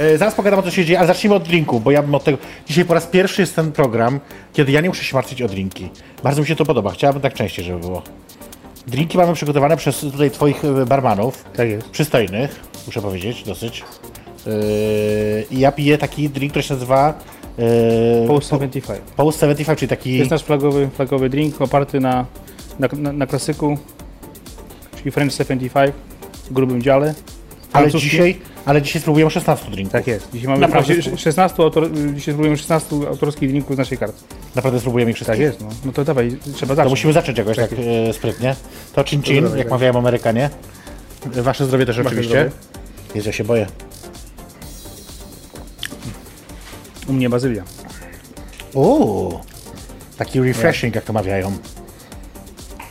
E, 0.00 0.18
zaraz 0.18 0.34
pogadam 0.34 0.60
o 0.60 0.62
co 0.62 0.70
się 0.70 0.84
dzieje, 0.84 0.98
ale 0.98 1.08
zacznijmy 1.08 1.34
od 1.34 1.42
drinku, 1.42 1.80
bo 1.80 1.90
ja 1.90 2.02
bym 2.02 2.14
od 2.14 2.24
tego... 2.24 2.38
Dzisiaj 2.66 2.84
po 2.84 2.94
raz 2.94 3.06
pierwszy 3.06 3.40
jest 3.40 3.56
ten 3.56 3.72
program, 3.72 4.20
kiedy 4.52 4.72
ja 4.72 4.80
nie 4.80 4.88
muszę 4.88 5.04
się 5.04 5.16
martwić 5.16 5.42
o 5.42 5.48
drinki. 5.48 5.88
Bardzo 6.22 6.40
mi 6.40 6.46
się 6.46 6.56
to 6.56 6.64
podoba, 6.64 6.90
chciałbym 6.90 7.22
tak 7.22 7.34
częściej, 7.34 7.64
żeby 7.64 7.78
było. 7.78 8.02
Drinki 8.86 9.18
mamy 9.18 9.34
przygotowane 9.34 9.76
przez 9.76 10.00
tutaj 10.00 10.30
twoich 10.30 10.64
e, 10.64 10.86
barmanów. 10.86 11.44
Tak 11.56 11.68
jest. 11.68 11.90
Przystojnych, 11.90 12.60
muszę 12.86 13.02
powiedzieć, 13.02 13.42
dosyć. 13.42 13.84
Yy, 14.46 14.52
I 15.50 15.60
ja 15.60 15.72
piję 15.72 15.98
taki 15.98 16.28
drink, 16.30 16.52
który 16.52 16.62
się 16.62 16.74
nazywa... 16.74 17.14
Yy, 17.58 18.28
Post 18.28 18.50
75. 18.50 19.00
Post 19.16 19.40
75, 19.40 19.78
czyli 19.78 19.88
taki... 19.88 20.12
To 20.12 20.18
jest 20.18 20.30
nasz 20.30 20.42
flagowy, 20.42 20.88
flagowy 20.94 21.28
drink 21.30 21.60
oparty 21.60 22.00
na, 22.00 22.26
na, 22.78 22.88
na, 22.96 23.12
na 23.12 23.26
klasyku, 23.26 23.78
czyli 24.96 25.10
French 25.10 25.34
75 25.34 25.94
w 26.50 26.52
grubym 26.52 26.82
dziale. 26.82 27.14
Ale 27.72 27.90
dzisiaj, 27.90 28.40
ale 28.64 28.82
dzisiaj 28.82 29.02
spróbujemy 29.02 29.30
16 29.30 29.70
drinków. 29.70 29.92
Tak 29.92 30.06
jest. 30.06 30.28
Dzisiaj 30.32 30.48
mamy 30.48 30.60
Naprawdę 30.60 30.94
właśnie 30.94 31.16
16, 31.18 31.62
autor, 31.62 31.90
dzisiaj 31.92 32.20
spróbujemy 32.34 32.56
16 32.56 32.96
autorskich 33.08 33.50
drinków 33.50 33.74
z 33.74 33.78
naszej 33.78 33.98
karty. 33.98 34.18
Naprawdę 34.54 34.80
spróbujemy 34.80 35.10
ich 35.10 35.16
wszystkich. 35.16 35.32
Tak 35.36 35.40
jest, 35.40 35.60
no. 35.60 35.68
No 35.84 35.92
to 35.92 36.04
dawaj, 36.04 36.36
trzeba 36.54 36.68
To 36.70 36.74
zacząć. 36.76 36.90
musimy 36.90 37.12
zacząć 37.12 37.38
jakoś 37.38 37.56
tak 37.56 37.70
e, 38.08 38.12
sprytnie. 38.12 38.56
To 38.92 39.04
chin 39.04 39.22
chin, 39.22 39.48
jak 39.56 39.70
mawiają 39.70 39.98
Amerykanie. 39.98 40.50
Wasze 41.26 41.66
zdrowie 41.66 41.86
też 41.86 41.96
Wasze 41.96 42.08
oczywiście. 42.08 42.30
zdrowie. 42.30 42.50
Jezu, 43.14 43.28
ja 43.28 43.32
się 43.32 43.44
boję. 43.44 43.66
U 47.08 47.12
mnie 47.12 47.30
bazylia. 47.30 47.62
Uuu, 48.74 49.40
taki 50.16 50.40
refreshing, 50.40 50.94
jak 50.94 51.04
to 51.04 51.12
mawiają. 51.12 51.52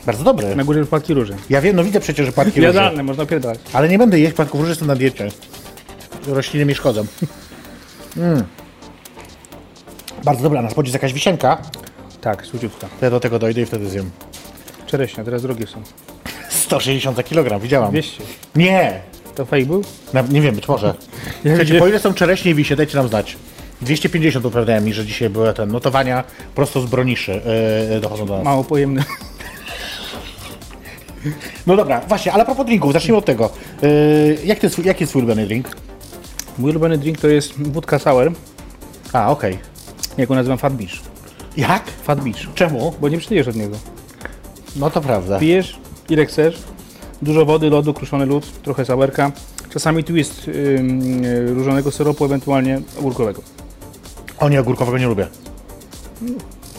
Bardzo 0.10 0.24
dobry. 0.24 0.56
Na 0.56 0.64
górze 0.64 0.86
płatki 0.86 1.14
róży. 1.14 1.36
Ja 1.50 1.62
wiem, 1.62 1.76
no 1.76 1.84
widzę 1.84 2.00
przecież, 2.00 2.26
że 2.26 2.32
płatki 2.32 2.60
róży. 2.62 2.68
Jadalne, 2.74 3.04
można 3.04 3.26
pierdalać. 3.26 3.60
Ale 3.74 3.90
nie 3.90 3.98
będę 3.98 4.20
jeść 4.20 4.34
płatków 4.34 4.60
róży, 4.60 4.72
jestem 4.72 4.88
na 4.88 4.96
diecie. 4.96 5.30
Rośliny 6.28 6.66
mi 6.66 6.76
szkodzą. 6.76 7.06
Mm. 8.18 8.44
Bardzo 10.24 10.44
dobra, 10.44 10.62
na 10.62 10.70
spodzie 10.70 10.88
jest 10.88 10.94
jakaś 10.94 11.14
wisienka. 11.14 11.58
Tak, 12.22 12.46
słodziutka. 12.46 12.88
To 13.00 13.06
ja 13.06 13.12
do 13.12 13.20
tego 13.20 13.40
dojdę 13.40 13.62
i 13.62 13.66
wtedy 13.66 13.90
zjem. 13.90 14.12
Czereśnia, 14.88 15.24
teraz 15.24 15.42
drogie 15.42 15.68
są. 15.68 15.82
160 16.50 17.18
za 17.18 17.24
kilogram, 17.24 17.60
widziałam. 17.62 17.92
200. 17.92 18.24
Nie, 18.56 19.02
To 19.36 19.46
fake 19.46 19.66
był? 19.66 19.84
Na, 20.14 20.22
nie 20.22 20.42
wiem, 20.42 20.56
być 20.56 20.68
może. 20.68 20.88
Ja 21.44 21.52
Słuchajcie, 21.52 21.80
po 21.80 21.88
ile 21.88 22.00
są 22.00 22.14
czereśnie 22.14 22.52
i 22.52 22.56
wisie, 22.56 22.76
dajcie 22.76 22.98
nam 22.98 23.08
znać. 23.08 23.38
250 23.82 24.46
upewniają 24.46 24.82
mi, 24.82 24.94
że 24.94 25.06
dzisiaj 25.06 25.30
były 25.30 25.54
te 25.54 25.66
notowania 25.66 26.24
prosto 26.56 26.82
z 26.82 26.86
broniszy 26.86 27.42
yy, 27.92 28.00
dochodzą 28.00 28.26
do 28.26 28.36
nas. 28.36 28.46
Mało 28.46 28.64
pojemny. 28.64 29.04
No 31.68 31.76
dobra, 31.76 32.02
właśnie, 32.08 32.34
ale 32.34 32.44
a 32.44 32.46
propos 32.46 32.66
drinków, 32.66 32.94
zacznijmy 32.94 33.18
od 33.18 33.26
tego. 33.26 33.50
Yy, 33.82 34.38
jak 34.46 34.64
jest, 34.64 34.86
jaki 34.86 35.04
jest 35.04 35.12
twój 35.12 35.22
ulubiony 35.22 35.46
drink? 35.46 35.68
Mój 36.58 36.72
ulubiony 36.72 36.98
drink 36.98 37.18
to 37.18 37.28
jest 37.28 37.54
wódka 37.58 38.00
sour, 38.00 38.32
A, 39.14 39.32
okej. 39.32 39.60
jak 40.18 40.28
go 40.30 40.36
nazywam 40.36 40.58
Fat 40.58 40.74
Beach. 40.74 40.92
Jak? 41.58 41.84
Fat 42.04 42.22
Beach. 42.22 42.54
Czemu? 42.56 42.94
Bo 43.02 43.10
nie 43.10 43.18
przyjesz 43.18 43.48
od 43.48 43.56
niego. 43.56 43.78
No 44.76 44.90
to 44.90 45.02
prawda. 45.02 45.40
Pijesz 45.40 45.80
ile 46.10 46.26
chcesz, 46.26 46.58
dużo 47.22 47.46
wody, 47.46 47.70
lodu, 47.70 47.94
kruszony 47.94 48.26
lód, 48.26 48.62
trochę 48.64 48.86
sawerka. 48.86 49.32
Czasami 49.70 50.04
tu 50.04 50.16
jest 50.16 50.48
ym, 50.48 51.26
y, 51.26 51.54
różonego 51.54 51.92
syropu, 51.92 52.26
ewentualnie 52.26 52.82
ogórkowego. 53.00 53.42
O 54.40 54.50
nie, 54.50 54.60
ogórkowego 54.60 54.98
nie 54.98 55.08
lubię. 55.08 55.28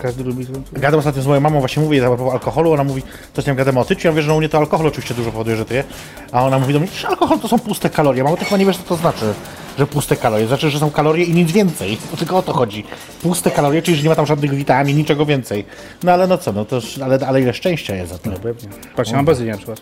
Każdy 0.03 0.25
lubi. 0.25 0.47
Gadam 0.73 1.01
ostatnio 1.01 1.23
z 1.23 1.27
moją 1.27 1.41
mamą, 1.41 1.61
właśnie 1.61 1.83
mówię 1.83 2.07
a 2.07 2.09
propos 2.09 2.33
alkoholu, 2.33 2.73
ona 2.73 2.85
mówi, 2.85 3.03
coś 3.35 3.45
tam 3.45 3.57
gadamy 3.57 3.81
o 3.81 3.85
tyciu, 3.85 4.09
ja 4.09 4.13
mówię, 4.13 4.23
że 4.23 4.29
no 4.29 4.35
u 4.35 4.39
mnie 4.39 4.49
to 4.49 4.59
alkohol 4.59 4.87
oczywiście 4.87 5.15
dużo 5.15 5.31
powoduje, 5.33 5.57
że 5.57 5.65
tyje, 5.65 5.85
a 6.33 6.45
ona 6.45 6.59
mówi 6.59 6.73
do 6.73 6.81
mnie, 6.81 6.89
że 7.01 7.09
alkohol 7.09 7.39
to 7.39 7.49
są 7.49 7.59
puste 7.59 7.91
kalorie. 7.91 8.25
Mamo, 8.25 8.37
ty 8.37 8.45
chyba 8.45 8.57
nie 8.57 8.67
wiesz, 8.67 8.77
co 8.77 8.83
to 8.83 8.97
znaczy, 8.97 9.35
że 9.79 9.87
puste 9.87 10.17
kalorie. 10.17 10.47
Znaczy, 10.47 10.71
że 10.71 10.79
są 10.79 10.91
kalorie 10.91 11.25
i 11.25 11.35
nic 11.35 11.53
więcej. 11.53 11.99
Tylko 12.19 12.37
o 12.37 12.43
to 12.43 12.53
chodzi. 12.53 12.85
Puste 13.23 13.51
kalorie, 13.51 13.83
czyli 13.83 13.97
że 13.97 14.03
nie 14.03 14.09
ma 14.09 14.15
tam 14.15 14.27
żadnych 14.27 14.55
witamin, 14.55 14.97
niczego 14.97 15.27
więcej. 15.27 15.65
No 16.03 16.13
ale 16.13 16.27
no 16.27 16.39
co, 16.39 16.53
no 16.53 16.65
to 16.65 16.81
ale, 17.05 17.19
ale 17.27 17.41
ile 17.41 17.55
szczęścia 17.55 17.95
jest 17.95 18.13
za 18.13 18.19
to. 18.19 18.31
Pewnie. 18.31 18.69
Patrz, 18.97 19.11
ja 19.11 19.17
mam 19.17 19.25
bazylię 19.25 19.51
na 19.51 19.57
przykład. 19.57 19.81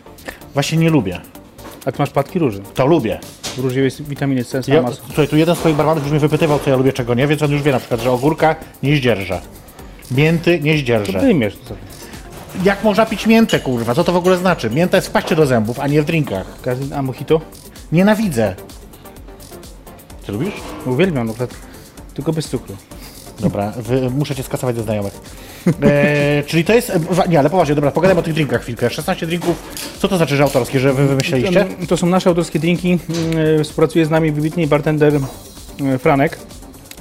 Właśnie 0.54 0.78
nie 0.78 0.90
lubię. 0.90 1.20
A 1.86 1.92
ty 1.92 1.98
masz 1.98 2.10
płatki 2.10 2.38
róży. 2.38 2.62
To 2.74 2.86
lubię. 2.86 3.18
Róży 3.58 3.80
jest 3.80 4.02
witaminy 4.02 4.44
C, 4.44 4.60
Ja, 4.68 4.84
słuchaj, 5.06 5.28
tu 5.28 5.36
jeden 5.36 5.56
z 5.56 5.58
twoich 5.58 5.76
barmanów 5.76 6.02
już 6.02 6.10
mnie 6.10 6.20
wypytywał, 6.20 6.58
co 6.58 6.70
ja 6.70 6.76
lubię, 6.76 6.92
czego 6.92 7.14
nie, 7.14 7.26
więc 7.26 7.42
on 7.42 7.50
już 7.50 7.62
wie 7.62 7.72
na 7.72 7.78
przykład, 7.78 8.00
że 8.00 8.10
ogórka 8.10 8.56
nie 8.82 8.96
zdzierżę. 8.96 9.40
Mięty 10.10 10.60
nie 10.60 10.78
zdzierżę. 10.78 11.20
Wyjmiesz 11.20 11.56
to 11.56 11.68
sobie. 11.68 11.80
Jak 12.64 12.84
można 12.84 13.06
pić 13.06 13.26
miętę, 13.26 13.60
kurwa? 13.60 13.94
Co 13.94 14.04
to 14.04 14.12
w 14.12 14.16
ogóle 14.16 14.36
znaczy? 14.36 14.70
Mięta 14.70 14.96
jest 14.96 15.08
w 15.08 15.10
paście 15.10 15.36
do 15.36 15.46
zębów, 15.46 15.80
a 15.80 15.86
nie 15.86 16.02
w 16.02 16.04
drinkach. 16.04 16.46
Każdy, 16.62 16.96
a 16.96 17.02
mojito? 17.02 17.40
Nienawidzę. 17.92 18.54
Ty 20.26 20.32
lubisz? 20.32 20.54
Uwielbiam, 20.86 21.26
no, 21.26 21.34
tylko 22.14 22.32
bez 22.32 22.48
cukru. 22.48 22.76
Dobra, 23.40 23.72
wy, 23.76 24.10
muszę 24.10 24.34
cię 24.34 24.42
skasować 24.42 24.76
ze 24.76 24.82
znajomych. 24.82 25.20
E, 25.82 26.42
czyli 26.46 26.64
to 26.64 26.74
jest... 26.74 26.90
e, 26.90 27.28
Nie, 27.28 27.38
ale 27.38 27.50
poważnie, 27.50 27.74
dobra, 27.74 27.90
pogadajmy 27.90 28.20
o 28.20 28.22
tych 28.22 28.34
drinkach 28.34 28.62
chwilkę. 28.62 28.90
16 28.90 29.26
drinków, 29.26 29.62
co 29.98 30.08
to 30.08 30.16
znaczy, 30.16 30.36
że 30.36 30.42
autorskie, 30.42 30.80
że 30.80 30.92
wy 30.92 31.06
wymyśleliście? 31.06 31.64
To, 31.80 31.86
to 31.86 31.96
są 31.96 32.06
nasze 32.06 32.28
autorskie 32.30 32.58
drinki. 32.58 32.98
Yy, 33.58 33.64
Współpracuje 33.64 34.06
z 34.06 34.10
nami 34.10 34.32
wybitny 34.32 34.66
bartender 34.66 35.12
yy, 35.80 35.98
Franek, 35.98 36.38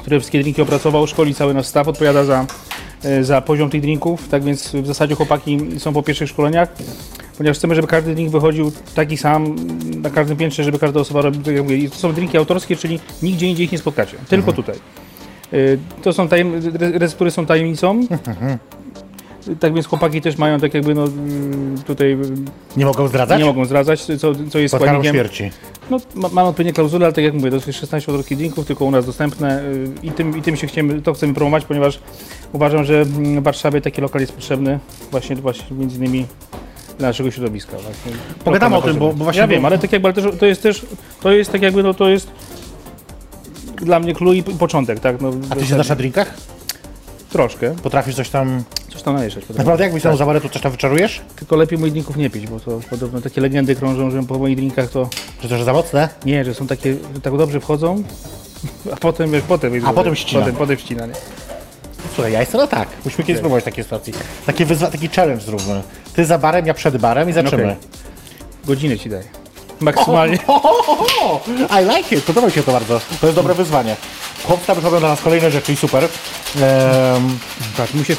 który 0.01 0.19
wszystkie 0.19 0.41
drinki 0.41 0.61
opracował, 0.61 1.07
szkoli 1.07 1.35
cały 1.35 1.53
nasz 1.53 1.65
staw, 1.67 1.87
odpowiada 1.87 2.23
za, 2.23 2.45
za 3.21 3.41
poziom 3.41 3.69
tych 3.69 3.81
drinków. 3.81 4.27
Tak 4.27 4.43
więc 4.43 4.71
w 4.75 4.87
zasadzie 4.87 5.15
chłopaki 5.15 5.59
są 5.77 5.93
po 5.93 6.03
pierwszych 6.03 6.29
szkoleniach, 6.29 6.69
ponieważ 7.37 7.57
chcemy, 7.57 7.75
żeby 7.75 7.87
każdy 7.87 8.15
drink 8.15 8.31
wychodził 8.31 8.71
taki 8.95 9.17
sam 9.17 9.55
na 10.01 10.09
każdym 10.09 10.37
piętrze, 10.37 10.63
żeby 10.63 10.79
każda 10.79 10.99
osoba 10.99 11.21
robiła. 11.21 11.43
Tak 11.43 11.53
jak 11.53 11.63
mówię. 11.63 11.77
I 11.77 11.89
to 11.89 11.95
są 11.95 12.13
drinki 12.13 12.37
autorskie, 12.37 12.75
czyli 12.75 12.99
nigdzie 13.23 13.47
indziej 13.47 13.65
ich 13.65 13.71
nie 13.71 13.77
spotkacie, 13.77 14.17
tylko 14.29 14.53
tutaj. 14.53 14.75
Yy, 15.51 15.79
To 16.01 16.13
są 16.13 16.27
tajem, 16.27 16.53
re- 16.79 16.91
receptury 16.99 17.31
są 17.31 17.45
tajemnicą. 17.45 17.99
Tak 19.59 19.73
więc 19.73 19.87
chłopaki 19.87 20.21
też 20.21 20.37
mają 20.37 20.59
tak 20.59 20.73
jakby 20.73 20.95
no 20.95 21.03
mm, 21.03 21.77
tutaj 21.87 22.11
mm, 22.11 22.45
Nie 22.77 22.85
mogą 22.85 23.07
zdradzać? 23.07 23.39
nie 23.39 23.45
mogą 23.45 23.65
zdradzać, 23.65 24.01
co, 24.01 24.15
co 24.49 24.59
jest 24.59 24.71
Pod 24.75 24.81
składnikiem. 24.81 25.13
śmierci. 25.13 25.51
No, 25.89 25.97
ma, 26.15 26.29
mamy 26.31 26.49
odpowiednie 26.49 26.73
klauzule, 26.73 27.05
ale 27.05 27.13
tak 27.13 27.23
jak 27.23 27.33
mówię, 27.33 27.49
to 27.49 27.55
jest 27.55 27.79
16 27.79 28.11
autorskich 28.11 28.37
drinków, 28.37 28.65
tylko 28.65 28.85
u 28.85 28.91
nas 28.91 29.05
dostępne 29.05 29.63
y, 29.63 29.89
i 30.03 30.11
tym, 30.11 30.37
i 30.37 30.41
tym 30.41 30.55
się 30.55 30.67
chcemy, 30.67 31.01
to 31.01 31.13
chcemy 31.13 31.33
promować, 31.33 31.65
ponieważ 31.65 31.99
uważam, 32.53 32.83
że 32.83 33.01
mm, 33.01 33.41
w 33.41 33.43
Warszawie 33.43 33.81
taki 33.81 34.01
lokal 34.01 34.21
jest 34.21 34.33
potrzebny 34.33 34.79
właśnie, 35.11 35.35
właśnie 35.35 35.77
między 35.77 35.97
innymi 35.97 36.25
dla 36.97 37.07
naszego 37.07 37.31
środowiska. 37.31 37.71
Właśnie. 37.71 38.11
Pogadamy 38.43 38.75
o 38.75 38.81
tym, 38.81 38.97
bo- 38.97 39.13
bo 39.13 39.23
właśnie- 39.23 39.41
Ja 39.41 39.47
wiem, 39.47 39.65
ale 39.65 39.77
tak 39.79 39.91
jakby 39.93 40.07
ale 40.07 40.13
też, 40.15 40.25
to 40.39 40.45
jest 40.45 40.63
też, 40.63 40.85
to 41.21 41.31
jest 41.31 41.51
tak 41.51 41.61
jakby, 41.61 41.83
no 41.83 41.93
to 41.93 42.09
jest 42.09 42.31
dla 43.75 43.99
mnie 43.99 44.13
clue 44.15 44.33
i 44.33 44.43
początek, 44.43 44.99
tak? 44.99 45.21
No, 45.21 45.31
A 45.49 45.55
ty 45.55 45.65
się 45.65 45.73
znasz 45.73 45.89
na 45.89 45.95
drinkach? 45.95 46.33
Troszkę, 47.29 47.75
Potrafisz 47.83 48.15
coś 48.15 48.29
tam... 48.29 48.63
coś 48.93 49.01
tam 49.01 49.15
namieszać. 49.15 49.43
Naprawdę 49.57 49.83
jak 49.83 49.93
byś 49.93 50.03
tam 50.03 50.17
zawarę, 50.17 50.41
to 50.41 50.49
coś 50.49 50.61
tam 50.61 50.71
wyczarujesz? 50.71 51.21
Tylko 51.35 51.55
lepiej 51.55 51.79
moich 51.79 51.93
drinków 51.93 52.17
nie 52.17 52.29
pić, 52.29 52.47
bo 52.47 52.59
to 52.59 52.79
podobno 52.89 53.21
takie 53.21 53.41
legendy 53.41 53.75
krążą, 53.75 54.11
że 54.11 54.23
po 54.23 54.39
moich 54.39 54.55
drinkach 54.55 54.89
to 54.89 55.09
Że 55.41 55.49
to, 55.49 55.57
że 55.57 55.63
za 55.63 55.73
mocne? 55.73 56.09
Nie, 56.25 56.45
że 56.45 56.53
są 56.53 56.67
takie, 56.67 56.93
że 57.15 57.21
tak 57.21 57.37
dobrze 57.37 57.59
wchodzą, 57.59 58.03
a 58.93 58.95
potem, 58.95 59.31
wiesz, 59.31 59.43
potem 59.47 59.85
A 59.85 59.93
potem 59.93 60.15
ścina. 60.15 60.39
Potem, 60.39 60.55
potem 60.55 60.77
ścina, 60.77 61.05
nie? 61.05 61.13
Słuchaj, 62.13 62.33
ja 62.33 62.39
jestem 62.39 62.61
na 62.61 62.67
tak. 62.67 62.87
Musimy 63.05 63.23
kiedyś 63.23 63.39
spróbować 63.39 63.63
takiej 63.63 63.83
sytuacji. 63.83 64.13
Takie 64.45 64.65
wyzwa, 64.65 64.91
taki 64.91 65.07
challenge 65.07 65.43
zróbmy. 65.43 65.81
Ty 66.15 66.25
za 66.25 66.37
barem, 66.37 66.65
ja 66.65 66.73
przed 66.73 66.97
barem 66.97 67.29
i 67.29 67.33
zaczynamy. 67.33 67.63
Okej. 67.63 67.75
Godzinę 68.65 68.99
ci 68.99 69.09
daję. 69.09 69.23
Maksymalnie. 69.79 70.37
Ho, 70.47 70.59
ho, 70.59 70.83
ho, 70.83 70.95
ho. 70.95 71.41
I 71.81 71.85
like 71.97 72.15
it, 72.15 72.23
podoba 72.23 72.47
mi 72.47 72.53
się 72.53 72.63
to 72.63 72.71
bardzo. 72.71 73.01
To 73.21 73.27
jest 73.27 73.35
dobre 73.35 73.53
wyzwanie. 73.53 73.95
Chłopcy 74.43 74.67
tam 74.67 74.75
już 74.75 74.85
robią 74.85 74.99
dla 74.99 75.09
nas 75.09 75.21
kolejne 75.21 75.51
rzeczy 75.51 75.73
i 75.73 75.75
super. 75.75 76.03
Ehm, 76.03 77.37
Tak, 77.77 77.93
mu 77.93 78.03
się 78.03 78.15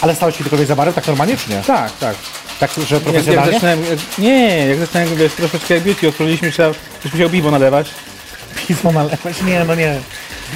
ale 0.00 0.14
stałeś 0.14 0.36
się 0.36 0.44
tylko 0.44 0.56
tej 0.56 0.66
za 0.66 0.76
barem 0.76 0.94
tak 0.94 1.06
normalnie, 1.06 1.36
czy 1.36 1.50
nie? 1.50 1.62
Tak, 1.62 1.92
tak. 1.98 2.16
Tak, 2.60 2.70
że 2.74 2.80
Jak, 2.80 2.90
jak 2.90 3.02
profesjonalnie? 3.02 3.52
zaczynałem, 3.52 3.84
jak, 3.84 3.98
nie, 4.18 4.66
jak 4.66 4.78
zaczynałem, 4.78 5.16
wiesz, 5.16 5.32
troszeczkę 5.32 5.74
jak 5.74 5.82
beauty 5.82 6.08
odkryliśmy, 6.08 6.52
trzeba, 6.52 6.68
już 7.04 7.12
musiał 7.12 7.30
piwo 7.30 7.50
nalewać. 7.50 7.90
Pismo 8.68 8.92
nalewać? 8.92 9.42
Nie, 9.42 9.64
no 9.64 9.74
nie. 9.74 10.00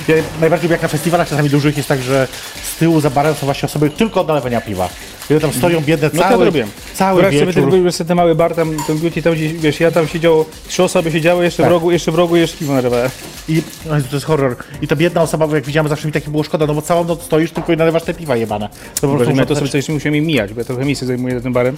Ja 0.08 0.14
najbardziej 0.40 0.62
lubię 0.68 0.74
jak 0.74 0.82
na 0.82 0.88
festiwalach 0.88 1.28
czasami 1.28 1.50
dużych 1.50 1.76
jest 1.76 1.88
tak, 1.88 2.02
że 2.02 2.28
z 2.74 2.76
tyłu 2.78 3.00
za 3.00 3.10
barem 3.10 3.34
są 3.34 3.46
właśnie 3.46 3.66
osoby 3.66 3.90
tylko 3.90 4.20
od 4.20 4.28
nalewania 4.28 4.60
piwa. 4.60 4.88
I 5.30 5.32
one 5.32 5.40
tam 5.40 5.52
stoją 5.52 5.80
biedne 5.80 6.06
No 6.06 6.10
to 6.10 6.16
ja 6.16 6.28
cały, 6.28 6.38
to 6.38 6.44
robiłem. 6.44 6.68
cały 6.94 7.22
Wyobraź 7.22 7.34
sobie 7.40 7.46
wieczór. 7.46 7.70
ten, 7.72 7.92
ten, 7.92 8.06
ten 8.06 8.16
mały 8.16 8.34
bar, 8.34 8.54
tam, 8.54 8.76
ten 8.86 8.98
beauty, 8.98 9.22
tam 9.22 9.32
gdzieś, 9.32 9.52
wiesz, 9.52 9.80
ja 9.80 9.90
tam 9.90 10.08
siedziało, 10.08 10.44
trzy 10.68 10.82
osoby 10.82 11.12
siedziały, 11.12 11.44
jeszcze 11.44 11.62
Tak. 11.62 11.70
w 11.70 11.72
rogu, 11.72 11.90
jeszcze 11.90 12.12
w 12.12 12.14
rogu, 12.14 12.36
jeszcze 12.36 12.58
piwo 12.58 12.72
nalewałem. 12.74 13.10
I 13.48 13.62
to 14.10 14.16
jest 14.16 14.26
horror. 14.26 14.56
I 14.82 14.88
ta 14.88 14.96
biedna 14.96 15.22
osoba, 15.22 15.46
bo 15.48 15.54
jak 15.54 15.64
widziałem, 15.64 15.88
zawsze 15.88 16.06
mi 16.06 16.12
takie 16.12 16.30
było 16.30 16.42
szkoda, 16.42 16.66
no 16.66 16.74
bo 16.74 16.82
całą 16.82 17.04
noc 17.04 17.22
stoisz 17.22 17.50
tylko 17.50 17.72
i 17.72 17.76
nalewasz 17.76 18.02
te 18.02 18.14
piwa 18.14 18.36
jebane. 18.36 18.68
To 19.00 19.08
po 19.08 19.14
prostu 19.16 19.34
my 19.34 19.46
to 19.46 19.56
sobie 19.56 19.68
coś 19.68 19.88
musimy 19.88 20.20
mijać, 20.20 20.52
bo 20.54 20.60
ja 20.60 20.64
trochę 20.64 20.84
miejsce 20.84 21.06
zajmuję 21.06 21.40
tym 21.40 21.52
barem. 21.52 21.76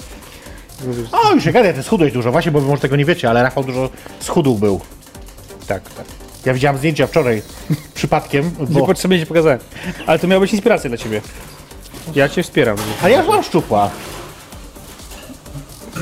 O, 1.13 1.35
już 1.35 1.45
się 1.45 1.53
gadaj, 1.53 1.75
ty 1.75 1.83
schudłeś 1.83 2.13
dużo, 2.13 2.33
właśnie, 2.33 2.53
bo 2.53 2.61
wy 2.61 2.67
może 2.69 2.83
tego 2.83 2.97
nie 2.97 3.05
wiecie, 3.05 3.31
ale 3.31 3.43
Rafał 3.43 3.65
dużo 3.65 3.91
schudł 4.21 4.55
był. 4.55 4.81
Tak, 5.67 5.83
tak. 5.83 6.05
Ja 6.47 6.55
widziałem 6.55 6.79
zdjęcia 6.79 7.07
wczoraj 7.07 7.43
przypadkiem, 7.95 8.51
Nie 8.61 8.67
bo... 8.67 8.87
potrzebnie 8.87 9.21
ci 9.21 9.27
pokazałem. 9.27 9.59
Ale 10.07 10.19
to 10.19 10.27
miała 10.27 10.41
być 10.41 10.53
inspiracja 10.53 10.89
dla 10.91 10.97
ciebie. 10.99 11.21
Ja 12.15 12.29
cię 12.29 12.43
wspieram. 12.43 12.77
Ale 13.03 13.11
ja 13.11 13.19
już 13.19 13.29
mam 13.29 13.43
szczupła. 13.43 13.91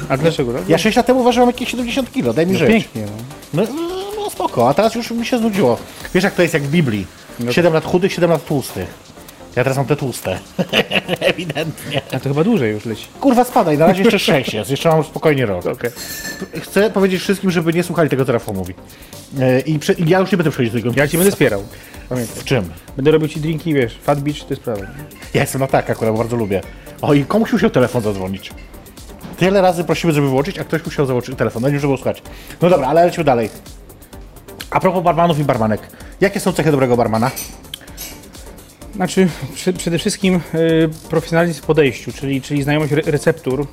A 0.09 0.17
dlaczego? 0.17 0.53
Tak? 0.53 0.69
Ja 0.69 0.79
6 0.79 0.97
lat 0.97 1.07
temu 1.07 1.23
ważyłem 1.25 1.49
jakieś 1.49 1.71
70 1.71 2.13
kilo, 2.13 2.33
daj 2.33 2.47
mi 2.47 2.53
no, 2.53 2.59
żyć. 2.59 2.69
pięknie. 2.69 3.07
No. 3.55 3.63
No, 3.63 3.69
no 4.17 4.31
spoko, 4.31 4.69
a 4.69 4.75
teraz 4.75 4.95
już 4.95 5.11
mi 5.11 5.27
się 5.27 5.39
znudziło. 5.39 5.79
Wiesz 6.15 6.25
jak 6.25 6.35
to 6.35 6.43
jest 6.43 6.55
jak 6.55 6.63
w 6.63 6.71
Biblii? 6.71 7.07
7 7.51 7.73
lat 7.73 7.85
chudych, 7.85 8.13
7 8.13 8.31
lat 8.31 8.45
tłustych. 8.47 9.08
Ja 9.57 9.65
teraz 9.65 9.77
mam 9.77 9.87
te 9.87 9.97
tłuste. 9.97 10.39
Ewidentnie. 11.21 12.01
A 12.13 12.21
to 12.21 12.29
chyba 12.29 12.45
dłużej 12.45 12.73
już 12.73 12.85
leci. 12.85 13.07
Kurwa 13.21 13.45
spadaj, 13.45 13.79
na 13.79 13.87
razie 13.87 14.03
jeszcze 14.03 14.19
6 14.19 14.55
jest, 14.55 14.71
jeszcze 14.71 14.89
mam 14.89 15.05
spokojnie 15.05 15.47
rok. 15.47 15.67
Okej. 15.67 15.91
Chcę 16.63 16.91
powiedzieć 16.91 17.21
wszystkim, 17.21 17.51
żeby 17.51 17.73
nie 17.73 17.83
słuchali 17.83 18.11
tego, 18.11 18.25
co 18.25 18.33
Rafał 18.33 18.55
mówi. 18.55 18.75
E, 19.41 19.61
I, 19.61 19.79
prze- 19.79 19.93
i 19.93 20.09
ja 20.09 20.19
już 20.19 20.33
nie 20.33 20.39
będę 20.39 20.51
przechodzić 20.51 20.73
do 20.73 20.79
tego. 20.91 21.01
Ja 21.01 21.09
ci 21.09 21.17
będę 21.17 21.33
wspierał. 21.33 21.63
Pamiętaj. 22.09 22.37
W 22.37 22.45
czym? 22.45 22.71
Będę 22.97 23.11
robił 23.11 23.29
ci 23.29 23.41
drinki, 23.41 23.75
wiesz, 23.75 23.99
Fat 24.03 24.21
Beach, 24.21 24.39
to 24.39 24.47
jest 24.51 24.63
prawda. 24.63 24.87
Ja 25.35 25.41
jestem 25.41 25.61
na 25.61 25.67
tak 25.67 25.91
akurat, 25.91 26.17
bardzo 26.17 26.37
lubię. 26.37 26.61
O, 27.03 27.15
i 27.15 27.25
komuś 27.25 27.53
musiał 27.53 27.71
telefon 27.71 28.03
zadzwonić. 28.03 28.51
Tyle 29.39 29.61
razy 29.63 29.85
prosimy, 29.85 30.13
żeby 30.13 30.29
wyłączyć, 30.29 30.59
a 30.59 30.65
ktoś 30.65 30.85
musiał 30.85 31.07
załączyć 31.07 31.37
telefon. 31.39 31.63
No 31.63 31.69
nie, 31.71 31.81
żeby 31.81 31.97
słuchać. 31.97 32.23
No 32.63 32.71
dobra, 32.71 32.87
ale 32.89 33.05
lecimy 33.05 33.25
dalej. 33.25 33.51
A 34.71 34.81
propos 34.81 35.03
barmanów 35.05 35.39
i 35.39 35.45
barmanek. 35.45 35.81
Jakie 36.21 36.41
są 36.41 36.53
cechy 36.53 36.71
dobrego 36.71 36.97
barmana? 36.97 37.31
Znaczy, 38.95 39.29
przy, 39.55 39.73
przede 39.73 39.99
wszystkim 39.99 40.35
y, 40.35 40.89
profesjonalizm 41.11 41.63
w 41.63 41.67
podejściu, 41.67 42.13
czyli, 42.13 42.43
czyli 42.43 42.63
znajomość 42.63 42.93
re, 42.93 43.03
receptur, 43.07 43.67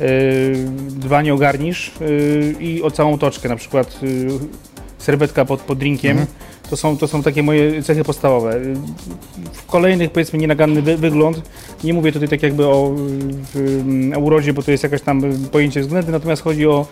y, 0.00 0.66
dbanie 0.88 1.34
o 1.34 1.36
garnisz 1.36 1.92
y, 2.00 2.54
i 2.60 2.82
o 2.82 2.90
całą 2.90 3.18
toczkę, 3.18 3.48
na 3.48 3.56
przykład 3.56 4.00
y, 4.02 4.28
serwetka 4.98 5.44
pod, 5.44 5.60
pod 5.60 5.78
drinkiem. 5.78 6.26
To, 6.70 6.76
są, 6.76 6.96
to 6.96 7.08
są 7.08 7.22
takie 7.22 7.42
moje 7.42 7.82
cechy 7.82 8.04
podstawowe. 8.04 8.60
W 9.52 9.66
kolejnych, 9.66 10.10
powiedzmy, 10.10 10.38
nienaganny 10.38 10.82
wy, 10.82 10.96
wygląd. 10.96 11.42
Nie 11.84 11.94
mówię 11.94 12.12
tutaj 12.12 12.28
tak 12.28 12.42
jakby 12.42 12.66
o, 12.66 12.94
y, 14.12 14.16
o 14.16 14.18
urodzie, 14.18 14.52
bo 14.52 14.62
to 14.62 14.70
jest 14.70 14.82
jakaś 14.82 15.02
tam 15.02 15.22
pojęcie 15.52 15.80
względne, 15.80 16.12
natomiast 16.12 16.42
chodzi 16.42 16.66
o 16.66 16.86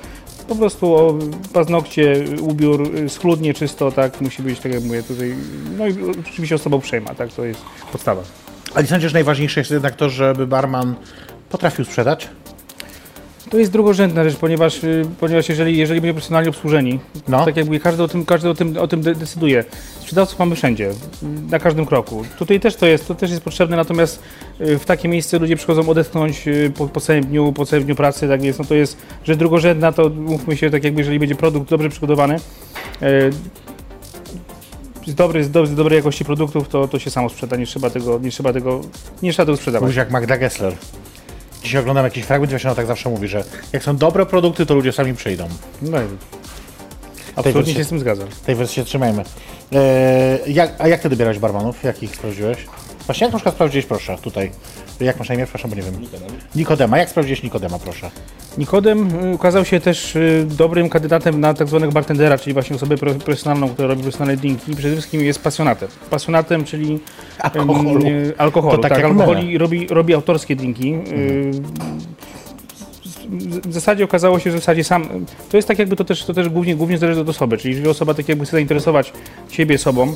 po 0.50 0.56
prostu 0.56 0.94
o 0.94 1.18
paznokcie, 1.52 2.24
ubiór, 2.40 2.96
y, 2.96 3.08
schludnie, 3.08 3.54
czysto, 3.54 3.92
tak, 3.92 4.20
musi 4.20 4.42
być, 4.42 4.60
tak 4.60 4.72
jak 4.72 4.82
mówię 4.82 5.02
tutaj, 5.02 5.34
no 5.78 5.86
i 5.86 5.94
oczywiście 6.20 6.54
osoba 6.54 6.76
uprzejma, 6.76 7.14
tak, 7.14 7.32
to 7.32 7.44
jest 7.44 7.60
podstawa. 7.92 8.22
A 8.74 8.80
nie 8.80 8.86
sądzisz, 8.86 9.12
najważniejsze 9.12 9.60
jest 9.60 9.70
jednak 9.70 9.96
to, 9.96 10.08
żeby 10.08 10.46
barman 10.46 10.94
potrafił 11.50 11.84
sprzedać? 11.84 12.28
To 13.50 13.58
jest 13.58 13.72
drugorzędna 13.72 14.24
rzecz, 14.24 14.36
ponieważ, 14.36 14.84
y, 14.84 15.04
ponieważ 15.20 15.48
jeżeli, 15.48 15.78
jeżeli 15.78 16.00
będzie 16.00 16.14
profesjonalnie 16.14 16.50
obsłużeni, 16.50 17.00
No. 17.28 17.44
tak 17.44 17.56
jakby 17.56 17.80
każdy 17.80 18.02
o 18.02 18.08
tym, 18.08 18.24
każdy 18.24 18.48
o 18.48 18.54
tym, 18.54 18.76
o 18.78 18.88
tym 18.88 19.00
de- 19.02 19.14
decyduje. 19.14 19.64
Sprzedawców 20.00 20.38
mamy 20.38 20.56
wszędzie, 20.56 20.90
na 21.50 21.58
każdym 21.58 21.86
kroku. 21.86 22.22
Tutaj 22.38 22.60
też 22.60 22.76
to 22.76 22.86
jest, 22.86 23.08
to 23.08 23.14
też 23.14 23.30
jest 23.30 23.42
potrzebne, 23.42 23.76
natomiast 23.76 24.22
y, 24.60 24.78
w 24.78 24.84
takie 24.84 25.08
miejsce 25.08 25.38
ludzie 25.38 25.56
przychodzą 25.56 25.88
odetchnąć 25.88 26.48
y, 26.48 26.72
po, 26.76 26.88
po 26.88 27.00
całym 27.00 27.24
dniu, 27.24 27.52
po 27.52 27.66
całym 27.66 27.84
dniu 27.84 27.94
pracy, 27.94 28.28
tak 28.28 28.40
więc 28.42 28.58
no 28.58 28.64
to 28.64 28.74
jest 28.74 28.96
rzecz 29.24 29.38
drugorzędna, 29.38 29.92
to 29.92 30.08
mówmy 30.08 30.56
się, 30.56 30.70
tak 30.70 30.84
jakby 30.84 31.00
jeżeli 31.00 31.18
będzie 31.18 31.34
produkt 31.34 31.70
dobrze 31.70 31.88
przygotowany, 31.88 32.36
z, 35.06 35.14
dobry, 35.14 35.44
z, 35.44 35.50
do, 35.50 35.66
z 35.66 35.74
dobrej 35.74 35.96
jakości 35.96 36.24
produktów, 36.24 36.68
to, 36.68 36.88
to 36.88 36.98
się 36.98 37.10
samo 37.10 37.28
sprzeda, 37.28 37.56
nie 37.56 37.66
trzeba 37.66 37.90
tego, 37.90 38.18
nie 38.22 38.30
trzeba 38.30 38.52
tego, 38.52 38.80
nie 39.22 39.32
trzeba 39.32 39.46
tego 39.46 39.56
sprzedawać. 39.56 39.82
Mówisz 39.82 39.96
jak 39.96 40.10
Magda 40.10 40.38
Gessler. 40.38 40.72
Dzisiaj 41.62 41.80
oglądam 41.80 42.04
jakiś 42.04 42.24
fragment 42.24 42.50
właśnie 42.50 42.70
ona 42.70 42.74
tak 42.76 42.86
zawsze 42.86 43.10
mówi, 43.10 43.28
że 43.28 43.44
jak 43.72 43.82
są 43.82 43.96
dobre 43.96 44.26
produkty, 44.26 44.66
to 44.66 44.74
ludzie 44.74 44.92
sami 44.92 45.14
przyjdą. 45.14 45.48
No, 45.82 46.02
i- 46.02 46.04
absolutnie 47.36 47.74
się 47.74 47.84
z 47.84 47.88
tym 47.88 47.98
zgadzam. 48.00 48.28
Tej 48.46 48.54
wersji 48.54 48.74
się 48.76 48.84
trzymajmy. 48.84 49.22
Eee, 49.72 50.54
jak, 50.54 50.74
a 50.78 50.88
jak 50.88 51.00
ty 51.00 51.08
dobierałeś 51.10 51.38
barmanów? 51.38 51.84
Jak 51.84 52.02
ich 52.02 52.16
sprawdziłeś? 52.16 52.58
Właśnie 53.10 53.24
jak 53.24 53.32
na 53.32 53.38
przykład 53.38 53.54
sprawdziłeś, 53.54 53.86
proszę, 53.86 54.16
tutaj. 54.22 54.50
Jak 55.00 55.18
masz 55.18 55.28
na 55.28 55.34
imię? 55.34 55.44
Przepraszam, 55.44 55.70
bo 55.70 55.76
nie 55.76 55.82
wiem. 55.82 55.94
Nikodema. 56.54 56.98
Jak 56.98 57.10
sprawdziłeś 57.10 57.42
Nikodema, 57.42 57.78
proszę? 57.78 58.10
Nikodem 58.58 59.24
y, 59.24 59.34
okazał 59.34 59.64
się 59.64 59.80
też 59.80 60.16
y, 60.16 60.46
dobrym 60.50 60.88
kandydatem 60.88 61.40
na 61.40 61.54
tak 61.54 61.68
zwanego 61.68 61.92
bartendera, 61.92 62.38
czyli 62.38 62.54
właśnie 62.54 62.76
osobę 62.76 62.96
pro- 62.96 63.14
profesjonalną, 63.14 63.68
która 63.68 63.88
robi 63.88 64.02
profesjonalne 64.02 64.40
drinki. 64.40 64.76
Przede 64.76 64.92
wszystkim 64.94 65.20
jest 65.24 65.42
pasjonatem. 65.42 65.88
Pasjonatem, 66.10 66.64
czyli 66.64 67.00
Alkoholu. 67.38 68.06
y, 68.06 68.32
alkoholu. 68.38 68.76
To 68.76 68.82
tak 68.82 68.92
tak, 68.92 68.98
jak 69.02 69.10
alkoholi 69.10 69.58
robi, 69.58 69.86
robi 69.88 70.14
autorskie 70.14 70.56
drinki. 70.56 70.94
W- 73.24 73.68
W 73.68 73.72
zasadzie 73.72 74.04
okazało 74.04 74.38
się, 74.38 74.50
że 74.50 74.56
w 74.56 74.60
zasadzie 74.60 74.84
sam. 74.84 75.08
To 75.50 75.56
jest 75.56 75.68
tak 75.68 75.78
jakby 75.78 75.96
to 75.96 76.04
też, 76.04 76.24
to 76.24 76.34
też 76.34 76.48
głównie, 76.48 76.76
głównie 76.76 76.98
zależy 76.98 77.20
od 77.20 77.28
osoby. 77.28 77.58
Czyli 77.58 77.74
jeżeli 77.74 77.88
osoba 77.90 78.14
tak 78.14 78.28
jakby 78.28 78.44
chce 78.44 78.52
zainteresować 78.52 79.12
siebie 79.50 79.78
sobą, 79.78 80.14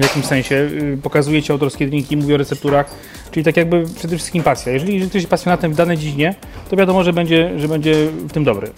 w 0.00 0.02
jakimś 0.02 0.26
sensie, 0.26 0.54
y, 0.54 0.98
pokazuje 1.02 1.42
ci 1.42 1.52
autorskie 1.52 1.86
drinki, 1.86 2.16
mówi 2.16 2.34
o 2.34 2.36
recepturach, 2.36 2.90
czyli 3.30 3.44
tak 3.44 3.56
jakby 3.56 3.84
przede 3.96 4.16
wszystkim 4.16 4.42
pasja. 4.42 4.72
Jeżeli, 4.72 4.94
jeżeli 4.94 5.10
ktoś 5.10 5.22
jest 5.22 5.30
pasjonatem 5.30 5.72
w 5.72 5.76
danej 5.76 5.98
dziedzinie, 5.98 6.34
to 6.70 6.76
wiadomo, 6.76 7.04
że 7.04 7.12
będzie, 7.12 7.58
że 7.58 7.68
będzie 7.68 7.94
w 8.28 8.32
tym 8.32 8.44
dobry. 8.44 8.70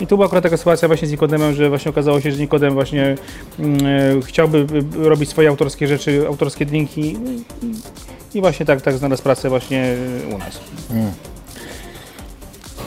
I 0.00 0.06
tu 0.06 0.16
była 0.16 0.26
akurat 0.26 0.44
taka 0.44 0.56
sytuacja 0.56 0.88
właśnie 0.88 1.08
z 1.08 1.10
Nikodemem, 1.10 1.54
że 1.54 1.68
właśnie 1.68 1.90
okazało 1.90 2.20
się, 2.20 2.32
że 2.32 2.38
Nikodem 2.38 2.74
właśnie 2.74 3.14
mm, 3.58 3.86
e, 3.86 4.22
chciałby 4.22 4.58
y, 4.96 5.08
robić 5.08 5.30
swoje 5.30 5.48
autorskie 5.48 5.86
rzeczy, 5.86 6.24
autorskie 6.28 6.66
drinki 6.66 7.00
i, 7.00 8.38
i 8.38 8.40
właśnie 8.40 8.66
tak, 8.66 8.82
tak 8.82 8.98
znalazł 8.98 9.22
pracę 9.22 9.48
właśnie 9.48 9.94
u 10.34 10.38
nas. 10.38 10.60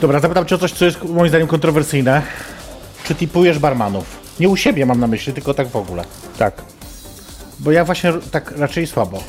Dobra, 0.02 0.20
zapytam 0.20 0.46
cię 0.46 0.56
o 0.56 0.58
coś, 0.58 0.72
co 0.72 0.86
jest 0.86 1.04
moim 1.04 1.30
zdaniem 1.30 1.48
kontrowersyjne. 1.48 2.22
Czy 3.04 3.16
tipujesz 3.16 3.60
barmanów? 3.60 4.20
Nie 4.40 4.50
u 4.50 4.56
siebie 4.56 4.86
mam 4.86 5.00
na 5.00 5.08
myśli, 5.08 5.34
tylko 5.34 5.54
tak 5.54 5.68
w 5.68 5.76
ogóle. 5.76 6.04
Tak. 6.38 6.79
Bo 7.60 7.72
ja 7.72 7.86
właśnie 7.86 8.14
tak 8.32 8.54
raczej 8.58 8.88
słabo. 8.88 9.24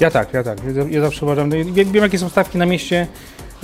Ja 0.00 0.10
tak, 0.10 0.34
ja 0.34 0.42
tak. 0.42 0.58
Ja, 0.90 1.00
zawsze 1.00 1.26
uważam, 1.26 1.48
no, 1.48 1.56
wiem, 1.72 1.94
jakie 1.94 2.18
są 2.18 2.28
stawki 2.28 2.58
na 2.58 2.66
mieście. 2.66 3.06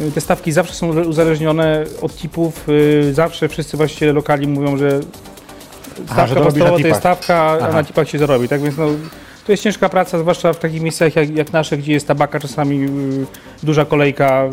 Y, 0.00 0.12
Te 0.12 0.20
stawki 0.20 0.52
zawsze 0.52 0.74
są 0.74 0.88
uzależnione 1.02 1.84
od 2.02 2.16
tipów. 2.16 2.68
y, 2.68 3.14
Zawsze 3.14 3.48
wszyscy 3.48 3.76
właściciele 3.76 4.12
lokali 4.12 4.48
mówią, 4.48 4.76
że 4.76 5.00
stawka 6.04 6.26
że 6.26 6.34
to 6.34 6.40
robisz 6.44 6.54
na 6.62 6.70
podstawowa 6.70 6.82
to 6.82 6.88
jest 6.88 7.00
stawka, 7.00 7.34
a 7.36 7.58
Aha. 7.60 7.72
na 7.72 7.84
tipach 7.84 8.08
się 8.08 8.18
zarobi. 8.18 8.48
Tak 8.48 8.60
więc 8.60 8.76
no, 8.76 8.86
to 9.46 9.52
jest 9.52 9.62
ciężka 9.62 9.88
praca, 9.88 10.18
zwłaszcza 10.18 10.52
w 10.52 10.58
takich 10.58 10.82
miejscach 10.82 11.16
jak, 11.16 11.36
jak 11.36 11.52
nasze, 11.52 11.78
gdzie 11.78 11.92
jest 11.92 12.06
tabaka, 12.08 12.40
czasami 12.40 12.84
y, 12.84 12.86
duża 13.62 13.84
kolejka. 13.84 14.50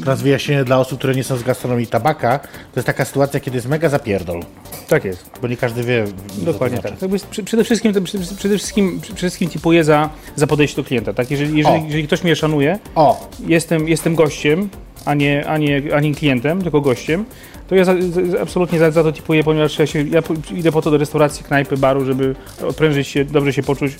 Teraz 0.00 0.22
wyjaśnienie 0.22 0.64
dla 0.64 0.78
osób, 0.78 0.98
które 0.98 1.14
nie 1.14 1.24
są 1.24 1.36
z 1.36 1.42
gastronomii 1.42 1.86
tabaka. 1.86 2.38
To 2.38 2.48
jest 2.76 2.86
taka 2.86 3.04
sytuacja, 3.04 3.40
kiedy 3.40 3.56
jest 3.56 3.68
mega 3.68 3.88
zapierdol. 3.88 4.40
Tak 4.88 5.04
jest. 5.04 5.30
Bo 5.42 5.48
nie 5.48 5.56
każdy 5.56 5.82
wie. 5.82 6.04
Dokładnie 6.38 6.76
to 6.76 6.82
tak. 6.82 6.90
znaczy. 6.92 7.04
Jakby 7.04 7.18
przy- 7.30 7.42
przede 7.44 7.64
wszystkim, 7.64 7.92
to 7.92 8.00
przede 8.36 8.58
wszystkim, 8.58 9.00
przede 9.00 9.16
wszystkim 9.16 9.50
tipuję 9.50 9.84
za, 9.84 10.10
za 10.36 10.46
podejście 10.46 10.76
do 10.76 10.84
klienta. 10.84 11.12
Tak? 11.12 11.30
Jeżeli, 11.30 11.58
jeżeli, 11.58 11.84
jeżeli 11.84 12.06
ktoś 12.06 12.24
mnie 12.24 12.36
szanuje, 12.36 12.78
O, 12.94 13.28
jestem, 13.46 13.88
jestem 13.88 14.14
gościem, 14.14 14.68
a 15.04 15.14
nie, 15.14 15.46
a, 15.46 15.58
nie, 15.58 15.82
a 15.94 16.00
nie 16.00 16.14
klientem, 16.14 16.62
tylko 16.62 16.80
gościem, 16.80 17.24
to 17.68 17.74
ja 17.74 17.84
za, 17.84 17.94
za, 18.30 18.40
absolutnie 18.42 18.78
za, 18.78 18.90
za 18.90 19.02
to 19.02 19.12
tipuję, 19.12 19.44
ponieważ 19.44 19.78
ja, 19.78 19.86
się, 19.86 20.02
ja 20.08 20.20
idę 20.54 20.72
po 20.72 20.82
to 20.82 20.90
do 20.90 20.98
restauracji, 20.98 21.44
knajpy, 21.44 21.76
baru, 21.76 22.04
żeby 22.04 22.34
odprężyć 22.68 23.08
się, 23.08 23.24
dobrze 23.24 23.52
się 23.52 23.62
poczuć. 23.62 23.92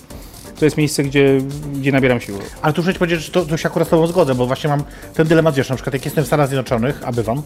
To 0.58 0.64
jest 0.64 0.76
miejsce, 0.76 1.02
gdzie, 1.02 1.38
gdzie 1.74 1.92
nabieram 1.92 2.20
siły. 2.20 2.38
ale 2.62 2.72
tu 2.72 2.82
muszę 2.82 2.98
powiedzieć, 2.98 3.20
że 3.20 3.32
to, 3.32 3.44
to 3.44 3.56
się 3.56 3.68
akurat 3.68 3.88
z 3.88 3.90
tobą 3.90 4.06
zgodzę, 4.06 4.34
bo 4.34 4.46
właśnie 4.46 4.70
mam 4.70 4.82
ten 5.14 5.26
dylemat, 5.26 5.54
wiesz, 5.54 5.68
na 5.68 5.74
przykład 5.74 5.94
jak 5.94 6.04
jestem 6.04 6.24
w 6.24 6.26
Stanach 6.26 6.48
Zjednoczonych, 6.48 7.00
a 7.04 7.12
bywam, 7.12 7.42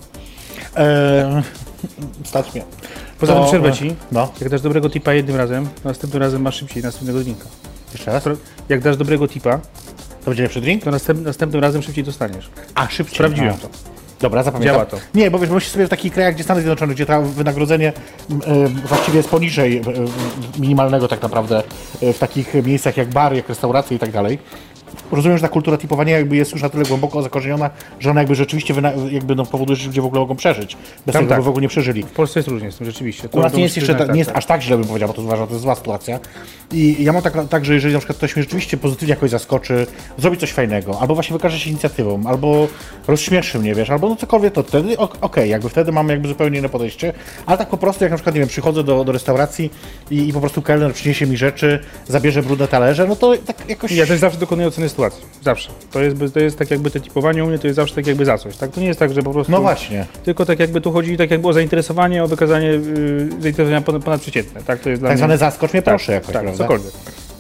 e, 0.77 1.43
stać 2.25 2.55
mnie. 2.55 2.65
Poza 3.21 3.35
tym 3.35 3.45
przerwę 3.45 3.69
e, 3.69 3.73
ci, 3.73 3.95
No, 4.13 4.33
jak 4.41 4.51
dasz 4.51 4.61
dobrego 4.61 4.91
tipa 4.91 5.13
jednym 5.15 5.37
razem, 5.37 5.67
to 5.83 5.89
następnym 5.89 6.23
razem 6.23 6.43
masz 6.43 6.57
szybciej 6.57 6.83
następnego 6.83 7.21
drinka. 7.21 7.45
jeszcze 7.93 8.13
raz. 8.13 8.25
Jak 8.69 8.81
dasz 8.81 8.97
dobrego 8.97 9.29
tipa, 9.29 9.59
To 10.25 10.31
będzie 10.31 10.43
lepszy 10.43 10.61
drink? 10.61 10.85
to 10.85 10.91
następ, 10.91 11.25
następnym 11.25 11.63
razem 11.63 11.83
szybciej 11.83 12.05
dostaniesz. 12.05 12.51
A, 12.75 12.89
szybciej. 12.89 13.15
Sprawdziłem 13.15 13.55
A. 13.55 13.59
to. 13.59 13.69
Dobra, 14.21 14.43
zapamiętam. 14.43 14.75
Działa 14.75 14.87
to. 14.87 14.97
Nie, 15.15 15.31
bo 15.31 15.39
wiesz, 15.39 15.51
myślisz 15.51 15.73
sobie 15.73 15.87
w 15.87 15.91
takich 15.91 16.13
krajach, 16.13 16.35
gdzie 16.35 16.45
Stany 16.45 16.61
Zjednoczone, 16.61 16.95
gdzie 16.95 17.07
to 17.07 17.23
wynagrodzenie 17.23 17.93
e, 18.47 18.69
właściwie 18.69 19.17
jest 19.17 19.29
poniżej 19.29 19.79
e, 19.79 19.83
minimalnego 20.61 21.09
tak 21.09 21.23
naprawdę 21.23 21.63
e, 22.03 22.13
w 22.13 22.19
takich 22.19 22.55
miejscach 22.55 22.97
jak 22.97 23.09
bary, 23.09 23.37
jak 23.37 23.49
restauracje 23.49 23.97
i 23.97 24.01
tak 24.01 24.11
dalej. 24.13 24.39
Rozumiem, 25.13 25.39
że 25.39 25.43
ta 25.43 25.49
kultura 25.49 25.77
tipowania 25.79 26.19
jakby 26.19 26.37
jest 26.37 26.53
już 26.53 26.63
na 26.63 26.69
tyle 26.69 26.85
głęboko 26.85 27.23
zakorzeniona, 27.23 27.71
że 28.01 28.11
ona 28.11 28.21
jakby 28.21 28.35
rzeczywiście 28.35 28.75
jakby 29.11 29.35
no, 29.35 29.47
powoduje, 29.47 29.77
że 29.77 29.87
ludzie 29.87 30.03
w 30.03 30.07
ogóle 30.07 30.21
mogą 30.21 30.37
przeżyć. 30.37 30.77
Bez 31.07 31.13
Tam 31.13 31.23
tego 31.23 31.29
tak. 31.29 31.39
by 31.39 31.45
w 31.45 31.49
ogóle 31.49 31.63
nie 31.63 31.69
przeżyli. 31.69 32.03
W 32.03 32.07
Polsce 32.11 32.39
jest 32.39 32.49
różnie 32.49 32.73
z 32.73 32.77
tym 32.77 32.87
rzeczywiście. 32.87 33.29
To- 33.29 33.39
U 33.39 33.43
nas 33.43 33.55
nie 33.55 33.63
jest 33.63 33.77
jeszcze 33.77 33.95
ta, 33.95 34.13
nie 34.13 34.19
jest 34.19 34.31
aż 34.35 34.47
tak 34.47 34.63
źle, 34.63 34.77
bym 34.77 34.87
powiedział, 34.87 35.09
bo 35.09 35.15
to 35.15 35.23
uważam, 35.23 35.45
że 35.45 35.47
to 35.47 35.53
jest 35.53 35.63
zła 35.63 35.75
sytuacja. 35.75 36.21
I 36.73 36.97
ja 37.05 37.13
mam 37.13 37.23
tak, 37.23 37.49
tak, 37.51 37.65
że 37.65 37.75
jeżeli 37.75 37.95
na 37.95 37.99
przykład 38.01 38.17
ktoś 38.19 38.37
mnie 38.37 38.43
rzeczywiście 38.43 38.77
pozytywnie 38.77 39.15
jakoś 39.15 39.31
zaskoczy, 39.31 39.87
zrobi 40.19 40.37
coś 40.37 40.53
fajnego, 40.53 41.01
albo 41.01 41.15
właśnie 41.15 41.33
wykaże 41.37 41.59
się 41.59 41.71
inicjatywą, 41.71 42.23
albo 42.27 42.69
rozśmieszy 43.09 43.59
mnie, 43.59 43.75
wiesz, 43.75 43.91
albo 43.91 44.09
no 44.09 44.17
cokolwiek, 44.17 44.55
to 44.55 44.63
wtedy 44.63 44.99
ok- 44.99 45.19
okej, 45.21 45.51
jakby 45.51 45.69
wtedy 45.69 45.93
mamy 45.93 46.13
jakby 46.13 46.29
zupełnie 46.29 46.59
inne 46.59 46.69
podejście, 46.69 47.13
ale 47.47 47.59
tak 47.59 47.69
po 47.69 47.77
prostu, 47.77 48.05
jak 48.05 48.11
na 48.11 48.17
przykład, 48.17 48.35
nie 48.35 48.41
wiem, 48.41 48.49
przychodzę 48.49 48.85
do, 48.85 49.05
do 49.05 49.13
restauracji 49.13 49.71
i, 50.11 50.29
i 50.29 50.33
po 50.33 50.41
prostu 50.41 50.63
kelner 50.63 50.93
przyniesie 50.93 51.27
mi 51.27 51.37
rzeczy, 51.37 51.81
zabierze 52.09 52.43
brudne 52.43 52.69
talerze, 52.69 53.07
no 53.07 53.17
to 53.17 53.35
tak 53.47 53.69
jakoś... 53.69 53.93
Ja 53.93 54.07
też 54.07 54.21
zawsze 54.21 54.39
dokonuję 54.39 54.69
oceny 54.79 54.89
sytuacji. 54.89 55.25
Zawsze. 55.45 55.71
To 55.91 56.01
jest, 56.01 56.17
to 56.35 56.41
jest 56.41 56.59
tak 56.59 56.71
jakby 56.71 56.91
te 56.91 57.01
typowanie 57.01 57.45
u 57.45 57.47
mnie, 57.47 57.59
to 57.59 57.67
jest 57.67 57.77
zawsze 57.77 57.95
tak 57.95 58.07
jakby 58.07 58.25
za 58.25 58.39
coś. 58.39 58.57
Tak? 58.57 58.71
To 58.71 58.81
nie 58.81 58.87
jest 58.87 58.99
tak, 58.99 59.13
że 59.13 59.23
po 59.23 59.31
prostu. 59.31 59.53
No 59.53 59.61
właśnie. 59.61 60.07
Tylko 60.25 60.47
tak 60.47 60.59
jakby 60.59 60.81
tu 60.81 60.93
chodzi 60.93 61.17
tak 61.17 61.31
jakby 61.31 61.49
o 61.49 61.53
zainteresowanie, 61.53 62.25
o 62.25 62.29
wykazanie 62.29 62.67
yy, 62.67 62.81
zainteresowania 63.41 63.81
ponad, 63.81 64.05
ponadprzeciętne. 64.05 64.63
Tak, 64.63 64.81
to 64.81 64.91
jest 64.91 65.03
dla 65.03 65.09
Tak 65.09 65.17
mnie... 65.17 65.19
zwane 65.19 65.39
zaskocz 65.39 65.73
mnie 65.73 65.83
proszę 65.83 66.13
jakoś, 66.13 66.33
tak, 66.33 66.43
prawda? 66.43 66.65
cokolwiek. 66.65 66.93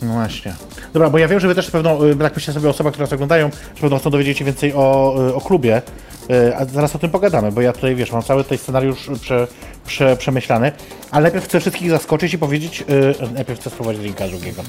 No 0.02 0.12
właśnie. 0.12 0.54
Dobra, 0.92 1.10
bo 1.10 1.18
ja 1.18 1.28
wiem, 1.28 1.40
że 1.40 1.48
wy 1.48 1.54
też 1.54 1.70
pewno, 1.70 2.08
y, 2.08 2.16
tak 2.16 2.34
myślę 2.36 2.54
sobie 2.54 2.68
osoba, 2.68 2.90
które 2.90 3.04
nas 3.04 3.12
oglądają, 3.12 3.50
że 3.74 3.80
pewno 3.80 3.98
chcą 3.98 4.10
dowiedzieć 4.10 4.38
się 4.38 4.44
więcej 4.44 4.72
o, 4.74 5.14
y, 5.28 5.34
o 5.34 5.40
klubie. 5.40 5.82
E, 6.30 6.56
A 6.56 6.64
zaraz 6.64 6.96
o 6.96 6.98
tym 6.98 7.10
pogadamy, 7.10 7.52
bo 7.52 7.60
ja 7.60 7.72
tutaj, 7.72 7.94
wiesz, 7.94 8.12
mam 8.12 8.22
cały 8.22 8.44
ten 8.44 8.58
scenariusz 8.58 9.10
prze, 9.20 9.46
prze, 9.86 10.16
przemyślany, 10.16 10.72
ale 11.10 11.22
najpierw 11.22 11.44
chcę 11.44 11.60
wszystkich 11.60 11.90
zaskoczyć 11.90 12.34
i 12.34 12.38
powiedzieć, 12.38 12.84
e, 13.22 13.26
najpierw 13.34 13.60
chcę 13.60 13.70
spróbować 13.70 13.98
drinka 13.98 14.28
drugiego. 14.28 14.62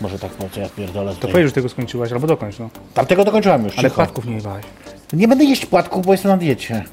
Może 0.00 0.18
tak, 0.18 0.30
no 0.40 0.48
co 0.52 0.60
ja 0.60 0.68
pierdolę 0.68 1.14
To 1.20 1.28
powiedz, 1.28 1.46
że 1.46 1.52
tego 1.52 1.68
skończyłaś, 1.68 2.12
albo 2.12 2.26
dokończ, 2.26 2.58
no. 2.58 2.70
Tamtego 2.94 3.24
dokończyłem 3.24 3.64
już, 3.64 3.78
Ale 3.78 3.88
cicho. 3.88 3.94
płatków 3.94 4.24
nie 4.26 4.34
jebałeś. 4.34 4.64
Nie 5.12 5.28
będę 5.28 5.44
jeść 5.44 5.66
płatków, 5.66 6.06
bo 6.06 6.12
jestem 6.12 6.30
na 6.30 6.36
diecie. 6.36 6.84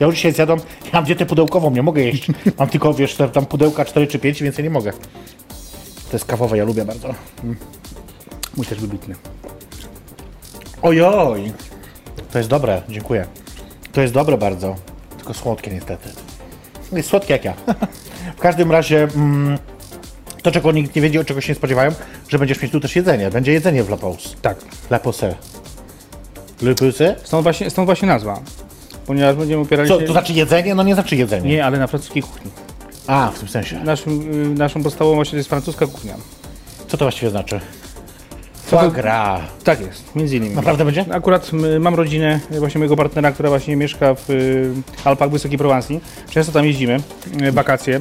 Ja 0.00 0.06
już 0.06 0.16
dzisiaj 0.16 0.32
zjadam, 0.32 0.58
ja 0.84 0.90
mam 0.92 1.04
dietę 1.04 1.26
pudełkową, 1.26 1.70
nie 1.70 1.82
mogę 1.82 2.02
jeść. 2.02 2.26
Mam 2.58 2.68
tylko, 2.68 2.94
wiesz, 2.94 3.14
te- 3.14 3.28
tam 3.28 3.46
pudełka 3.46 3.84
4 3.84 4.06
czy 4.06 4.18
5, 4.18 4.42
więcej 4.42 4.64
nie 4.64 4.70
mogę. 4.70 4.92
To 6.10 6.12
jest 6.12 6.24
kawowe, 6.24 6.58
ja 6.58 6.64
lubię 6.64 6.84
bardzo. 6.84 7.14
Mój 8.56 8.66
też 8.66 8.80
wybitny. 8.80 9.14
Ojoj! 10.82 11.52
To 12.32 12.38
jest 12.38 12.50
dobre, 12.50 12.82
dziękuję. 12.88 13.26
To 13.92 14.00
jest 14.00 14.14
dobre 14.14 14.38
bardzo, 14.38 14.76
tylko 15.16 15.34
słodkie 15.34 15.70
niestety. 15.70 16.08
Jest 16.92 17.08
słodkie 17.08 17.32
jak 17.32 17.44
ja. 17.44 17.54
w 18.36 18.40
każdym 18.40 18.72
razie, 18.72 19.02
mm, 19.02 19.58
to 20.42 20.50
czego 20.50 20.72
nikt 20.72 20.96
nie 20.96 21.02
wiedzie, 21.02 21.24
czego 21.24 21.40
się 21.40 21.52
nie 21.52 21.56
spodziewają, 21.56 21.90
że 22.28 22.38
będziesz 22.38 22.62
mieć 22.62 22.72
tu 22.72 22.80
też 22.80 22.96
jedzenie. 22.96 23.30
Będzie 23.30 23.52
jedzenie 23.52 23.84
w 23.84 23.88
La 23.88 23.96
Pause. 23.96 24.28
Tak. 24.42 24.58
La 24.90 24.98
Pause. 24.98 25.34
Le 26.62 26.74
Pause? 26.74 27.16
Stąd 27.24 27.42
właśnie, 27.42 27.70
stąd 27.70 27.86
właśnie 27.86 28.08
nazwa. 28.08 28.40
Ponieważ 29.06 29.36
będziemy 29.36 29.62
opierali 29.62 29.88
Co, 29.88 30.00
się... 30.00 30.06
to 30.06 30.12
znaczy 30.12 30.32
jedzenie? 30.32 30.74
No 30.74 30.82
nie 30.82 30.94
znaczy 30.94 31.16
jedzenie. 31.16 31.50
Nie, 31.50 31.64
ale 31.64 31.78
na 31.78 31.86
francuskiej 31.86 32.22
kuchni. 32.22 32.50
A, 33.06 33.30
w 33.34 33.38
tym 33.38 33.48
sensie. 33.48 33.84
Naszym, 33.84 34.32
y, 34.52 34.54
naszą 34.54 34.82
podstawową 34.82 35.14
właśnie 35.14 35.30
to 35.30 35.36
jest 35.36 35.48
francuska 35.48 35.86
kuchnia. 35.86 36.14
Co 36.88 36.96
to 36.96 37.04
właściwie 37.04 37.30
znaczy? 37.30 37.60
Foie 38.66 38.90
gras. 38.90 39.40
Tak 39.64 39.80
jest, 39.80 40.16
między 40.16 40.36
innymi. 40.36 40.54
Naprawdę 40.54 40.84
będzie? 40.84 41.04
Akurat 41.10 41.50
mam 41.80 41.94
rodzinę, 41.94 42.40
y, 42.52 42.58
właśnie 42.58 42.78
mojego 42.78 42.96
partnera, 42.96 43.32
która 43.32 43.48
właśnie 43.48 43.76
mieszka 43.76 44.14
w 44.14 44.30
y, 44.30 44.72
Alpach 45.04 45.30
Wysokiej 45.30 45.58
Prowansji. 45.58 46.00
Często 46.30 46.52
tam 46.52 46.64
jeździmy, 46.64 47.00
wakacje. 47.52 48.00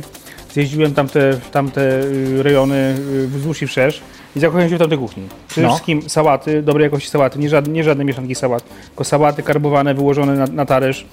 Zjeździłem 0.54 0.94
tamte, 0.94 1.38
tamte 1.52 1.82
y, 2.02 2.44
rejony 2.44 2.96
y, 3.24 3.28
wzdłuż 3.28 3.62
i 3.62 3.68
wszerz 3.68 4.02
i 4.36 4.40
zakochałem 4.40 4.70
się 4.70 4.76
w 4.76 4.80
tamtej 4.80 4.98
kuchni. 4.98 5.24
Przede 5.48 5.68
No. 5.68 5.74
wszystkim 5.74 6.10
sałaty, 6.10 6.62
dobrej 6.62 6.84
jakości 6.84 7.10
sałaty, 7.10 7.40
nie 7.40 7.50
żadne, 7.50 7.74
nie 7.74 7.84
żadne 7.84 8.06
mieszanki 8.06 8.36
sałat, 8.36 8.64
tylko 8.88 9.04
sałaty 9.04 9.44
karbowane, 9.44 9.94
wyłożone 9.94 10.34
na, 10.36 10.46
na 10.48 10.66
talerz. 10.66 11.06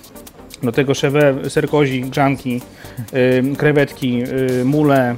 Do 0.62 0.72
tego 0.72 0.94
szewę, 0.94 1.34
ser 1.48 1.68
kozi, 1.68 2.00
grzanki, 2.00 2.60
y, 3.52 3.56
krewetki, 3.56 4.22
y, 4.60 4.64
mule, 4.64 5.16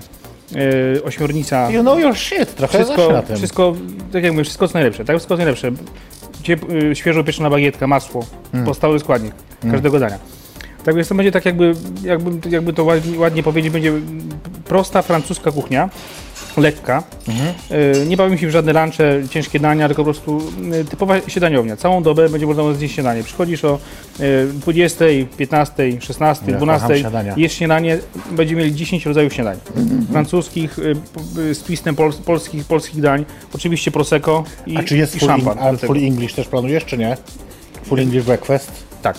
y, 0.96 1.04
ośmiornica. 1.04 1.70
You 1.70 1.80
know 1.82 2.00
your 2.00 2.16
shit, 2.16 2.54
trochę 2.54 2.78
Wszystko, 2.78 3.12
na 3.12 3.22
tym. 3.22 3.36
wszystko, 3.36 3.74
tak 4.12 4.22
jak 4.22 4.32
mówię, 4.32 4.44
wszystko 4.44 4.68
co 4.68 4.74
najlepsze, 4.74 5.04
tak? 5.04 5.16
Wszystko 5.16 5.34
co 5.34 5.36
najlepsze. 5.36 5.70
Ciep, 6.42 6.70
y, 6.72 6.96
świeżo 6.96 7.24
pieczona 7.24 7.50
bagietka, 7.50 7.86
masło, 7.86 8.26
Mm. 8.54 8.66
podstawowy 8.66 8.98
składnik 8.98 9.32
każdego 9.70 9.98
dania. 10.00 10.18
Tak 10.88 10.94
więc 10.94 11.08
to 11.08 11.14
będzie 11.14 11.32
tak 11.32 11.44
jakby, 11.44 11.74
jakby, 12.02 12.50
jakby 12.50 12.72
to 12.72 12.84
ładnie, 12.84 13.18
ładnie 13.18 13.42
powiedzieć, 13.42 13.72
będzie 13.72 13.92
prosta 14.64 15.02
francuska 15.02 15.52
kuchnia, 15.52 15.90
lekka. 16.56 17.02
Mhm. 17.28 17.54
Y, 18.02 18.06
nie 18.06 18.16
bawimy 18.16 18.38
się 18.38 18.46
w 18.46 18.50
żadne 18.50 18.72
lunche, 18.72 19.22
ciężkie 19.30 19.60
dania, 19.60 19.88
tylko 19.88 20.04
po 20.04 20.12
prostu 20.12 20.42
y, 20.74 20.84
typowa 20.84 21.20
śniadaniownia. 21.26 21.76
Całą 21.76 22.02
dobę 22.02 22.28
będzie 22.28 22.46
można 22.46 22.72
zjeść 22.74 22.94
śniadanie. 22.94 23.22
Przychodzisz 23.22 23.64
o 23.64 23.78
y, 24.20 24.48
20, 24.52 25.04
15, 25.36 26.00
16, 26.00 26.50
Ja 26.50 26.56
12, 26.56 26.82
kocham 26.86 27.00
śniadania. 27.00 27.34
jesz 27.36 27.52
śniadanie, 27.52 27.98
będziemy 28.30 28.60
mieli 28.62 28.74
10 28.74 29.06
rodzajów 29.06 29.34
śniadań. 29.34 29.56
Francuskich, 30.10 30.78
y, 30.78 31.54
z 31.54 31.62
twistem 31.62 31.96
pol, 31.96 32.12
polskich, 32.24 32.64
polskich 32.64 33.00
dań, 33.00 33.24
oczywiście 33.54 33.90
prosecco 33.90 34.44
i, 34.66 34.76
A 34.76 34.82
czy 34.82 34.96
jest 34.96 35.16
i 35.16 35.18
full, 35.18 35.28
szampan. 35.28 35.58
in, 35.72 35.78
full 35.78 36.04
English 36.04 36.34
też 36.34 36.48
planujesz, 36.48 36.84
czy 36.84 36.98
nie? 36.98 37.16
Full 37.84 38.00
English 38.00 38.24
breakfast? 38.24 38.87
Tak. 39.02 39.16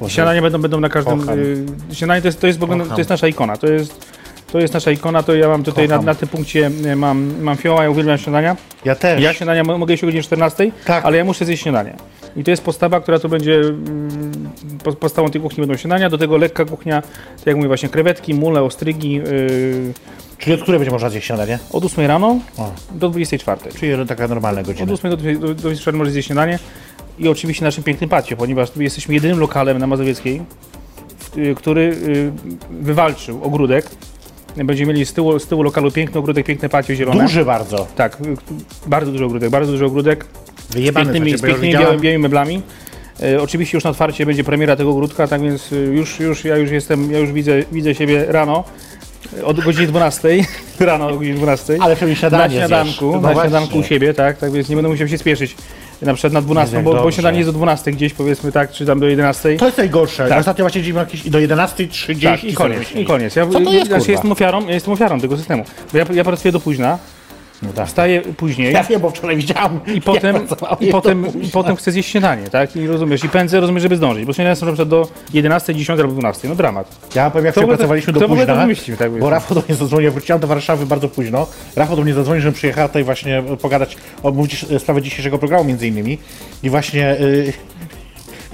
Boże. 0.00 0.14
Śniadania 0.14 0.42
będą, 0.42 0.62
będą 0.62 0.80
na 0.80 0.88
każdym. 0.88 1.20
Kocham. 1.20 1.38
Y, 1.38 1.64
śniadanie 1.92 2.22
to 2.22 2.28
jest, 2.28 2.40
to, 2.40 2.46
jest 2.46 2.62
ogóle, 2.62 2.86
to 2.86 2.98
jest 2.98 3.10
nasza 3.10 3.28
ikona. 3.28 3.56
To 3.56 3.66
jest, 3.66 4.06
to 4.52 4.58
jest 4.60 4.74
nasza 4.74 4.90
ikona, 4.90 5.22
to 5.22 5.34
ja 5.34 5.48
mam 5.48 5.62
tutaj 5.64 5.88
na, 5.88 6.02
na 6.02 6.14
tym 6.14 6.28
punkcie 6.28 6.70
y, 6.86 6.96
mam, 6.96 7.34
mam 7.42 7.56
fioła, 7.56 7.82
ja 7.84 7.90
uwielbiam 7.90 8.18
śniadania. 8.18 8.56
Ja 8.84 8.94
też. 8.94 9.22
Ja 9.22 9.32
śniadania 9.34 9.64
mo- 9.64 9.78
mogę 9.78 9.92
jeść 9.92 10.04
o 10.04 10.06
godzinie 10.06 10.22
14, 10.22 10.70
Tak. 10.84 11.04
ale 11.04 11.16
ja 11.16 11.24
muszę 11.24 11.44
zjeść 11.44 11.62
śniadanie. 11.62 11.94
I 12.36 12.44
to 12.44 12.50
jest 12.50 12.62
postawa, 12.64 13.00
która 13.00 13.18
to 13.18 13.28
będzie 13.28 13.54
mm, 13.60 14.50
po- 14.84 14.92
podstawą 14.92 15.30
tej 15.30 15.40
kuchni 15.40 15.60
będą 15.60 15.76
śniadania, 15.76 16.10
do 16.10 16.18
tego 16.18 16.36
lekka 16.36 16.64
kuchnia, 16.64 17.02
tak 17.36 17.46
jak 17.46 17.56
mówię 17.56 17.68
właśnie 17.68 17.88
krewetki, 17.88 18.34
mule, 18.34 18.62
ostrygi, 18.62 19.12
yy, 19.12 19.22
Czyli 20.38 20.54
od 20.54 20.62
której 20.62 20.78
będzie 20.80 20.90
można 20.92 21.10
zjeść 21.10 21.26
śniadanie? 21.26 21.58
od 21.72 21.84
8 21.84 22.06
rano 22.06 22.38
O, 22.58 22.72
do 22.90 23.08
24. 23.08 23.60
czyli 23.78 24.06
taka 24.06 24.28
normalna 24.28 24.60
Od 24.60 24.66
godzina. 24.66 24.92
8 24.92 25.10
do, 25.10 25.16
do, 25.16 25.32
do 25.48 25.54
24 25.54 25.98
może 25.98 26.10
zjeść 26.10 26.26
śniadanie 26.26 26.58
i 27.18 27.28
oczywiście 27.28 27.64
naszym 27.64 27.84
pięknym 27.84 28.10
patio, 28.10 28.36
ponieważ 28.36 28.70
tu 28.70 28.82
jesteśmy 28.82 29.14
jedynym 29.14 29.38
lokalem 29.38 29.78
na 29.78 29.86
Mazowieckiej, 29.86 30.42
y, 31.36 31.54
który 31.54 31.80
y, 31.80 32.32
wywalczył 32.70 33.44
ogródek. 33.44 33.90
Będziemy 34.64 34.92
mieli 34.92 35.06
z 35.06 35.12
tyłu, 35.12 35.38
z 35.38 35.46
tyłu 35.46 35.62
lokalu 35.62 35.90
piękny 35.90 36.20
ogródek, 36.20 36.46
piękne 36.46 36.68
patio 36.68 36.94
zielone. 36.94 37.22
Duży 37.22 37.44
bardzo. 37.44 37.86
Tak, 37.96 38.20
y, 38.20 38.36
bardzo 38.86 39.12
duży 39.12 39.24
ogródek, 39.24 39.50
bardzo 39.50 39.72
duży 39.72 39.86
ogródek. 39.86 40.26
Wyjebany 40.70 41.04
z 41.04 41.08
pięknymi, 41.08 41.30
znaczy, 41.30 41.38
z 41.38 41.42
ja 41.42 41.48
pięknymi 41.48 41.72
białymi, 41.72 42.00
białymi 42.02 42.22
meblami. 42.22 42.62
E, 43.22 43.42
oczywiście 43.42 43.76
już 43.76 43.84
na 43.84 43.90
otwarcie 43.90 44.26
będzie 44.26 44.44
premiera 44.44 44.76
tego 44.76 44.90
ogródka, 44.90 45.28
tak 45.28 45.42
więc 45.42 45.70
już, 45.92 46.20
już 46.20 46.44
ja 46.44 46.56
już 46.56 46.70
jestem, 46.70 47.12
ja 47.12 47.18
już 47.18 47.32
widzę, 47.32 47.62
widzę 47.72 47.94
siebie 47.94 48.24
rano 48.28 48.64
od 49.44 49.60
godziny 49.60 49.86
12 49.86 50.28
rano 50.80 51.08
o 51.08 51.16
godzinie 51.16 51.34
12 51.34 51.76
Ale 51.80 51.96
na 52.00 52.14
śniadanie 52.14 52.56
śniadanku, 52.56 53.06
na 53.06 53.12
No 53.12 53.20
właśnie. 53.20 53.40
śniadanku 53.42 53.78
u 53.78 53.82
siebie, 53.82 54.14
tak, 54.14 54.38
tak 54.38 54.52
więc 54.52 54.68
nie 54.68 54.76
będę 54.76 54.88
musiał 54.88 55.08
się 55.08 55.18
spieszyć 55.18 55.56
na 56.02 56.14
przykład 56.14 56.32
na 56.32 56.42
12, 56.42 56.76
Jak 56.76 56.84
bo, 56.84 56.94
bo 56.94 57.10
śniadanie 57.10 57.38
jest 57.38 57.48
do 57.48 57.52
12 57.52 57.92
gdzieś 57.92 58.12
powiedzmy 58.14 58.52
tak, 58.52 58.70
czy 58.70 58.86
tam 58.86 59.00
do 59.00 59.06
11. 59.06 59.56
To 59.56 59.66
jest 59.66 59.78
najgorsze. 59.78 60.28
Tak. 60.28 60.40
Ostatnio 60.40 60.64
właśnie 60.64 60.82
dzieliłem 60.82 61.06
jakieś 61.06 61.30
do 61.30 61.38
11.30 61.38 62.22
Tak, 62.22 62.44
i 62.44 62.54
koniec, 62.54 62.92
i 62.92 63.04
koniec. 63.04 63.36
Ja, 63.36 63.46
Co 63.46 63.52
to 63.52 63.58
jest, 63.60 63.86
znaczy, 63.86 63.98
kurwa? 63.98 64.12
jestem 64.12 64.32
ofiarą, 64.32 64.66
ja 64.66 64.74
jestem 64.74 64.92
ofiarą 64.92 65.20
tego 65.20 65.36
systemu. 65.36 65.64
Bo 65.92 65.98
ja, 65.98 66.04
ja 66.12 66.24
pracuję 66.24 66.52
do 66.52 66.60
późna, 66.60 66.98
No 67.62 67.72
tak. 67.72 67.86
wstaję 67.88 68.20
później. 68.20 68.72
Ja 68.72 68.84
wiem, 68.84 69.00
bo 69.00 69.10
wczoraj 69.10 69.36
widziałem. 69.36 69.80
I 69.94 70.00
potem, 70.00 70.36
i, 70.80 70.86
potem, 70.90 71.24
późna. 71.24 71.40
I 71.40 71.48
potem 71.48 71.76
chcę 71.76 71.92
zjeść 71.92 72.10
śniadanie, 72.10 72.50
tak? 72.50 72.76
I 72.76 72.86
rozumiesz, 72.86 73.24
i 73.24 73.28
pędzę, 73.28 73.60
rozumiesz, 73.60 73.82
żeby 73.82 73.96
zdążyć, 73.96 74.24
bo 74.24 74.32
śniadania 74.32 74.54
są 74.54 74.66
na 74.66 74.72
przykład 74.72 74.88
do 74.88 75.08
11, 75.32 75.74
10 75.74 76.00
albo 76.00 76.12
12, 76.12 76.48
no 76.48 76.54
dramat. 76.54 76.96
Ja 77.14 77.30
powiem, 77.30 77.44
jak 77.44 77.54
Kto 77.54 77.60
w 77.60 77.64
się 77.64 77.68
pracowaliśmy 77.68 78.12
do 78.12 78.24
ogóle 78.24 78.40
to 78.40 78.46
późna, 78.46 78.62
wymyślił, 78.62 78.96
tak 78.96 79.06
bo 79.06 79.12
powiedzmy? 79.12 79.30
Rafał 79.30 79.54
do 79.54 79.62
mnie 79.68 79.76
zadzwonił, 79.76 80.12
wróciłem 80.12 80.40
do 80.40 80.46
Warszawy 80.46 80.86
bardzo 80.86 81.08
późno. 81.08 81.46
Rafał 81.76 81.96
do 81.96 82.02
mnie 82.02 82.14
zadzwonił, 82.14 82.40
żebym 82.40 82.54
przyjechała 82.54 82.88
tutaj 82.88 83.04
właśnie 83.04 83.42
pogadać, 83.62 83.96
omówić 84.22 84.66
sprawę 84.78 85.02
dzisiejszego 85.02 85.38
programu 85.38 85.64
między 85.64 85.88
innymi. 85.88 86.18
I 86.62 86.70
właśnie... 86.70 87.20
y, 87.20 87.52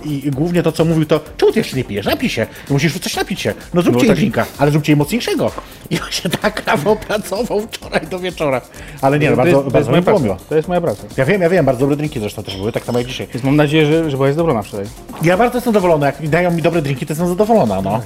i 0.04 0.30
głównie 0.30 0.62
to, 0.62 0.72
co 0.72 0.84
mówił, 0.84 1.06
to 1.06 1.20
czemu 1.36 1.52
ty 1.52 1.58
jeszcze 1.58 1.76
nie 1.76 1.84
pijesz? 1.84 2.06
Napij 2.06 2.28
się. 2.28 2.46
Musisz 2.70 2.98
coś 2.98 3.16
napić 3.16 3.40
się. 3.40 3.54
No 3.74 3.82
zróbcie 3.82 4.02
No 4.02 4.08
tak- 4.08 4.16
drinka, 4.16 4.46
ale 4.58 4.70
zróbcie 4.70 4.92
jej 4.92 4.96
mocniejszego. 4.96 5.50
I 5.90 5.96
właśnie 5.96 6.30
tak 6.30 6.62
Rafał 6.66 6.96
pracował 6.96 7.60
wczoraj 7.60 8.06
do 8.06 8.18
wieczora. 8.18 8.60
Ale 9.00 9.18
nie, 9.18 9.30
no, 9.30 9.36
bardzo, 9.36 9.50
jest, 9.50 9.60
to 9.60 9.64
jest 9.64 9.72
bardzo 9.72 9.90
moja 9.90 10.02
praca. 10.02 10.44
To 10.48 10.56
jest 10.56 10.68
moja 10.68 10.80
praca. 10.80 11.02
Ja 11.16 11.24
wiem, 11.24 11.42
ja 11.42 11.48
wiem, 11.48 11.64
bardzo 11.66 11.80
dobre 11.80 11.96
drinki 11.96 12.20
zresztą 12.20 12.42
też 12.42 12.56
były, 12.56 12.72
tak 12.72 12.84
samo 12.84 12.98
jak 12.98 13.08
dzisiaj. 13.08 13.26
Więc 13.34 13.44
mam 13.44 13.56
nadzieję, 13.56 13.86
że, 13.86 14.10
że 14.10 14.16
była 14.16 14.28
jest 14.28 14.38
dobrona 14.38 14.62
wczoraj. 14.62 14.86
Ja 15.22 15.36
bardzo 15.36 15.56
jestem 15.56 15.72
zadowolony. 15.72 16.06
Jak 16.06 16.28
dają 16.28 16.50
mi 16.50 16.62
dobre 16.62 16.82
drinki, 16.82 17.06
to 17.06 17.12
jestem 17.12 17.28
zadowolona, 17.28 17.82
no. 17.82 18.00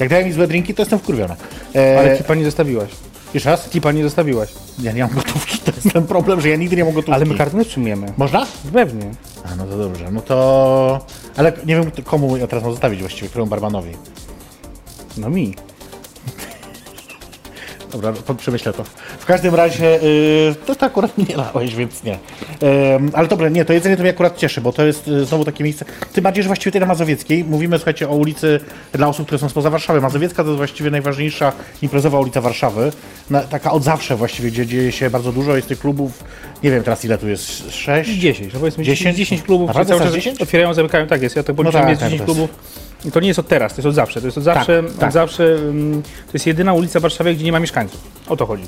Jak 0.00 0.08
dają 0.08 0.26
mi 0.26 0.32
złe 0.32 0.46
drinki, 0.46 0.74
to 0.74 0.82
jestem 0.82 0.98
wkurwiona. 0.98 1.36
E, 1.74 1.98
Ale 1.98 2.16
kipa 2.18 2.34
nie 2.34 2.44
zostawiłaś. 2.44 2.90
Jeszcze 3.34 3.50
raz? 3.50 3.68
Kipa 3.68 3.92
nie 3.92 4.02
zostawiłaś. 4.02 4.48
Ja 4.82 4.92
nie 4.92 5.02
mam 5.02 5.14
gotówki, 5.14 5.58
to 5.58 5.72
jest 5.76 5.92
ten 5.92 6.06
problem, 6.06 6.40
że 6.40 6.48
ja 6.48 6.56
nigdy 6.56 6.76
nie 6.76 6.84
mam 6.84 6.92
gotówki. 6.92 7.12
Ale 7.12 7.24
my 7.24 7.34
kartę 7.34 7.64
przyjmiemy. 7.64 8.12
Można? 8.16 8.46
Pewnie. 8.72 9.10
A, 9.44 9.56
no 9.56 9.66
to 9.66 9.78
dobrze, 9.78 10.10
no 10.10 10.20
to... 10.20 11.06
Ale 11.36 11.52
nie 11.66 11.76
wiem, 11.76 11.90
komu 12.04 12.36
ja 12.36 12.46
teraz 12.46 12.64
mam 12.64 12.72
zostawić 12.72 13.00
właściwie, 13.00 13.28
któremu 13.28 13.50
barmanowi. 13.50 13.90
No 15.16 15.30
mi. 15.30 15.54
Dobra, 17.92 18.12
przemyślę 18.38 18.72
to. 18.72 18.84
W 19.18 19.26
każdym 19.26 19.54
razie, 19.54 19.84
yy, 20.02 20.54
to, 20.66 20.74
to 20.74 20.86
akurat 20.86 21.18
nie 21.28 21.36
dałeś, 21.36 21.74
więc 21.74 22.02
nie. 22.04 22.18
Ym, 22.94 23.10
ale 23.14 23.28
dobra, 23.28 23.48
nie, 23.48 23.64
to 23.64 23.72
jedzenie 23.72 23.96
to 23.96 24.02
mnie 24.02 24.10
akurat 24.10 24.38
cieszy, 24.38 24.60
bo 24.60 24.72
to 24.72 24.86
jest 24.86 25.08
y, 25.08 25.24
znowu 25.24 25.44
takie 25.44 25.64
miejsce. 25.64 25.84
Tym 26.12 26.24
bardziej, 26.24 26.42
że 26.42 26.46
właściwie 26.46 26.70
tutaj 26.70 26.80
na 26.80 26.86
Mazowieckiej 26.86 27.44
mówimy, 27.44 27.78
słuchajcie, 27.78 28.08
o 28.08 28.14
ulicy 28.14 28.60
dla 28.92 29.08
osób, 29.08 29.26
które 29.26 29.38
są 29.38 29.48
spoza 29.48 29.70
Warszawy. 29.70 30.00
Mazowiecka 30.00 30.42
to 30.42 30.48
jest 30.48 30.56
właściwie 30.56 30.90
najważniejsza 30.90 31.52
imprezowa 31.82 32.20
ulica 32.20 32.40
Warszawy. 32.40 32.92
Na, 33.30 33.40
taka 33.40 33.72
od 33.72 33.82
zawsze 33.84 34.16
właściwie, 34.16 34.50
gdzie 34.50 34.66
dzieje 34.66 34.92
się 34.92 35.10
bardzo 35.10 35.32
dużo, 35.32 35.56
jest 35.56 35.68
tych 35.68 35.78
klubów, 35.78 36.24
nie 36.62 36.70
wiem 36.70 36.82
teraz 36.82 37.04
ile 37.04 37.18
tu 37.18 37.28
jest, 37.28 37.74
sześć? 37.74 38.10
10, 38.10 38.54
no 38.54 38.60
powiedzmy 38.60 38.84
10? 38.84 38.98
10, 38.98 39.16
10 39.16 39.42
klubów, 39.42 39.68
Naprawdę 39.68 39.88
cały 39.88 40.00
czas 40.00 40.14
10? 40.14 40.40
otwierają, 40.40 40.74
zamykają, 40.74 41.06
tak 41.06 41.22
jest, 41.22 41.36
ja 41.36 41.42
to 41.42 41.54
policzyłem, 41.54 41.82
tak, 41.82 41.90
jest 41.90 42.00
tak, 42.00 42.10
10 42.10 42.26
to 42.26 42.32
jest- 42.32 42.38
klubów. 42.38 42.82
I 43.04 43.10
to 43.12 43.20
nie 43.20 43.28
jest 43.28 43.40
od 43.40 43.48
teraz, 43.48 43.72
to 43.72 43.78
jest 43.78 43.86
od 43.86 43.94
zawsze, 43.94 44.20
to 44.20 44.26
jest 44.26 44.38
od 44.38 44.44
zawsze, 44.44 44.82
tak. 44.98 45.08
od 45.08 45.12
zawsze, 45.12 45.44
mm, 45.44 46.02
to 46.02 46.30
jest 46.32 46.46
jedyna 46.46 46.72
ulica 46.72 46.98
w 46.98 47.02
Warszawie, 47.02 47.34
gdzie 47.34 47.44
nie 47.44 47.52
ma 47.52 47.60
mieszkańców. 47.60 48.00
O 48.28 48.36
to 48.36 48.46
chodzi. 48.46 48.64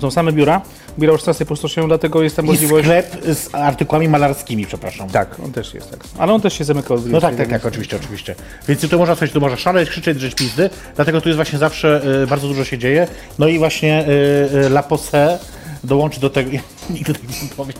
Są 0.00 0.10
same 0.10 0.32
biura, 0.32 0.60
biura 0.98 1.12
już 1.12 1.22
czasy 1.22 1.46
pustoszeją, 1.46 1.88
dlatego 1.88 2.22
jest 2.22 2.36
tam 2.36 2.44
I 2.44 2.48
możliwość... 2.48 2.84
sklep 2.84 3.16
z 3.24 3.54
artykułami 3.54 4.08
malarskimi, 4.08 4.66
przepraszam. 4.66 5.10
Tak, 5.10 5.36
on 5.44 5.52
też 5.52 5.74
jest 5.74 5.90
tak. 5.90 6.00
Ale 6.18 6.32
on 6.32 6.40
też 6.40 6.54
się 6.54 6.64
zamyka 6.64 6.94
od 6.94 7.00
No 7.00 7.08
20, 7.08 7.28
tak, 7.28 7.36
tak, 7.36 7.48
tak, 7.48 7.66
oczywiście, 7.66 7.96
oczywiście. 7.96 8.34
Więc 8.68 8.90
tu 8.90 8.98
można 8.98 9.16
coś, 9.16 9.30
tu 9.30 9.40
można 9.40 9.56
szaleć, 9.56 9.90
krzyczeć, 9.90 10.18
drzeć 10.18 10.34
pizdy, 10.34 10.70
dlatego 10.96 11.20
tu 11.20 11.28
jest 11.28 11.36
właśnie 11.36 11.58
zawsze 11.58 12.02
y, 12.22 12.26
bardzo 12.26 12.48
dużo 12.48 12.64
się 12.64 12.78
dzieje. 12.78 13.06
No 13.38 13.48
i 13.48 13.58
właśnie 13.58 14.04
y, 14.08 14.10
y, 14.56 14.66
La 14.66 14.82
Posse 14.82 15.38
dołączy 15.84 16.20
do 16.20 16.30
tego, 16.30 16.50
Nigdy 16.90 17.12
tak 17.12 17.22
nie 17.22 17.48
powiem. 17.56 17.74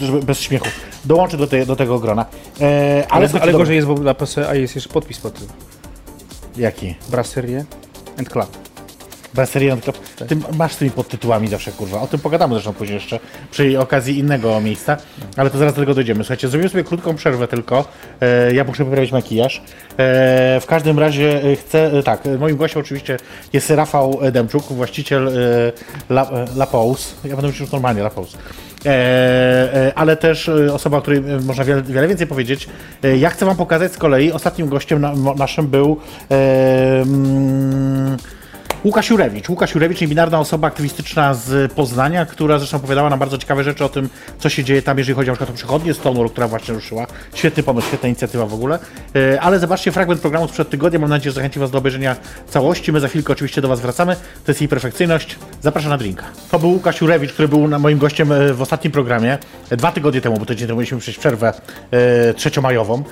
Żeby- 0.00 0.22
bez 0.22 0.40
śmiechu. 0.40 0.66
Dołączy 1.04 1.36
do, 1.36 1.46
te, 1.46 1.66
do 1.66 1.76
tego 1.76 1.98
grona. 1.98 2.26
E, 2.60 3.04
ale 3.08 3.28
Ale, 3.28 3.40
ale 3.42 3.52
gorzej 3.52 3.76
jest, 3.76 3.88
bo 3.88 3.94
dla 3.94 4.14
PSE, 4.14 4.48
a 4.48 4.54
jest 4.54 4.74
jeszcze 4.74 4.90
podpis 4.90 5.18
pod 5.18 5.34
tym. 5.34 5.46
Jaki? 6.56 6.94
Brasserie 7.08 7.64
and 8.18 8.28
Club. 8.28 8.65
Brasserie 9.34 9.76
Club. 9.76 9.98
Ty 10.28 10.36
masz 10.56 10.72
z 10.72 10.76
tymi 10.76 10.90
podtytułami 10.90 11.48
zawsze, 11.48 11.72
kurwa. 11.72 12.00
O 12.00 12.06
tym 12.06 12.20
pogadamy 12.20 12.54
zresztą 12.54 12.72
później 12.72 12.94
jeszcze, 12.94 13.20
przy 13.50 13.80
okazji 13.80 14.18
innego 14.18 14.60
miejsca, 14.60 14.96
ale 15.36 15.50
to 15.50 15.58
zaraz 15.58 15.74
do 15.74 15.80
tego 15.80 15.94
dojdziemy. 15.94 16.24
Słuchajcie, 16.24 16.48
zrobimy 16.48 16.68
sobie 16.68 16.84
krótką 16.84 17.14
przerwę 17.14 17.48
tylko. 17.48 17.84
E, 18.20 18.54
ja 18.54 18.64
muszę 18.64 18.84
poprawić 18.84 19.12
makijaż. 19.12 19.62
E, 19.98 20.60
w 20.60 20.66
każdym 20.66 20.98
razie 20.98 21.42
e, 21.42 21.56
chcę, 21.56 21.92
e, 21.92 22.02
tak, 22.02 22.26
e, 22.26 22.38
moim 22.38 22.56
gościem 22.56 22.80
oczywiście 22.80 23.16
jest 23.52 23.70
Rafał 23.70 24.20
Demczuk, 24.32 24.64
właściciel 24.64 25.28
e, 25.28 25.32
La, 26.10 26.30
La 26.56 26.66
Pause. 26.66 27.14
Ja 27.24 27.36
będę 27.36 27.58
już 27.58 27.72
normalnie 27.72 28.02
La 28.02 28.10
Pause. 28.10 28.38
E, 28.86 29.92
ale 29.94 30.16
też 30.16 30.48
osoba, 30.72 30.96
o 30.96 31.02
której 31.02 31.22
można 31.22 31.64
wiele, 31.64 31.82
wiele 31.82 32.08
więcej 32.08 32.26
powiedzieć. 32.26 32.68
Ja 33.18 33.30
chcę 33.30 33.46
Wam 33.46 33.56
pokazać 33.56 33.92
z 33.92 33.98
kolei, 33.98 34.32
ostatnim 34.32 34.68
gościem 34.68 35.00
na, 35.00 35.14
naszym 35.36 35.66
był 35.66 36.00
mm, 36.28 38.16
Łukasz 38.84 39.10
Jurewicz. 39.10 39.48
Łukasz 39.48 39.74
Jurewicz, 39.74 40.00
niebinarna 40.00 40.40
osoba 40.40 40.68
aktywistyczna 40.68 41.34
z 41.34 41.72
Poznania, 41.72 42.26
która 42.26 42.58
zresztą 42.58 42.76
opowiadała 42.76 43.10
nam 43.10 43.18
bardzo 43.18 43.38
ciekawe 43.38 43.64
rzeczy 43.64 43.84
o 43.84 43.88
tym, 43.88 44.08
co 44.38 44.48
się 44.48 44.64
dzieje 44.64 44.82
tam, 44.82 44.98
jeżeli 44.98 45.16
chodzi 45.16 45.30
na 45.30 45.36
przykład 45.36 45.50
o 45.50 45.56
przychodnię 45.56 45.94
Stonewall, 45.94 46.30
która 46.30 46.48
właśnie 46.48 46.74
ruszyła. 46.74 47.06
Świetny 47.34 47.62
pomysł, 47.62 47.88
świetna 47.88 48.08
inicjatywa 48.08 48.46
w 48.46 48.54
ogóle. 48.54 48.78
E, 49.34 49.40
Ale 49.40 49.58
zobaczcie 49.58 49.92
fragment 49.92 50.20
programu 50.20 50.48
sprzed 50.48 50.70
tygodnia. 50.70 50.98
Mam 50.98 51.10
nadzieję, 51.10 51.30
że 51.30 51.34
zachęci 51.34 51.58
Was 51.58 51.70
do 51.70 51.78
obejrzenia 51.78 52.16
całości. 52.48 52.92
My 52.92 53.00
za 53.00 53.08
chwilkę 53.08 53.32
oczywiście 53.32 53.60
do 53.60 53.68
Was 53.68 53.80
wracamy. 53.80 54.16
To 54.16 54.52
jest 54.52 54.60
jej 54.60 54.68
perfekcyjność. 54.68 55.36
Zapraszam 55.62 55.90
na 55.90 55.98
drinka. 55.98 56.24
To 56.50 56.58
był 56.58 56.70
Łukasz 56.70 57.00
Jurewicz, 57.00 57.32
który 57.32 57.48
był 57.48 57.68
moim 57.68 57.98
gościem 57.98 58.32
e, 58.32 58.52
w 58.52 58.62
ostatnim 58.62 58.92
programie. 58.92 59.38
E, 59.70 59.76
Dwa 59.76 59.92
tygodnie 59.92 60.20
temu, 60.20 60.38
bo 60.38 60.46
tydzień 60.46 60.68
temu 60.68 60.78
mieliśmy 60.80 60.98
przejść 60.98 61.20
przerwę 61.20 61.52
trzeciomajową. 62.36 63.02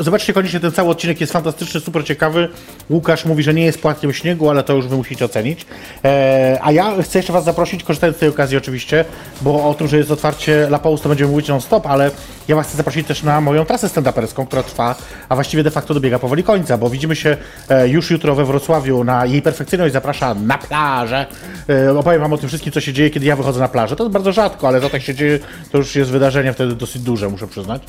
Zobaczcie 0.00 0.32
koniecznie 0.32 0.60
ten 0.60 0.72
cały 0.72 0.90
odcinek, 0.90 1.20
jest 1.20 1.32
fantastyczny, 1.32 1.80
super 1.80 2.04
ciekawy. 2.04 2.48
Łukasz 2.90 3.24
mówi, 3.24 3.42
że 3.42 3.54
nie 3.54 3.64
jest 3.64 3.80
płatkiem 3.82 4.12
śniegu, 4.12 4.50
ale 4.50 4.63
to 4.64 4.72
już 4.72 4.86
Wy 4.86 4.96
musicie 4.96 5.24
ocenić. 5.24 5.66
E, 6.04 6.58
a 6.62 6.72
ja 6.72 7.02
chcę 7.02 7.18
jeszcze 7.18 7.32
Was 7.32 7.44
zaprosić, 7.44 7.84
korzystając 7.84 8.16
z 8.16 8.20
tej 8.20 8.28
okazji 8.28 8.56
oczywiście, 8.56 9.04
bo 9.42 9.68
o 9.70 9.74
tym, 9.74 9.88
że 9.88 9.96
jest 9.96 10.10
otwarcie 10.10 10.52
La 10.52 10.78
Pause, 10.78 11.02
to 11.02 11.08
będziemy 11.08 11.30
mówić 11.30 11.48
non-stop, 11.48 11.86
ale 11.86 12.10
ja 12.48 12.56
Was 12.56 12.66
chcę 12.66 12.76
zaprosić 12.76 13.06
też 13.06 13.22
na 13.22 13.40
moją 13.40 13.64
trasę 13.64 13.88
stand-uperską, 13.88 14.46
która 14.46 14.62
trwa, 14.62 14.94
a 15.28 15.34
właściwie 15.34 15.62
de 15.62 15.70
facto 15.70 15.94
dobiega 15.94 16.18
powoli 16.18 16.42
końca, 16.42 16.78
bo 16.78 16.90
widzimy 16.90 17.16
się 17.16 17.36
e, 17.68 17.88
już 17.88 18.10
jutro 18.10 18.34
we 18.34 18.44
Wrocławiu 18.44 19.04
na 19.04 19.26
jej 19.26 19.42
perfekcyjność 19.42 19.92
zaprasza 19.92 20.34
na 20.34 20.58
plażę. 20.58 21.26
E, 21.68 21.98
opowiem 21.98 22.20
Wam 22.20 22.32
o 22.32 22.38
tym 22.38 22.48
wszystkim, 22.48 22.72
co 22.72 22.80
się 22.80 22.92
dzieje, 22.92 23.10
kiedy 23.10 23.26
ja 23.26 23.36
wychodzę 23.36 23.60
na 23.60 23.68
plażę. 23.68 23.96
To 23.96 24.04
jest 24.04 24.12
bardzo 24.12 24.32
rzadko, 24.32 24.68
ale 24.68 24.80
to 24.80 24.90
tak 24.90 25.02
się 25.02 25.14
dzieje, 25.14 25.38
to 25.72 25.78
już 25.78 25.96
jest 25.96 26.10
wydarzenie 26.10 26.52
wtedy 26.52 26.74
dosyć 26.74 27.02
duże, 27.02 27.28
muszę 27.28 27.46
przyznać. 27.46 27.82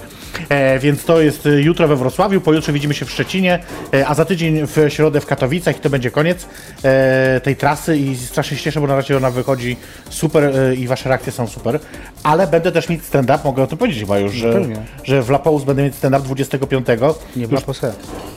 E, 0.50 0.80
więc 0.80 1.06
to 1.06 1.22
jest 1.22 1.46
e, 1.46 1.62
jutro 1.62 1.88
we 1.88 1.96
Wrocławiu, 1.96 2.42
pojutrze 2.42 2.74
widzimy 2.74 2.94
się 2.94 3.06
w 3.06 3.12
Szczecinie, 3.12 3.60
e, 3.94 4.08
a 4.08 4.14
za 4.14 4.26
tydzień 4.26 4.68
w 4.68 4.86
środę 4.90 5.22
w 5.22 5.26
Katowicach 5.26 5.78
i 5.78 5.80
to 5.80 5.90
będzie 5.90 6.12
koniec 6.12 6.48
e, 6.84 7.42
tej 7.44 7.56
trasy 7.56 7.98
i 7.98 8.18
strasznie 8.18 8.58
się 8.58 8.64
cieszę, 8.64 8.82
bo 8.82 8.88
na 8.88 8.96
razie 8.96 9.18
ona 9.18 9.32
wychodzi 9.32 9.78
super 10.10 10.44
e, 10.44 10.76
i 10.76 10.88
Wasze 10.88 11.10
reakcje 11.10 11.32
są 11.32 11.48
super, 11.48 11.80
ale 12.24 12.48
będę 12.48 12.72
też 12.72 12.90
mieć 12.90 13.06
stand-up, 13.06 13.40
mogę 13.44 13.64
o 13.64 13.68
tym 13.68 13.78
powiedzieć 13.78 14.00
chyba 14.00 14.20
już, 14.20 14.34
że, 14.34 14.54
pewnie. 14.54 14.76
że 15.04 15.22
w 15.22 15.30
La 15.30 15.40
Pause 15.40 15.66
będę 15.66 15.84
mieć 15.84 15.96
stand-up 15.96 16.24
25. 16.24 16.88
Nie 17.36 17.48
ma 17.48 17.62
PSE. 17.62 17.94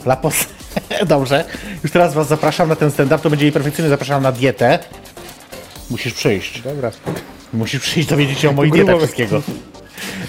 La 0.06 0.16
Pause. 0.16 0.44
Dobrze. 1.06 1.44
Już 1.82 1.92
teraz 1.92 2.14
Was 2.14 2.28
zapraszam 2.28 2.68
na 2.68 2.76
ten 2.76 2.90
stand-up, 2.90 3.22
to 3.22 3.30
będzie 3.30 3.44
jej 3.44 3.52
perfekcyjny, 3.52 3.88
zapraszam 3.88 4.22
na 4.22 4.32
dietę. 4.32 4.78
Musisz 5.90 6.14
przyjść. 6.14 6.62
Dobra. 6.62 6.90
Musisz 7.52 7.80
przyjść, 7.80 8.08
dowiedzieć 8.08 8.38
się 8.38 8.48
o 8.48 8.52
mojej 8.52 8.72
dietach 8.72 8.98
wszystkiego. 8.98 9.42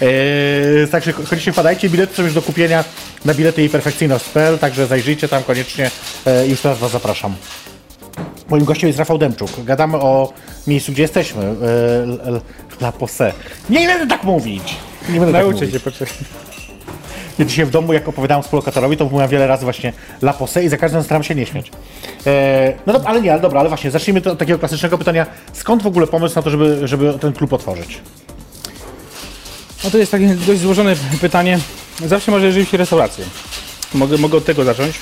Eee, 0.02 0.88
także 0.88 1.12
koniecznie 1.12 1.52
wpadajcie, 1.52 1.90
bilety 1.90 2.14
są 2.14 2.22
już 2.22 2.34
do 2.34 2.42
kupienia 2.42 2.84
na 3.24 3.34
bilety 3.34 3.60
jej 3.60 3.70
perfekcyjność.pl, 3.70 4.58
także 4.58 4.86
zajrzyjcie 4.86 5.28
tam 5.28 5.42
koniecznie 5.42 5.90
e, 6.26 6.46
i 6.46 6.50
już 6.50 6.60
teraz 6.60 6.78
Was 6.78 6.90
zapraszam. 6.90 7.34
Moim 8.48 8.64
gościem 8.64 8.86
jest 8.86 8.98
Rafał 8.98 9.18
Demczuk. 9.18 9.50
Gadamy 9.64 9.96
o 9.96 10.32
miejscu, 10.66 10.92
gdzie 10.92 11.02
jesteśmy. 11.02 11.42
E, 11.44 12.40
La 12.80 12.92
Pose. 12.92 13.32
Nie 13.70 13.86
będę 13.88 14.06
tak 14.06 14.24
mówić! 14.24 14.76
Nie 15.08 15.20
będę 15.20 15.32
tak 15.32 15.42
Nauczę 15.42 15.54
mówić. 15.54 15.72
cię, 15.72 15.80
poczekaj. 15.80 16.14
Ja 17.38 17.44
dzisiaj 17.44 17.66
w 17.66 17.70
domu, 17.70 17.92
jak 17.92 18.08
opowiadałem 18.08 18.42
współlokatorowi, 18.42 18.96
to 18.96 19.04
mówiłem 19.04 19.28
wiele 19.28 19.46
razy 19.46 19.64
właśnie 19.64 19.92
La 20.22 20.32
Pose 20.32 20.64
i 20.64 20.68
za 20.68 20.76
każdym 20.76 20.96
razem 20.96 21.06
staram 21.06 21.22
się 21.22 21.34
nie 21.34 21.46
śmiać. 21.46 21.70
E, 22.26 22.72
no 22.86 22.92
dobra, 22.92 23.10
ale 23.10 23.20
nie, 23.20 23.32
ale 23.32 23.40
dobra, 23.42 23.60
ale 23.60 23.68
właśnie, 23.68 23.90
zacznijmy 23.90 24.22
od 24.32 24.38
takiego 24.38 24.58
klasycznego 24.58 24.98
pytania. 24.98 25.26
Skąd 25.52 25.82
w 25.82 25.86
ogóle 25.86 26.06
pomysł 26.06 26.36
na 26.36 26.42
to, 26.42 26.50
żeby, 26.50 26.88
żeby 26.88 27.18
ten 27.20 27.32
klub 27.32 27.52
otworzyć? 27.52 28.00
No 29.84 29.90
to 29.90 29.98
jest 29.98 30.12
takie 30.12 30.26
dość 30.46 30.60
złożone 30.60 30.94
pytanie. 31.20 31.58
Zawsze 32.06 32.30
marzy 32.30 32.52
żywić 32.52 32.70
się 32.70 32.76
restaurację. 32.76 33.24
Mogę, 33.94 34.18
mogę 34.18 34.38
od 34.38 34.44
tego 34.44 34.64
zacząć. 34.64 35.00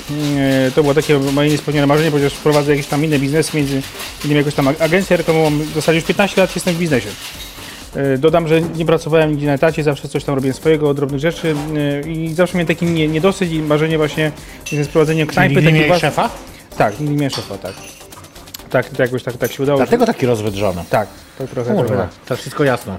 E, 0.67 0.71
To 0.75 0.81
było 0.81 0.93
takie 0.93 1.19
moje 1.19 1.49
niespełnione 1.49 1.87
marzenie, 1.87 2.11
ponieważ 2.11 2.33
prowadzę 2.33 2.71
jakieś 2.71 2.87
tam 2.87 3.05
inne 3.05 3.19
biznesy, 3.19 3.57
między 3.57 3.81
innymi 4.25 4.37
jakąś 4.37 4.53
tam 4.55 4.67
agencję 4.67 5.17
reklamową. 5.17 5.49
W 5.59 5.73
zasadzie 5.75 5.95
już 5.99 6.07
15 6.07 6.41
lat 6.41 6.55
jestem 6.55 6.75
w 6.75 6.77
biznesie. 6.77 7.09
E, 7.95 8.17
Dodam, 8.17 8.47
że 8.47 8.61
nie 8.61 8.85
pracowałem 8.85 9.31
nigdzie 9.31 9.45
na 9.47 9.53
etacie, 9.53 9.83
zawsze 9.83 10.07
coś 10.07 10.23
tam 10.23 10.35
robiłem 10.35 10.53
swojego, 10.55 10.93
drobnych 10.93 11.19
rzeczy 11.21 11.55
e, 12.05 12.09
i 12.09 12.33
zawsze 12.33 12.57
miałem 12.57 12.67
taki 12.67 12.85
nie- 12.85 13.07
niedosyt 13.07 13.51
i 13.51 13.61
marzenie 13.61 13.97
właśnie 13.97 14.31
z 14.71 14.87
prowadzeniem 14.87 15.27
knajpy. 15.27 15.55
Nigdy 15.55 15.71
nie 15.71 15.87
was- 15.87 16.01
szefa? 16.01 16.29
Tak, 16.77 16.99
nigdy 16.99 17.15
nie 17.15 17.29
szefa, 17.29 17.57
tak. 17.57 17.73
Tak, 18.69 18.89
to 18.89 19.01
jakoś 19.03 19.23
tak, 19.23 19.37
tak 19.37 19.51
się 19.51 19.63
udało. 19.63 19.77
Dlatego 19.79 20.05
taki 20.05 20.25
rozwydrzony. 20.25 20.83
Tak, 20.89 21.07
to 21.37 21.47
trochę, 21.47 21.53
trochę 21.73 21.75
Kurwa, 21.87 22.03
tak. 22.03 22.09
to 22.27 22.35
wszystko 22.37 22.63
jasne. 22.63 22.97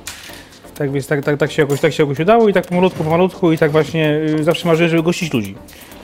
Tak 0.80 0.92
więc 0.92 1.06
tak, 1.06 1.24
tak, 1.24 1.36
tak, 1.36 1.52
się 1.52 1.62
jakoś, 1.62 1.80
tak 1.80 1.92
się 1.92 2.02
jakoś 2.02 2.18
udało 2.18 2.48
i 2.48 2.52
tak 2.52 2.66
pomalutku, 2.66 3.04
pomalutku 3.04 3.52
i 3.52 3.58
tak 3.58 3.70
właśnie 3.70 4.20
y, 4.40 4.44
zawsze 4.44 4.68
marzyłem, 4.68 4.90
żeby 4.90 5.02
gościć 5.02 5.32
ludzi. 5.32 5.54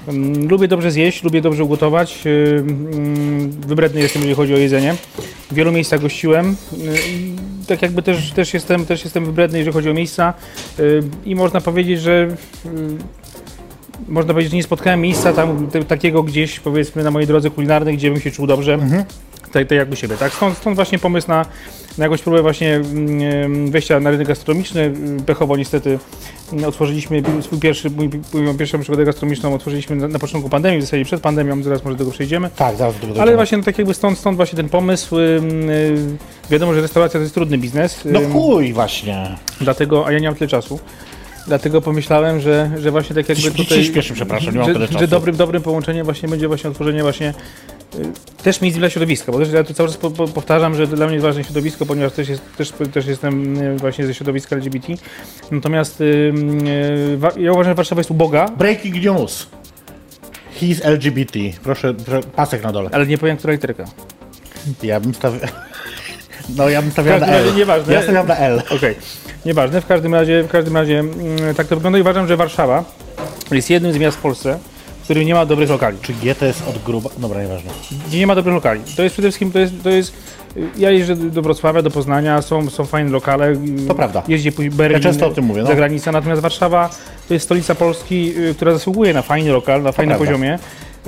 Ym, 0.08 0.48
Lubię 0.48 0.68
dobrze 0.68 0.90
zjeść, 0.90 1.22
lubię 1.22 1.40
dobrze 1.40 1.64
ugotować. 1.64 2.26
y, 2.26 2.30
ym, 2.58 3.50
Wybredny 3.66 4.00
jestem, 4.00 4.22
jeżeli 4.22 4.36
chodzi 4.36 4.54
o 4.54 4.56
jedzenie. 4.56 4.94
W 5.50 5.54
wielu 5.54 5.72
miejscach 5.72 6.00
gościłem 6.00 6.56
y, 6.72 7.66
tak 7.66 7.82
jakby 7.82 8.02
też, 8.02 8.32
też, 8.32 8.54
jestem, 8.54 8.86
też 8.86 9.04
jestem 9.04 9.24
wybredny, 9.24 9.58
jeżeli 9.58 9.74
chodzi 9.74 9.90
o 9.90 9.94
miejsca. 9.94 10.34
I 11.24 11.34
można 11.34 11.60
powiedzieć, 11.60 12.00
że 12.00 12.28
można 14.08 14.32
powiedzieć, 14.32 14.50
że 14.50 14.56
nie 14.56 14.62
spotkałem 14.62 15.00
miejsca 15.00 15.32
tam 15.32 15.68
takiego 15.88 16.22
gdzieś, 16.22 16.60
powiedzmy, 16.60 17.02
na 17.04 17.10
mojej 17.10 17.26
drodze 17.26 17.50
kulinarnej, 17.50 17.96
gdzie 17.96 18.10
bym 18.10 18.20
się 18.20 18.30
czuł 18.30 18.46
dobrze. 18.46 18.78
Tak, 19.52 19.66
tak 19.66 19.70
jakby 19.70 19.96
siebie, 19.96 20.16
tak? 20.16 20.32
Stąd, 20.32 20.58
stąd 20.58 20.76
właśnie 20.76 20.98
pomysł 20.98 21.28
na, 21.28 21.46
na 21.98 22.04
jakąś 22.04 22.22
próbę 22.22 22.42
właśnie 22.42 22.74
mm, 22.74 23.70
wejścia 23.70 24.00
na 24.00 24.10
rynek 24.10 24.28
gastronomiczny. 24.28 24.92
Pechowo 25.26 25.56
niestety 25.56 25.98
mm, 26.52 26.64
otworzyliśmy 26.64 27.22
swój 27.40 27.58
pierwszy, 27.58 27.90
moją 28.34 28.56
pierwszą 28.56 28.80
przygodę 28.80 29.04
gastronomiczną 29.04 29.54
otworzyliśmy 29.54 29.96
na, 29.96 30.08
na 30.08 30.18
początku 30.18 30.50
pandemii, 30.50 30.78
w 30.80 30.82
zasadzie 30.82 31.04
przed 31.04 31.20
pandemią, 31.20 31.62
zaraz 31.62 31.84
może 31.84 31.96
do 31.96 31.98
tego 31.98 32.10
przejdziemy. 32.10 32.50
Tak, 32.56 32.76
zaraz 32.76 32.94
do 32.94 33.00
tego 33.00 33.12
Ale 33.12 33.16
dojdziemy. 33.16 33.36
właśnie 33.36 33.58
no, 33.58 33.64
tak 33.64 33.78
jakby 33.78 33.94
stąd, 33.94 34.18
stąd 34.18 34.36
właśnie 34.36 34.56
ten 34.56 34.68
pomysł. 34.68 35.16
ym, 35.18 35.70
y, 35.70 35.96
wiadomo, 36.50 36.74
że 36.74 36.80
restauracja 36.80 37.18
to 37.20 37.22
jest 37.22 37.34
trudny 37.34 37.58
biznes. 37.58 38.00
No 38.04 38.20
chuj 38.32 38.72
właśnie. 38.72 39.36
Dlatego, 39.60 40.06
a 40.06 40.12
ja 40.12 40.18
nie 40.18 40.28
mam 40.28 40.36
tyle 40.36 40.48
czasu. 40.48 40.80
Dlatego 41.46 41.80
pomyślałem, 41.80 42.40
że, 42.40 42.70
że 42.78 42.90
właśnie 42.90 43.16
tak 43.16 43.28
jakby 43.28 43.50
tutaj... 43.50 43.84
śpieszy, 43.84 44.14
przepraszam, 44.14 44.54
nie 44.54 44.58
mam 44.58 44.68
że, 44.68 44.74
tyle 44.74 44.86
czasu. 44.86 44.98
że 44.98 45.08
dobrym, 45.08 45.36
dobrym 45.36 45.62
połączeniem 45.62 46.04
właśnie 46.04 46.28
będzie 46.28 46.48
właśnie 46.48 46.70
otworzenie 46.70 47.02
właśnie 47.02 47.34
y, 47.94 48.42
też 48.42 48.60
miejsc 48.60 48.78
dla 48.78 48.90
środowiska, 48.90 49.32
bo 49.32 49.38
też 49.38 49.52
ja 49.52 49.64
tu 49.64 49.74
cały 49.74 49.88
czas 49.88 49.98
po, 49.98 50.10
po, 50.10 50.28
powtarzam, 50.28 50.74
że 50.74 50.86
dla 50.86 51.06
mnie 51.06 51.14
jest 51.14 51.26
ważne 51.26 51.44
środowisko, 51.44 51.86
ponieważ 51.86 52.12
też, 52.12 52.28
jest, 52.28 52.42
też, 52.56 52.72
też 52.92 53.06
jestem 53.06 53.62
y, 53.62 53.76
właśnie 53.76 54.06
ze 54.06 54.14
środowiska 54.14 54.56
LGBT. 54.56 54.92
Natomiast 55.50 56.00
y, 56.00 56.32
ja 57.36 57.52
uważam, 57.52 57.70
że 57.70 57.74
Warszawa 57.74 58.00
jest 58.00 58.10
uboga, 58.10 58.48
Breaking 58.48 59.04
news. 59.04 59.46
He's 60.60 60.80
LGBT. 60.82 61.38
Proszę, 61.62 61.94
pro, 61.94 62.20
pasek 62.22 62.62
na 62.62 62.72
dole. 62.72 62.90
ale 62.92 63.06
nie 63.06 63.18
powiem, 63.18 63.36
która 63.36 63.52
literka. 63.52 63.84
Ja 64.82 65.00
bym 65.00 65.14
stawiał... 65.14 65.40
No 66.56 66.68
ja 66.68 66.82
bym 66.82 66.90
stawiał 66.90 67.20
na 67.20 67.26
L. 67.26 67.54
nieważne. 67.54 67.94
Ja 67.94 68.02
stawiam 68.02 68.26
na 68.26 68.36
L. 68.36 68.62
Okej, 68.70 68.94
nieważne. 69.46 69.80
W 69.80 69.86
każdym 69.86 70.14
razie, 70.14 70.42
w 70.42 70.48
każdym 70.48 70.76
razie 70.76 70.98
mm, 70.98 71.54
tak 71.56 71.66
to 71.66 71.76
wygląda 71.76 71.98
i 71.98 72.00
uważam, 72.00 72.28
że 72.28 72.36
Warszawa 72.36 72.84
jest 73.50 73.70
jednym 73.70 73.92
z 73.92 73.98
miast 73.98 74.16
w 74.16 74.20
Polsce, 74.20 74.58
którym 75.06 75.26
nie 75.26 75.34
ma 75.34 75.46
dobrych 75.46 75.70
lokali. 75.70 75.98
Czy 76.02 76.12
G 76.12 76.34
to 76.34 76.46
jest 76.46 76.68
od 76.68 76.82
gruba? 76.82 77.10
Dobra, 77.18 77.42
nieważne. 77.42 77.70
gdzie 78.08 78.18
nie 78.18 78.26
ma 78.26 78.34
dobrych 78.34 78.54
lokali. 78.54 78.80
To 78.96 79.02
jest 79.02 79.12
przede 79.14 79.28
wszystkim, 79.28 79.52
to 79.52 79.58
jest, 79.58 79.72
to 79.82 79.90
jest 79.90 80.12
ja 80.76 80.90
jeżdżę 80.90 81.16
do 81.16 81.42
Wrocławia, 81.42 81.82
do 81.82 81.90
Poznania, 81.90 82.42
są, 82.42 82.70
są 82.70 82.84
fajne 82.84 83.10
lokale. 83.10 83.56
To 83.88 83.94
prawda. 83.94 84.22
Jeździ 84.28 84.50
Berlin, 84.50 84.98
Ja 84.98 85.00
często 85.00 85.26
o 85.26 85.30
tym 85.30 85.44
mówię, 85.44 85.62
no. 85.62 85.68
za 85.68 85.74
granicę, 85.74 86.12
natomiast 86.12 86.42
Warszawa 86.42 86.90
to 87.28 87.34
jest 87.34 87.44
stolica 87.44 87.74
Polski, 87.74 88.34
y, 88.38 88.54
która 88.54 88.72
zasługuje 88.72 89.14
na 89.14 89.22
fajny 89.22 89.52
lokal, 89.52 89.82
na 89.82 89.92
fajnym 89.92 90.18
poziomie. 90.18 90.58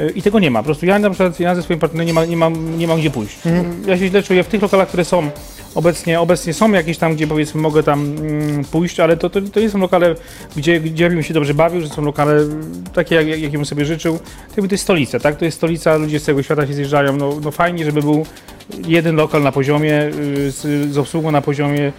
y, 0.00 0.10
I 0.14 0.22
tego 0.22 0.38
nie 0.38 0.50
ma. 0.50 0.58
Po 0.58 0.64
prostu 0.64 0.86
ja 0.86 0.98
na 0.98 1.10
przykład 1.10 1.40
ja 1.40 1.54
ze 1.54 1.62
swoim 1.62 1.78
partnerem 1.80 2.06
nie, 2.06 2.12
ma, 2.12 2.24
nie, 2.24 2.36
mam, 2.36 2.78
nie 2.78 2.86
mam 2.86 2.98
gdzie 2.98 3.10
pójść. 3.10 3.46
Mhm. 3.46 3.82
Ja 3.86 3.98
się 3.98 4.08
źle 4.08 4.22
czuję 4.22 4.44
w 4.44 4.48
tych 4.48 4.62
lokalach, 4.62 4.88
które 4.88 5.04
są 5.04 5.30
obecnie, 5.74 6.20
obecnie 6.20 6.54
są 6.54 6.72
jakieś 6.72 6.98
tam, 6.98 7.14
gdzie 7.14 7.26
powiedzmy 7.26 7.60
mogę 7.60 7.82
tam 7.82 8.16
mm, 8.16 8.64
pójść, 8.64 9.00
ale 9.00 9.16
to, 9.16 9.30
to, 9.30 9.40
to 9.42 9.60
nie 9.60 9.70
są 9.70 9.78
lokale, 9.78 10.14
gdzie, 10.56 10.80
gdzie 10.80 11.10
bym 11.10 11.22
się 11.22 11.34
dobrze 11.34 11.54
bawił, 11.54 11.80
że 11.80 11.88
są 11.88 12.02
lokale 12.02 12.32
mm, 12.32 12.84
takie, 12.94 13.14
jak, 13.14 13.26
jak, 13.26 13.40
jakie 13.40 13.56
bym 13.56 13.66
sobie 13.66 13.84
życzył. 13.84 14.18
To 14.56 14.62
jest 14.70 14.84
stolica, 14.84 15.20
tak? 15.20 15.36
To 15.36 15.44
jest 15.44 15.56
stolica, 15.56 15.96
ludzie 15.96 16.20
z 16.20 16.22
całego 16.22 16.42
świata 16.42 16.66
się 16.66 16.74
zjeżdżają. 16.74 17.16
No, 17.16 17.36
no 17.42 17.50
fajnie, 17.50 17.84
żeby 17.84 18.02
był 18.02 18.26
jeden 18.86 19.16
lokal 19.16 19.42
na 19.42 19.52
poziomie, 19.52 20.02
y, 20.02 20.50
z, 20.50 20.92
z 20.92 20.98
obsługą 20.98 21.30
na 21.30 21.42
poziomie. 21.42 21.92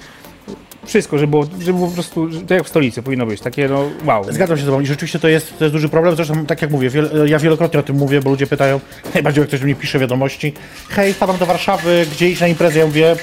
Wszystko, 0.89 1.17
żeby 1.17 1.31
było, 1.31 1.45
żeby 1.59 1.73
było 1.73 1.87
po 1.87 1.93
prostu, 1.93 2.29
tak 2.29 2.49
jak 2.49 2.63
w 2.63 2.67
stolicy 2.67 3.03
powinno 3.03 3.25
być, 3.25 3.41
takie 3.41 3.67
no 3.67 3.89
wow. 4.05 4.33
Zgadzam 4.33 4.57
się 4.57 4.63
z 4.63 4.65
Tobą 4.65 4.79
i 4.79 4.85
rzeczywiście 4.85 5.19
to 5.19 5.27
jest, 5.27 5.57
to 5.57 5.63
jest 5.65 5.75
duży 5.75 5.89
problem. 5.89 6.15
Zresztą, 6.15 6.45
tak 6.45 6.61
jak 6.61 6.71
mówię, 6.71 6.89
wiel, 6.89 7.09
ja 7.25 7.39
wielokrotnie 7.39 7.79
o 7.79 7.83
tym 7.83 7.95
mówię, 7.95 8.21
bo 8.21 8.29
ludzie 8.29 8.47
pytają, 8.47 8.79
najbardziej 9.13 9.41
jak 9.41 9.47
ktoś 9.47 9.59
do 9.59 9.65
mnie 9.65 9.75
pisze 9.75 9.99
wiadomości, 9.99 10.53
hej, 10.89 11.13
wpadam 11.13 11.37
do 11.37 11.45
Warszawy, 11.45 12.05
gdzie 12.11 12.29
iść 12.29 12.41
na 12.41 12.47
imprezę? 12.47 12.79
Ja 12.79 12.85
mówię, 12.85 13.15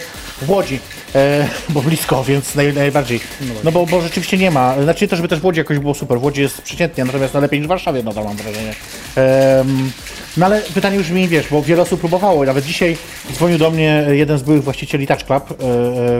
w 0.43 0.51
Łodzi, 0.51 0.81
e, 1.15 1.49
bo 1.75 1.83
blisko, 1.83 2.25
więc 2.25 2.55
naj, 2.55 2.73
najbardziej. 2.75 3.21
No 3.65 3.73
bo, 3.73 3.87
bo 3.87 4.01
rzeczywiście 4.01 4.39
nie 4.39 4.51
ma. 4.51 4.83
Znaczy 4.83 5.09
to, 5.09 5.17
żeby 5.17 5.29
też 5.29 5.41
w 5.41 5.45
Łodzi 5.45 5.59
jakoś 5.59 5.79
było 5.79 5.95
super. 5.95 6.19
W 6.19 6.23
Łodzi 6.23 6.41
jest 6.41 6.63
przeciętnie, 6.63 7.05
natomiast 7.05 7.35
no, 7.35 7.41
lepiej 7.41 7.59
niż 7.59 7.67
w 7.67 7.69
Warszawie, 7.69 8.03
nadal 8.03 8.25
mam 8.25 8.37
wrażenie. 8.37 8.75
Em, 9.17 9.91
no 10.37 10.47
ale 10.47 10.61
pytanie 10.61 10.97
już 10.97 11.07
brzmi, 11.07 11.29
wiesz, 11.29 11.49
bo 11.51 11.63
wiele 11.63 11.83
osób 11.83 12.01
próbowało. 12.01 12.45
Nawet 12.45 12.65
dzisiaj 12.65 12.97
dzwonił 13.33 13.59
do 13.59 13.71
mnie 13.71 14.07
jeden 14.11 14.39
z 14.39 14.43
byłych 14.43 14.65
właścicieli 14.65 15.07
Touch 15.07 15.23
Club, 15.23 15.43
e, 15.51 15.55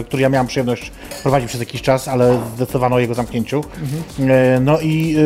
który 0.05 0.23
ja 0.23 0.29
miałem 0.29 0.47
przyjemność 0.47 0.93
prowadzić 1.23 1.49
przez 1.49 1.61
jakiś 1.61 1.83
czas, 1.83 2.09
ale 2.09 2.41
zdecydowano 2.57 2.97
o 2.97 2.99
jego 2.99 3.15
zamknięciu. 3.15 3.65
E, 4.21 4.61
no 4.61 4.81
i 4.81 5.17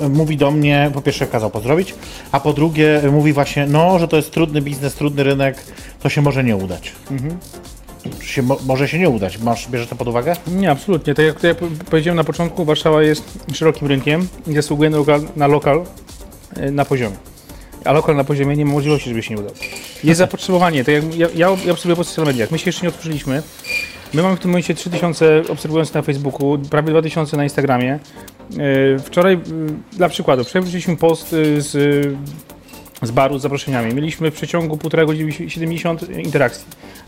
e, 0.00 0.08
mówi 0.08 0.36
do 0.36 0.50
mnie, 0.50 0.90
po 0.94 1.02
pierwsze 1.02 1.26
kazał 1.26 1.50
pozdrowić, 1.50 1.94
a 2.32 2.40
po 2.40 2.52
drugie 2.52 3.02
mówi 3.12 3.32
właśnie, 3.32 3.66
no, 3.66 3.98
że 3.98 4.08
to 4.08 4.16
jest 4.16 4.30
trudny 4.30 4.60
biznes, 4.62 4.94
trudny 4.94 5.22
rynek, 5.22 5.56
to 6.02 6.08
się 6.08 6.22
może 6.22 6.44
nie 6.44 6.56
udać. 6.56 6.92
Czy 8.20 8.26
Się, 8.26 8.42
mo, 8.42 8.56
może 8.66 8.88
się 8.88 8.98
nie 8.98 9.08
udać. 9.08 9.38
Masz, 9.38 9.68
bierzesz 9.68 9.88
to 9.88 9.96
pod 9.96 10.08
uwagę? 10.08 10.36
Nie, 10.46 10.70
absolutnie. 10.70 11.14
Tak 11.14 11.26
jak 11.26 11.34
tutaj 11.34 11.54
powiedziałem 11.90 12.16
na 12.16 12.24
początku, 12.24 12.64
Warszawa 12.64 13.02
jest 13.02 13.24
szerokim 13.52 13.88
rynkiem 13.88 14.28
i 14.46 14.54
zasługuje 14.54 14.90
na 14.90 14.96
lokal, 14.96 15.20
na, 15.36 15.46
lokal 15.46 15.84
na 16.72 16.84
poziomie. 16.84 17.33
A 17.84 17.92
lokal 17.92 18.16
na 18.16 18.24
poziomie 18.24 18.56
nie 18.56 18.64
ma 18.64 18.72
możliwości, 18.72 19.08
żeby 19.08 19.22
się 19.22 19.34
nie 19.34 19.40
udał. 19.40 19.54
Jest 20.04 20.18
zapotrzebowanie. 20.18 20.84
Tak 20.84 20.94
jak 20.94 21.14
ja, 21.14 21.28
ja, 21.34 21.50
obserwuję 21.50 21.96
po 21.96 22.04
social 22.04 22.26
mediach. 22.26 22.50
My 22.50 22.58
się 22.58 22.64
jeszcze 22.66 22.82
nie 22.82 22.88
otworzyliśmy. 22.88 23.42
My 24.14 24.22
mamy 24.22 24.36
w 24.36 24.40
tym 24.40 24.50
momencie 24.50 24.74
3000 24.74 25.42
obserwujących 25.48 25.94
na 25.94 26.02
Facebooku, 26.02 26.58
prawie 26.70 26.90
2000 26.90 27.36
na 27.36 27.44
Instagramie. 27.44 27.98
E, 28.58 28.98
Wczoraj, 28.98 29.34
m, 29.34 29.82
dla 29.92 30.08
przykładu, 30.08 30.44
wczoraj 30.44 30.96
post 30.96 31.32
e, 31.32 31.60
z, 31.60 32.06
z 33.06 33.10
baru 33.10 33.38
z 33.38 33.42
zaproszeniami. 33.42 33.94
Mieliśmy 33.94 34.30
w 34.30 34.34
przeciągu 34.34 34.76
półtora 34.76 35.04
godziny 35.04 35.32
70 35.32 36.08
interakcji 36.18 36.64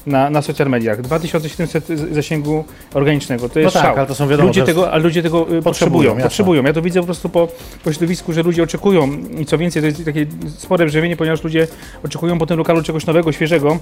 na, 0.06 0.30
na 0.30 0.42
social 0.42 0.68
mediach. 0.68 1.02
2700 1.02 1.86
z- 1.86 2.14
zasięgu 2.14 2.64
organicznego. 2.94 3.48
To 3.48 3.60
jest 3.60 3.74
tak, 3.74 3.82
szał. 3.84 3.96
ale 3.96 4.06
to 4.06 4.14
są 4.14 4.28
wiadomo, 4.28 4.46
ludzie 4.48 4.60
to 4.62 4.66
jest- 4.66 4.78
tego, 4.78 4.92
ale 4.92 5.02
ludzie 5.02 5.22
tego 5.22 5.52
y, 5.56 5.62
potrzebują. 5.62 6.10
jasne. 6.10 6.22
Potrzebują. 6.22 6.62
Ja 6.62 6.72
to 6.72 6.82
widzę 6.82 7.00
po 7.00 7.06
prostu 7.06 7.28
po, 7.28 7.48
po 7.84 7.92
środowisku, 7.92 8.32
że 8.32 8.42
ludzie 8.42 8.62
oczekują 8.62 9.08
i 9.38 9.46
co 9.46 9.58
więcej, 9.58 9.82
to 9.82 9.86
jest 9.86 10.04
takie 10.04 10.26
spore 10.58 10.86
brzewienie, 10.86 11.16
ponieważ 11.16 11.44
ludzie 11.44 11.66
oczekują 12.04 12.38
po 12.38 12.46
tym 12.46 12.58
lokalu 12.58 12.82
czegoś 12.82 13.06
nowego, 13.06 13.32
świeżego. 13.32 13.78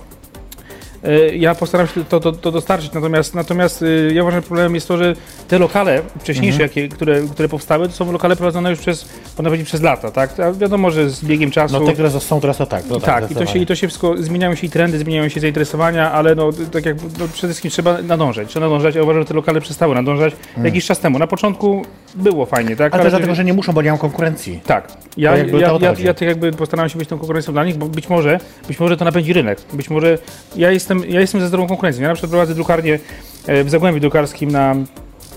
E, 1.04 1.36
Ja 1.36 1.54
postaram 1.54 1.86
się 1.86 2.04
to, 2.04 2.20
to, 2.20 2.32
to 2.32 2.50
dostarczyć, 2.52 2.92
natomiast, 2.92 3.34
natomiast 3.34 3.82
y, 3.82 4.10
ja 4.14 4.22
uważam, 4.22 4.40
że 4.40 4.46
problemem 4.46 4.74
jest 4.74 4.88
to, 4.88 4.96
że 4.98 5.14
te 5.48 5.58
lokale 5.58 6.02
wcześniejsze, 6.20 6.62
Mhm. 6.62 6.70
jakie, 6.70 6.88
które, 6.96 7.20
które 7.20 7.48
powstały, 7.48 7.88
to 7.88 7.94
są 7.94 8.12
lokale 8.12 8.36
prowadzone 8.36 8.70
już 8.70 8.78
przez, 8.78 9.08
można 9.38 9.44
powiedzieć, 9.50 9.66
przez 9.68 9.82
lata, 9.82 10.10
tak? 10.10 10.40
A 10.40 10.52
wiadomo, 10.52 10.90
że 10.90 11.10
z 11.10 11.24
biegiem 11.24 11.50
czasu... 11.50 11.80
No 11.80 11.86
te, 11.86 11.92
które 11.92 12.10
są 12.10 12.40
teraz, 12.40 12.56
to 12.56 12.66
tak. 12.66 12.82
To 12.84 13.00
Tak, 13.00 13.30
i 13.30 13.34
to, 13.34 13.46
się, 13.46 13.58
i 13.58 13.66
to 13.66 13.74
się 13.74 13.88
wszystko, 13.88 14.14
zmieniają 14.18 14.54
się 14.54 14.66
i 14.66 14.70
trendy, 14.70 14.98
zmieniają 14.98 15.28
się 15.28 15.40
zainteresowania, 15.40 16.12
ale 16.12 16.34
no, 16.34 16.50
tak 16.72 16.86
jak 16.86 16.96
no, 17.02 17.28
przede 17.32 17.48
wszystkim 17.52 17.70
trzeba 17.70 18.02
nadążać, 18.02 18.48
trzeba 18.48 18.66
nadążać, 18.66 18.94
ja 18.94 19.02
uważam, 19.02 19.22
że 19.22 19.28
te 19.28 19.34
lokale 19.34 19.60
przestały 19.60 19.94
nadążać 19.94 20.34
jakiś 20.64 20.86
czas 20.86 20.98
temu. 21.00 21.18
Na 21.18 21.26
początku 21.26 21.82
było 22.14 22.46
fajnie, 22.46 22.76
tak? 22.76 22.92
Ale 22.94 23.00
Ale- 23.02 23.10
dlatego, 23.10 23.34
że 23.34 23.44
nie 23.44 23.52
muszą, 23.52 23.72
bo 23.72 23.82
nie 23.82 23.90
mam 23.90 23.98
konkurencji. 23.98 24.60
tak, 24.66 24.88
ja, 25.16 25.36
ja, 25.36 25.44
ja, 25.58 25.68
chodzi. 25.68 26.04
ja 26.04 26.14
tak 26.14 26.28
jakby 26.28 26.52
postaram 26.52 26.88
się 26.88 26.98
być 26.98 27.08
tą 27.08 27.18
konkurencją 27.18 27.52
dla 27.52 27.64
nich, 27.64 27.76
bo 27.76 27.86
być 27.86 28.08
może, 28.08 28.40
być 28.68 28.80
może 28.80 28.96
to 28.96 29.04
napędzi 29.04 29.32
rynek. 29.32 29.58
Być 29.72 29.90
może 29.90 30.18
ja 30.56 30.70
jestem, 30.70 30.93
ja 31.08 31.20
jestem 31.20 31.40
za 31.40 31.48
zdrową 31.48 31.66
konkurencją. 31.68 32.02
Ja 32.02 32.08
na 32.08 32.14
przykład 32.14 32.30
prowadzę 32.30 32.54
drukarnię 32.54 32.98
e, 33.46 33.64
w 33.64 33.70
Zagłębiu 33.70 34.00
Drukarskim 34.00 34.50
na 34.50 34.72
e, 34.72 34.76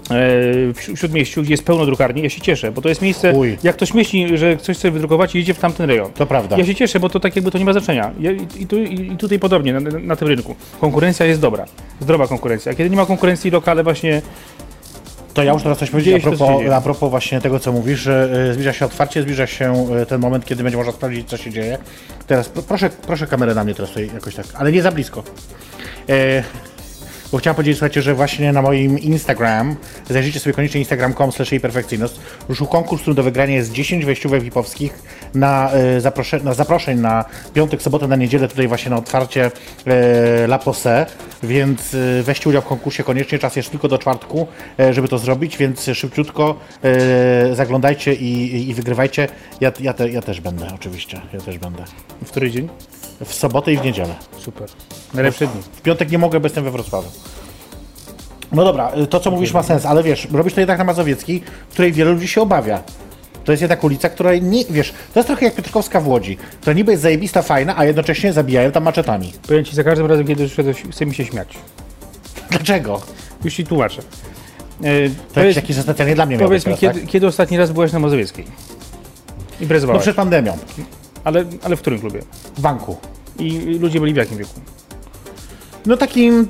w 0.10 0.76
Śró- 0.78 0.96
Śródmieściu, 0.96 1.42
gdzie 1.42 1.54
jest 1.54 1.64
pełno 1.66 1.86
drukarni. 1.86 2.22
Ja 2.24 2.30
się 2.30 2.42
cieszę, 2.42 2.72
bo 2.72 2.82
to 2.82 2.90
jest 2.90 3.02
miejsce, 3.02 3.34
Uj. 3.34 3.58
jak 3.64 3.76
ktoś 3.76 3.94
myśli, 3.94 4.38
że 4.38 4.58
coś 4.58 4.78
chce 4.78 4.92
wydrukować 4.92 5.36
i 5.36 5.40
idzie 5.40 5.54
w 5.54 5.60
tamten 5.60 5.90
rejon. 5.90 6.12
To 6.12 6.26
prawda. 6.26 6.58
Ja 6.58 6.66
się 6.66 6.76
cieszę, 6.76 7.00
bo 7.00 7.10
to 7.10 7.20
tak 7.20 7.36
jakby 7.36 7.52
to 7.52 7.58
nie 7.58 7.66
ma 7.66 7.74
znaczenia. 7.74 8.12
Ja, 8.20 8.32
i, 8.32 8.48
i, 8.60 8.68
tu, 8.68 8.78
i, 8.84 9.12
I 9.14 9.18
tutaj 9.18 9.40
podobnie, 9.40 9.74
na, 9.74 9.80
na 10.00 10.16
tym 10.16 10.28
rynku. 10.28 10.56
Konkurencja 10.82 11.26
jest 11.26 11.42
dobra, 11.42 11.66
zdrowa 12.00 12.28
konkurencja. 12.28 12.72
A 12.72 12.76
kiedy 12.76 12.90
nie 12.90 12.96
ma 12.98 13.06
konkurencji, 13.06 13.52
lokale 13.52 13.84
właśnie 13.84 14.22
To 15.38 15.44
ja 15.44 15.54
już 15.54 15.64
teraz 15.64 15.78
coś 15.78 15.90
powiedzieć 15.90 16.24
Dzieje 16.24 16.34
a 16.34 16.38
propos, 16.38 16.72
a 16.74 16.82
propos 16.82 17.10
właśnie 17.10 17.42
tego, 17.42 17.60
co 17.60 17.72
mówisz, 17.72 18.00
że 18.00 18.30
y, 18.50 18.54
zbliża 18.54 18.74
się 18.74 18.86
otwarcie, 18.86 19.22
zbliża 19.22 19.48
się 19.48 19.88
y, 20.02 20.06
ten 20.06 20.22
moment, 20.22 20.46
kiedy 20.46 20.64
będzie 20.64 20.78
można 20.78 20.92
sprawdzić, 20.94 21.30
co 21.30 21.38
się 21.38 21.52
dzieje. 21.52 21.78
Teraz 22.28 22.50
pro- 22.50 22.64
proszę, 22.64 22.90
proszę 22.90 23.28
kamerę 23.28 23.56
na 23.56 23.64
mnie 23.64 23.74
teraz 23.74 23.90
tutaj 23.90 24.10
jakoś 24.14 24.36
tak, 24.36 24.46
ale 24.54 24.72
nie 24.72 24.82
za 24.82 24.92
blisko. 24.92 25.24
E, 26.10 26.44
bo 27.32 27.38
chciałem 27.38 27.56
powiedzieć, 27.56 27.78
słuchajcie, 27.78 28.02
że 28.02 28.14
właśnie 28.14 28.54
na 28.54 28.62
moim 28.62 29.00
Instagram, 29.00 29.76
zajrzyjcie 30.10 30.40
sobie 30.40 30.54
koniecznie 30.54 30.80
instagram.com 30.80 31.32
slash 31.32 31.50
perfekcyjność, 31.62 32.16
ruszył 32.50 32.68
konkurs, 32.68 33.02
który 33.02 33.16
do 33.16 33.24
wygrania 33.24 33.56
jest 33.56 33.72
10 33.72 34.06
wejściówek 34.06 34.44
VIP-owskich 34.44 35.04
na, 35.34 35.72
e, 35.72 36.02
zaprosze, 36.02 36.40
na 36.40 36.54
zaproszeń 36.54 37.00
na 37.00 37.26
piątek, 37.54 37.82
sobotę, 37.82 38.08
na 38.08 38.16
niedzielę, 38.16 38.48
tutaj 38.48 38.68
właśnie 38.68 38.90
na 38.90 38.98
otwarcie 38.98 39.52
e, 39.86 40.44
La 40.44 40.60
Pose, 40.60 41.06
więc 41.44 41.94
e, 41.94 42.24
weźcie 42.24 42.50
udział 42.50 42.62
w 42.62 42.66
konkursie 42.66 43.04
koniecznie, 43.04 43.40
czas 43.40 43.56
jest 43.56 43.70
tylko 43.72 43.88
do 43.88 43.98
czwartku, 43.98 44.48
e, 44.80 44.94
żeby 44.94 45.08
to 45.08 45.18
zrobić, 45.18 45.58
więc 45.58 45.90
szybciutko 45.94 46.60
zaglądajcie 47.54 48.14
i, 48.14 48.56
i, 48.56 48.70
i 48.70 48.74
wygrywajcie. 48.74 49.28
Ja, 49.62 49.72
ja, 49.80 49.94
te, 49.94 50.10
ja 50.10 50.22
też 50.22 50.42
będę, 50.42 50.68
oczywiście, 50.76 51.22
ja 51.34 51.42
też 51.42 51.58
będę. 51.58 51.84
w 52.26 52.30
który 52.30 52.52
dzień? 52.52 52.70
W 53.26 53.34
sobotę 53.34 53.74
i 53.74 53.78
w 53.78 53.84
niedzielę. 53.84 54.16
Super. 54.38 54.68
Najlepsze 55.14 55.48
dni. 55.48 55.62
W 55.62 55.82
piątek 55.82 56.12
nie 56.12 56.18
mogę, 56.18 56.40
bo 56.40 56.46
jestem 56.46 56.64
we 56.64 56.72
Wrocławiu. 56.72 57.10
No 58.52 58.64
dobra, 58.66 58.92
y, 59.04 59.08
to 59.08 59.20
co 59.20 59.32
mówisz 59.32 59.54
ma 59.54 59.64
sens, 59.64 59.86
ale 59.86 60.04
wiesz, 60.04 60.28
robisz 60.32 60.54
to 60.54 60.60
jednak 60.62 60.78
na 60.78 60.84
Mazowieckiej, 60.84 61.44
której 61.72 61.92
wielu 61.94 62.14
ludzi 62.14 62.28
się 62.28 62.42
obawia. 62.42 62.84
To 63.44 63.52
jest 63.52 63.62
jednak 63.62 63.84
ulica, 63.84 64.10
która 64.10 64.36
nie, 64.36 64.66
wiesz, 64.70 64.94
to 65.14 65.20
jest 65.20 65.28
trochę 65.28 65.46
jak 65.46 65.56
Piotrkowska 65.56 66.02
w 66.02 66.08
Łodzi. 66.08 66.38
To 66.62 66.74
niby 66.74 66.92
jest 66.92 67.04
zajebista, 67.04 67.42
fajna, 67.42 67.78
a 67.78 67.86
jednocześnie 67.86 68.34
zabijają 68.34 68.72
tam 68.72 68.84
maczetami. 68.84 69.34
Powiem 69.48 69.66
Ci 69.66 69.76
za 69.76 69.84
każdym 69.84 70.06
razem, 70.08 70.28
kiedy 70.28 70.46
przyszedł, 70.46 70.74
chce 70.92 71.06
mi 71.06 71.16
się 71.16 71.26
śmiać. 71.26 71.48
Dlaczego? 72.50 73.02
Już 73.44 73.54
Ci 73.54 73.66
tłumaczę. 73.66 74.02
E, 74.84 75.10
To 75.10 75.16
powiedz, 75.34 75.56
taki, 75.56 75.74
że 75.74 75.84
specjalnie 75.84 76.16
dla 76.16 76.26
mnie 76.26 76.38
powiedz 76.40 76.66
mi, 76.66 76.78
teraz, 76.78 76.80
kiedy, 76.80 77.00
tak? 77.00 77.10
kiedy 77.10 77.28
ostatni 77.28 77.58
raz 77.58 77.72
byłaś 77.72 77.92
na 77.92 78.00
Mazowieckiej? 78.00 78.46
No 78.48 79.62
Imprezowałeś, 79.62 80.02
przed 80.02 80.16
pandemią, 80.16 80.58
ale, 81.28 81.46
ale 81.64 81.76
w 81.76 81.82
którym 81.82 82.00
klubie? 82.00 82.22
w 82.58 82.62
banku. 82.62 82.98
I 83.40 83.60
ludzie 83.60 84.00
byli 84.00 84.14
w 84.14 84.18
jakim 84.18 84.38
wieku? 84.38 84.60
No 85.86 85.98
takim 85.98 86.48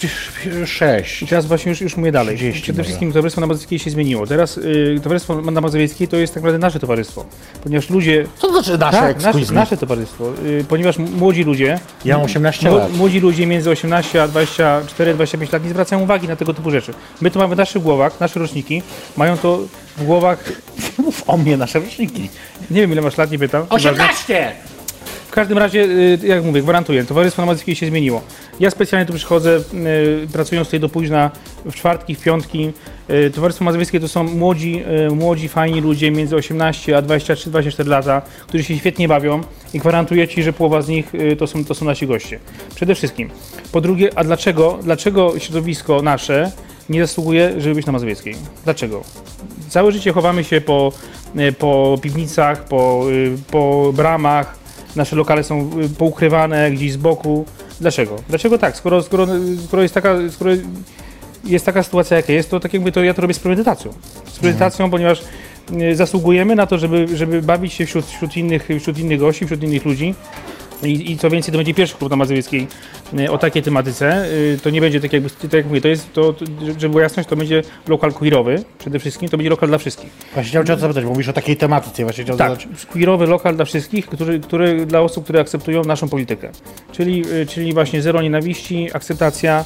26. 0.00 1.22
I 1.22 1.26
teraz 1.26 1.46
właśnie 1.46 1.70
już, 1.70 1.80
już 1.80 1.96
mówię 1.96 2.12
dalej. 2.12 2.36
30 2.36 2.62
Przede 2.62 2.76
może. 2.76 2.84
wszystkim 2.84 3.12
Towarzystwo 3.12 3.40
na 3.40 3.46
Mazowieckiej 3.46 3.78
się 3.78 3.90
zmieniło. 3.90 4.26
Teraz 4.26 4.58
y, 4.58 5.00
Towarzystwo 5.02 5.40
na 5.42 5.60
Mazowieckiej 5.60 6.08
to 6.08 6.16
jest 6.16 6.34
tak 6.34 6.42
naprawdę 6.42 6.58
nasze 6.58 6.80
towarzystwo. 6.80 7.24
Ponieważ 7.62 7.90
ludzie... 7.90 8.26
Co 8.38 8.46
to 8.46 8.52
znaczy 8.52 8.78
nasze 8.78 8.98
Tak, 8.98 9.22
nasze, 9.22 9.52
nasze 9.52 9.76
towarzystwo. 9.76 10.32
Y, 10.46 10.64
ponieważ 10.68 10.98
młodzi 10.98 11.44
ludzie, 11.44 11.78
Ja 12.04 12.16
mam 12.16 12.26
18 12.26 12.68
mło- 12.70 12.78
lat. 12.78 12.92
młodzi 12.96 13.20
ludzie 13.20 13.46
między 13.46 13.70
18 13.70 14.22
a 14.22 14.28
24, 14.28 15.14
25 15.14 15.52
lat 15.52 15.64
nie 15.64 15.70
zwracają 15.70 16.02
uwagi 16.02 16.28
na 16.28 16.36
tego 16.36 16.54
typu 16.54 16.70
rzeczy. 16.70 16.94
My 17.20 17.30
to 17.30 17.38
mamy 17.38 17.54
w 17.54 17.58
naszych 17.58 17.82
głowach, 17.82 18.20
nasze 18.20 18.40
roczniki 18.40 18.82
mają 19.16 19.38
to 19.38 19.58
w 19.96 20.04
głowach... 20.04 20.44
Mów 20.98 21.22
o 21.26 21.36
mnie, 21.36 21.56
nasze 21.56 21.80
roczniki. 21.80 22.28
Nie 22.70 22.80
wiem 22.80 22.92
ile 22.92 23.02
masz 23.02 23.16
lat, 23.16 23.30
nie 23.30 23.38
pytam. 23.38 23.66
18! 23.70 24.52
W 25.30 25.32
każdym 25.32 25.58
razie, 25.58 25.84
y, 25.84 26.18
jak 26.26 26.44
mówię, 26.44 26.62
gwarantuję, 26.62 27.04
towarzystwo 27.04 27.42
na 27.42 27.46
Mazowieckiej 27.46 27.74
się 27.74 27.86
zmieniło. 27.86 28.22
Ja 28.60 28.70
specjalnie 28.70 29.06
tu 29.06 29.12
przychodzę, 29.12 29.60
y, 30.24 30.28
pracując 30.32 30.68
tutaj 30.68 30.80
do 30.80 30.88
późna, 30.88 31.30
w 31.64 31.74
czwartki, 31.74 32.14
w 32.14 32.22
piątki. 32.22 32.72
Y, 33.10 33.30
Towarzystwo 33.30 33.64
Mazowieckie 33.64 34.00
to 34.00 34.08
są 34.08 34.24
młodzi, 34.24 34.84
młodzi, 35.10 35.48
fajni 35.48 35.80
ludzie 35.80 36.10
między 36.10 36.36
18 36.36 36.96
a 36.96 37.02
23-24 37.02 37.86
lata, 37.86 38.22
którzy 38.46 38.64
się 38.64 38.78
świetnie 38.78 39.08
bawią 39.08 39.40
i 39.74 39.78
gwarantuję 39.78 40.28
Ci, 40.28 40.42
że 40.42 40.52
połowa 40.52 40.82
z 40.82 40.88
nich 40.88 41.12
to 41.38 41.46
są, 41.46 41.64
to 41.64 41.74
są 41.74 41.84
nasi 41.84 42.06
goście. 42.06 42.38
Przede 42.74 42.94
wszystkim. 42.94 43.30
Po 43.72 43.80
drugie, 43.80 44.10
a 44.14 44.24
dlaczego, 44.24 44.78
dlaczego 44.82 45.38
środowisko 45.38 46.02
nasze 46.02 46.52
nie 46.88 47.00
zasługuje, 47.06 47.60
żeby 47.60 47.74
być 47.74 47.86
na 47.86 47.92
Mazowieckiej? 47.92 48.34
Dlaczego? 48.64 49.02
Całe 49.68 49.92
życie 49.92 50.12
chowamy 50.12 50.44
się 50.44 50.60
po, 50.60 50.92
po 51.58 51.98
piwnicach, 52.02 52.64
po, 52.64 53.04
po 53.50 53.92
bramach, 53.92 54.59
nasze 54.96 55.16
lokale 55.16 55.44
są 55.44 55.70
y, 55.84 55.88
poukrywane 55.88 56.70
gdzieś 56.70 56.92
z 56.92 56.96
boku. 56.96 57.44
Dlaczego? 57.80 58.16
Dlaczego 58.28 58.58
tak? 58.58 58.76
Skoro, 58.76 59.02
skoro, 59.02 59.26
skoro, 59.66 59.82
jest, 59.82 59.94
taka, 59.94 60.14
skoro 60.30 60.50
jest 61.44 61.66
taka 61.66 61.82
sytuacja, 61.82 62.16
jaka 62.16 62.32
jest, 62.32 62.50
to 62.50 62.60
tak 62.60 62.74
jakby 62.74 62.92
to 62.92 63.02
ja 63.02 63.14
to 63.14 63.22
robię 63.22 63.34
z 63.34 63.38
premedytacją. 63.38 63.92
Z 64.26 64.38
premedytacją, 64.38 64.90
ponieważ 64.90 65.22
y, 65.72 65.96
zasługujemy 65.96 66.56
na 66.56 66.66
to, 66.66 66.78
żeby, 66.78 67.16
żeby 67.16 67.42
bawić 67.42 67.72
się 67.72 67.86
wśród, 67.86 68.06
wśród, 68.06 68.36
innych, 68.36 68.68
wśród 68.80 68.98
innych 68.98 69.20
gości, 69.20 69.44
wśród 69.44 69.62
innych 69.62 69.84
ludzi. 69.84 70.14
I, 70.82 71.12
I 71.12 71.18
co 71.18 71.30
więcej, 71.30 71.52
to 71.52 71.58
będzie 71.58 71.74
pierwszy 71.74 71.96
klub 71.96 72.10
na 72.10 72.16
Mazowieckiej 72.16 72.66
y, 73.18 73.30
o 73.30 73.38
takiej 73.38 73.62
tematyce. 73.62 74.26
Y, 74.32 74.58
To 74.62 74.70
nie 74.70 74.80
będzie 74.80 75.00
tak 75.00 75.12
jakby, 75.12 75.30
tak 75.30 75.52
jak 75.52 75.66
mówię, 75.66 75.80
to 75.80 75.88
jest, 75.88 76.12
to, 76.12 76.34
żeby 76.78 76.88
była 76.88 77.02
jasność, 77.02 77.28
to 77.28 77.36
będzie 77.36 77.62
lokal 77.88 78.12
queerowy 78.12 78.64
przede 78.78 78.98
wszystkim, 78.98 79.28
to 79.28 79.36
będzie 79.36 79.50
lokal 79.50 79.68
dla 79.68 79.78
wszystkich. 79.78 80.10
Właśnie 80.34 80.50
chciałem 80.50 80.66
cię 80.66 80.76
zapytać, 80.76 81.04
bo 81.04 81.10
mówisz 81.10 81.28
o 81.28 81.32
takiej 81.32 81.56
tematyce. 81.56 82.02
Właśnie 82.02 82.24
Tak, 82.24 82.36
zadać. 82.36 82.68
queerowy 82.92 83.26
lokal 83.26 83.56
dla 83.56 83.64
wszystkich, 83.64 84.06
który, 84.06 84.40
który, 84.40 84.86
dla 84.86 85.00
osób, 85.00 85.24
które 85.24 85.40
akceptują 85.40 85.84
naszą 85.84 86.08
politykę. 86.08 86.50
Czyli, 86.92 87.24
y, 87.32 87.46
czyli 87.46 87.72
właśnie 87.74 88.02
zero 88.02 88.22
nienawiści, 88.22 88.88
akceptacja, 88.92 89.64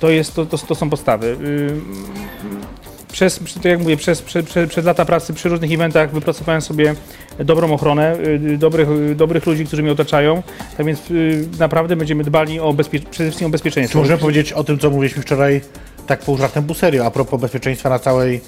to, 0.00 0.10
jest, 0.10 0.34
to, 0.34 0.46
to, 0.46 0.58
to 0.58 0.74
są 0.74 0.90
podstawy. 0.90 1.36
Y, 3.16 3.18
Przez, 3.18 3.40
tak 3.54 3.64
jak 3.64 3.80
mówię, 3.80 3.96
przez, 3.96 4.22
przez, 4.22 4.44
przez, 4.68 4.84
lata 4.84 5.04
pracy 5.04 5.34
przy 5.34 5.48
różnych 5.48 5.72
eventach 5.72 6.10
wypracowałem 6.12 6.60
sobie 6.60 6.94
dobrą 7.38 7.72
ochronę, 7.74 8.16
y, 8.54 8.58
dobrych, 8.58 8.88
y, 8.90 9.14
dobrych 9.14 9.46
ludzi, 9.46 9.64
którzy 9.64 9.82
mnie 9.82 9.92
otaczają, 9.92 10.42
tak 10.76 10.86
więc 10.86 11.10
y, 11.10 11.48
naprawdę 11.58 11.96
będziemy 11.96 12.24
dbali 12.24 12.60
o 12.60 12.72
bezpie- 12.72 13.00
przede 13.10 13.30
wszystkim 13.30 13.46
o 13.46 13.48
Czy 13.48 13.52
bezpieczeństwo. 13.52 13.98
możemy 13.98 14.18
powiedzieć 14.18 14.52
o 14.52 14.64
tym, 14.64 14.78
co 14.78 14.90
mówiliśmy 14.90 15.22
wczoraj, 15.22 15.60
tak 16.06 16.20
pół 16.20 16.36
żartem, 16.36 16.64
pół 16.64 16.74
serio, 16.74 17.06
a 17.06 17.10
propos 17.10 17.40
bezpieczeństwa 17.40 17.88
na 17.88 17.98
całej 17.98 18.34
y, 18.36 18.38
y, 18.38 18.40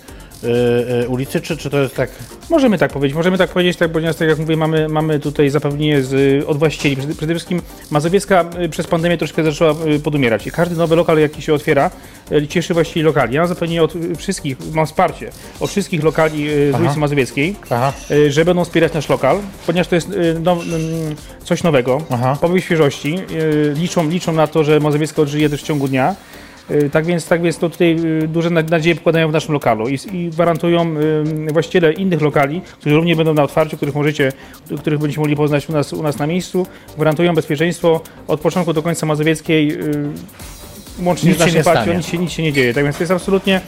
ulicy, 1.09 1.41
czy, 1.41 1.57
czy 1.57 1.71
to 1.71 1.79
jest 1.79 1.97
tak... 1.97 2.11
Możemy 2.51 2.79
tak 2.79 2.93
powiedzieć, 2.93 3.17
możemy 3.17 3.39
tak 3.39 3.51
powiedzieć, 3.51 3.77
tak, 3.77 3.93
ponieważ 3.93 4.17
tak 4.17 4.29
jak 4.29 4.39
mówię, 4.39 4.57
mamy, 4.57 4.89
mamy 4.89 5.21
tutaj 5.21 5.51
zapewnienie 5.51 6.03
z, 6.03 6.13
y, 6.13 6.47
od 6.47 6.59
właścicieli. 6.59 6.97
Przede, 6.97 7.15
przede 7.15 7.35
wszystkim 7.35 7.63
Mazowiecka 7.91 8.45
y, 8.65 8.69
przez 8.69 8.87
pandemię 8.87 9.19
troszkę 9.19 9.45
zaczęła 9.45 9.75
y, 9.87 10.01
podumierać 10.01 10.47
i 10.47 10.51
każdy 10.51 10.77
nowy 10.77 10.97
lokal, 10.97 11.19
jaki 11.19 11.43
się 11.43 11.55
otwiera, 11.55 11.91
y, 12.33 12.47
cieszy 12.47 12.75
właścicieli 12.75 13.05
lokali. 13.07 13.35
Ja 13.35 13.41
mam 13.41 13.49
zapewnienie 13.49 13.83
od 13.83 13.97
y, 13.97 14.17
wszystkich, 14.17 14.57
mam 14.73 14.87
wsparcie 14.87 15.31
od 15.61 15.71
wszystkich 15.71 16.03
lokali 16.03 16.51
y, 16.51 16.73
z 16.73 16.75
Aha. 16.75 16.85
ulicy 16.85 16.99
Mazowieckiej, 16.99 17.57
Aha, 17.71 17.93
y, 18.11 18.33
że 18.33 18.45
będą 18.45 18.65
wspierać 18.65 18.93
nasz 18.93 19.09
lokal, 19.09 19.39
ponieważ 19.67 19.89
to 19.89 19.95
jest 19.95 20.11
y, 20.11 20.37
no, 20.43 20.53
mm, 20.53 21.17
coś 21.45 21.63
nowego, 21.63 22.03
Aha. 22.11 22.39
powiew 22.41 22.65
świeżości. 22.65 23.19
Y, 23.31 23.75
Liczą, 23.77 24.09
liczą 24.09 24.33
na 24.33 24.47
to, 24.47 24.65
że 24.65 24.81
Mazowiecka 24.81 25.23
odżyje 25.23 25.51
też 25.51 25.63
w 25.63 25.67
ciągu 25.67 25.89
dnia. 25.89 26.15
Y, 26.71 26.91
Tak 26.91 27.05
więc, 27.07 27.27
tak 27.29 27.43
więc 27.43 27.59
to 27.59 27.71
tutaj 27.71 27.97
y, 28.23 28.29
duże 28.29 28.51
na- 28.51 28.63
nadzieje 28.63 28.97
pokładają 28.97 29.29
w 29.29 29.33
naszym 29.33 29.53
lokalu 29.55 29.89
i, 29.89 29.99
i 30.13 30.29
gwarantują 30.31 30.95
y, 31.49 31.53
właściciele 31.53 31.93
innych 31.93 32.21
lokali, 32.23 32.61
którzy 32.81 32.97
również 32.97 33.17
będą 33.17 33.35
na 33.35 33.43
otwarciu, 33.43 33.77
których 33.77 33.95
możecie, 33.95 34.33
których 34.79 34.99
będziecie 35.01 35.21
mogli 35.21 35.37
poznać 35.37 35.69
u 35.69 35.73
nas, 35.73 35.93
u 35.93 36.03
nas 36.03 36.19
na 36.19 36.27
miejscu, 36.27 36.67
gwarantują 36.97 37.35
bezpieczeństwo 37.35 38.01
od 38.29 38.41
początku 38.41 38.73
do 38.73 38.83
końca 38.83 39.07
Mazowieckiej, 39.07 39.73
y, 39.73 39.83
łącznie 41.03 41.29
Nic 41.31 41.39
z 41.39 41.41
naszym 41.41 41.63
partią, 41.65 41.95
nic 41.95 42.07
się, 42.07 42.19
nic 42.19 42.31
się 42.31 42.43
nie 42.43 42.53
dzieje. 42.53 42.75
Tak 42.75 42.85
więc 42.85 42.97
to 42.97 43.03
jest 43.03 43.13
absolutnie 43.13 43.61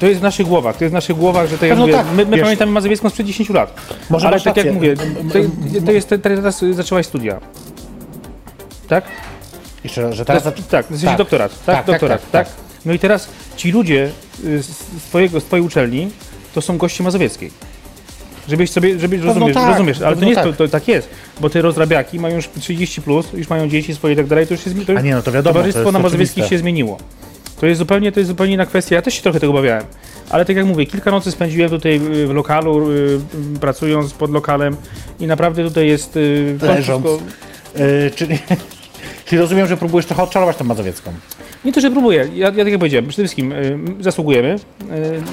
to 0.00 0.06
jest 0.06 0.20
w 0.20 0.22
naszych 0.22 0.46
głowach, 0.46 0.76
to 0.76 0.84
jest 0.84 0.92
w 0.92 0.94
naszych 0.94 1.16
głowach, 1.16 1.48
że 1.48 1.58
tak 1.58 1.68
jak 1.68 1.78
No 1.78 1.84
mówię, 1.86 1.94
tak, 1.98 2.06
my, 2.16 2.26
my 2.26 2.38
pamiętamy 2.38 2.72
Mazowiecką 2.72 3.10
sprzed 3.10 3.26
10 3.26 3.50
lat. 3.50 3.80
Może 4.10 4.28
Ale 4.28 4.36
tak 4.40 4.46
jak 4.46 4.56
rację. 4.56 4.72
mówię, 4.72 4.92
M- 4.92 5.14
m- 5.20 5.30
to, 5.30 5.86
to 5.86 5.92
jest, 5.92 6.14
teraz 6.22 6.64
zaczęłaś 6.72 7.06
studia. 7.06 7.40
Tak? 8.88 9.04
Jeszcze 9.84 10.02
raz, 10.02 10.14
że 10.14 10.24
teraz... 10.24 10.42
tak, 10.42 10.54
tak, 10.70 10.86
w 10.86 10.88
sensie 10.88 11.06
tak. 11.06 11.18
doktorat, 11.18 11.52
tak, 11.52 11.66
Tak, 11.66 11.76
tak, 11.76 11.86
doktorat, 11.86 12.22
tak, 12.22 12.30
tak, 12.30 12.46
tak. 12.46 12.56
No 12.84 12.92
i 12.92 12.98
teraz 12.98 13.28
ci 13.56 13.72
ludzie 13.72 14.10
y, 14.44 14.62
z, 14.62 14.68
twojego, 15.08 15.40
z 15.40 15.44
twojej 15.44 15.66
uczelni 15.66 16.10
to 16.54 16.60
są 16.60 16.78
goście 16.78 17.04
mazowieckiej. 17.04 17.50
Żebyś 18.48 18.70
sobie, 18.70 18.98
żeby, 18.98 19.16
rozumiesz, 19.16 19.54
tak, 19.54 19.70
rozumiesz, 19.70 20.02
ale 20.02 20.16
to 20.16 20.22
nie 20.22 20.30
jest, 20.30 20.42
tak. 20.42 20.56
to, 20.56 20.64
to 20.64 20.68
tak 20.68 20.88
jest, 20.88 21.08
bo 21.40 21.50
te 21.50 21.62
rozrabiaki 21.62 22.18
mają 22.18 22.36
już 22.36 22.48
30 22.60 23.02
plus, 23.02 23.32
już 23.32 23.48
mają 23.48 23.68
dzieci 23.68 23.94
swoje 23.94 24.14
i 24.14 24.16
tak 24.16 24.26
dalej, 24.26 24.46
to 24.46 24.54
już 24.54 24.66
jest, 24.66 24.86
to 24.86 24.92
A 24.98 25.00
nie, 25.00 25.14
no 25.14 25.22
to 25.22 25.32
wiadomo, 25.32 25.52
to 25.52 25.58
towarzystwo 25.58 25.82
jest 25.82 25.92
na 25.92 25.98
Mazowieckiej 25.98 26.44
się 26.44 26.58
zmieniło. 26.58 26.98
To 27.60 27.66
jest 27.66 27.78
zupełnie, 27.78 28.12
to 28.12 28.20
jest 28.20 28.28
zupełnie 28.28 28.54
inna 28.54 28.66
kwestia, 28.66 28.94
ja 28.94 29.02
też 29.02 29.14
się 29.14 29.22
trochę 29.22 29.40
tego 29.40 29.52
obawiałem, 29.52 29.84
ale 30.30 30.44
tak 30.44 30.56
jak 30.56 30.66
mówię, 30.66 30.86
kilka 30.86 31.10
nocy 31.10 31.30
spędziłem 31.30 31.70
tutaj 31.70 32.00
w 32.00 32.30
lokalu, 32.30 32.90
y, 32.90 33.20
pracując 33.60 34.12
pod 34.12 34.30
lokalem 34.30 34.76
i 35.20 35.26
naprawdę 35.26 35.64
tutaj 35.64 35.86
jest... 35.88 36.16
y, 36.16 36.56
to 36.60 36.66
Leżąc. 36.66 37.06
wszystko- 37.06 37.80
Y, 37.80 38.10
czyli, 38.16 38.38
czyli 39.30 39.40
rozumiem, 39.40 39.66
że 39.66 39.76
próbujesz 39.76 40.06
trochę 40.06 40.22
odczarować 40.22 40.56
tą 40.56 40.64
Mazowiecką. 40.64 41.12
Nie 41.64 41.72
to, 41.72 41.80
że 41.80 41.90
próbuję. 41.90 42.28
Ja, 42.34 42.46
ja 42.46 42.50
tak 42.50 42.68
jak 42.68 42.78
powiedziałem, 42.78 43.08
przede 43.08 43.22
wszystkim 43.22 43.52
y, 43.52 43.78
zasługujemy. 44.00 44.56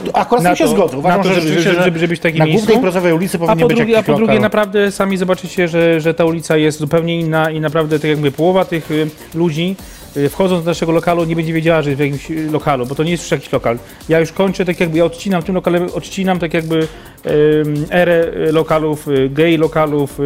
Y, 0.06 0.14
Akurat 0.14 0.44
na 0.44 0.56
się 0.56 0.68
zgodzę. 0.68 0.98
Uważam, 0.98 1.24
to, 1.24 1.30
że, 1.30 1.36
żeby, 1.36 1.48
żeby, 1.48 1.62
że 1.62 1.84
żeby, 1.84 2.00
żeby 2.00 2.08
być 2.08 2.20
w 2.20 2.24
takim 2.24 2.40
na 2.40 2.46
miejscu. 2.46 2.66
głównej 2.66 2.82
prozowej 2.82 3.14
ulicy 3.14 3.38
A 3.38 3.40
powinien 3.40 3.60
po 3.60 3.68
być 3.68 3.78
drugie, 3.78 3.98
a 3.98 4.04
po 4.04 4.14
drugie 4.14 4.40
naprawdę 4.40 4.92
sami 4.92 5.18
zobaczycie, 5.18 5.68
że, 5.68 6.02
że 6.02 6.14
ta 6.14 6.26
ulica 6.26 6.58
jest 6.58 6.80
zupełnie 6.80 7.20
inna 7.20 7.52
i 7.52 7.60
naprawdę, 7.60 8.00
tak 8.00 8.10
jak 8.10 8.18
mówię, 8.18 8.32
połowa 8.32 8.66
tych 8.66 8.92
y, 8.92 9.08
ludzi 9.36 9.76
y, 10.18 10.30
wchodząc 10.30 10.64
do 10.64 10.72
naszego 10.72 10.92
lokalu 10.92 11.24
nie 11.24 11.36
będzie 11.36 11.54
wiedziała, 11.54 11.82
że 11.82 11.90
jest 11.90 12.02
w 12.02 12.06
jakimś 12.06 12.52
lokalu, 12.52 12.86
bo 12.86 12.96
to 12.96 13.04
nie 13.04 13.12
jest 13.12 13.24
już 13.24 13.32
jakiś 13.32 13.52
lokal. 13.52 13.78
Ja 14.10 14.20
już 14.20 14.32
kończę, 14.32 14.66
tak 14.66 14.80
jakby 14.80 14.98
ja 14.98 15.06
odcinam 15.06 15.44
tym 15.44 15.56
lokale, 15.56 15.94
odcinam 15.94 16.40
tak 16.40 16.54
jakby 16.54 16.76
ym, 16.78 17.86
erę 17.92 18.26
y, 18.48 18.52
lokalów, 18.52 19.08
y, 19.08 19.30
gay 19.30 19.58
lokalów, 19.58 20.20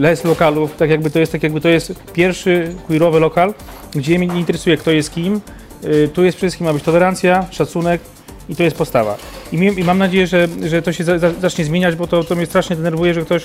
les 0.00 0.24
lokalów, 0.24 0.76
tak 0.76 0.90
jakby 0.90 1.10
to 1.10 1.18
jest, 1.18 1.32
tak 1.32 1.42
jakby 1.42 1.60
to 1.60 1.68
jest 1.68 1.94
pierwszy 2.12 2.74
queerowy 2.86 3.20
lokal, 3.20 3.54
gdzie 3.94 4.18
mnie 4.18 4.26
nie 4.26 4.40
interesuje 4.40 4.76
kto 4.76 4.90
jest 4.90 5.14
kim, 5.14 5.40
y, 5.84 6.08
tu 6.14 6.24
jest 6.24 6.36
przede 6.36 6.50
wszystkim 6.50 6.66
ma 6.66 6.72
być 6.72 6.82
tolerancja, 6.82 7.46
szacunek, 7.50 8.00
i 8.48 8.56
to 8.56 8.62
jest 8.62 8.76
postawa. 8.76 9.16
I, 9.52 9.58
mi- 9.58 9.80
i 9.80 9.84
mam 9.84 9.98
nadzieję, 9.98 10.26
że, 10.26 10.48
że 10.66 10.82
to 10.82 10.92
się 10.92 11.04
za, 11.04 11.18
za, 11.18 11.32
zacznie 11.32 11.64
zmieniać, 11.64 11.96
bo 11.96 12.06
to, 12.06 12.24
to 12.24 12.34
mnie 12.34 12.46
strasznie 12.46 12.76
denerwuje, 12.76 13.14
że 13.14 13.22
ktoś 13.22 13.42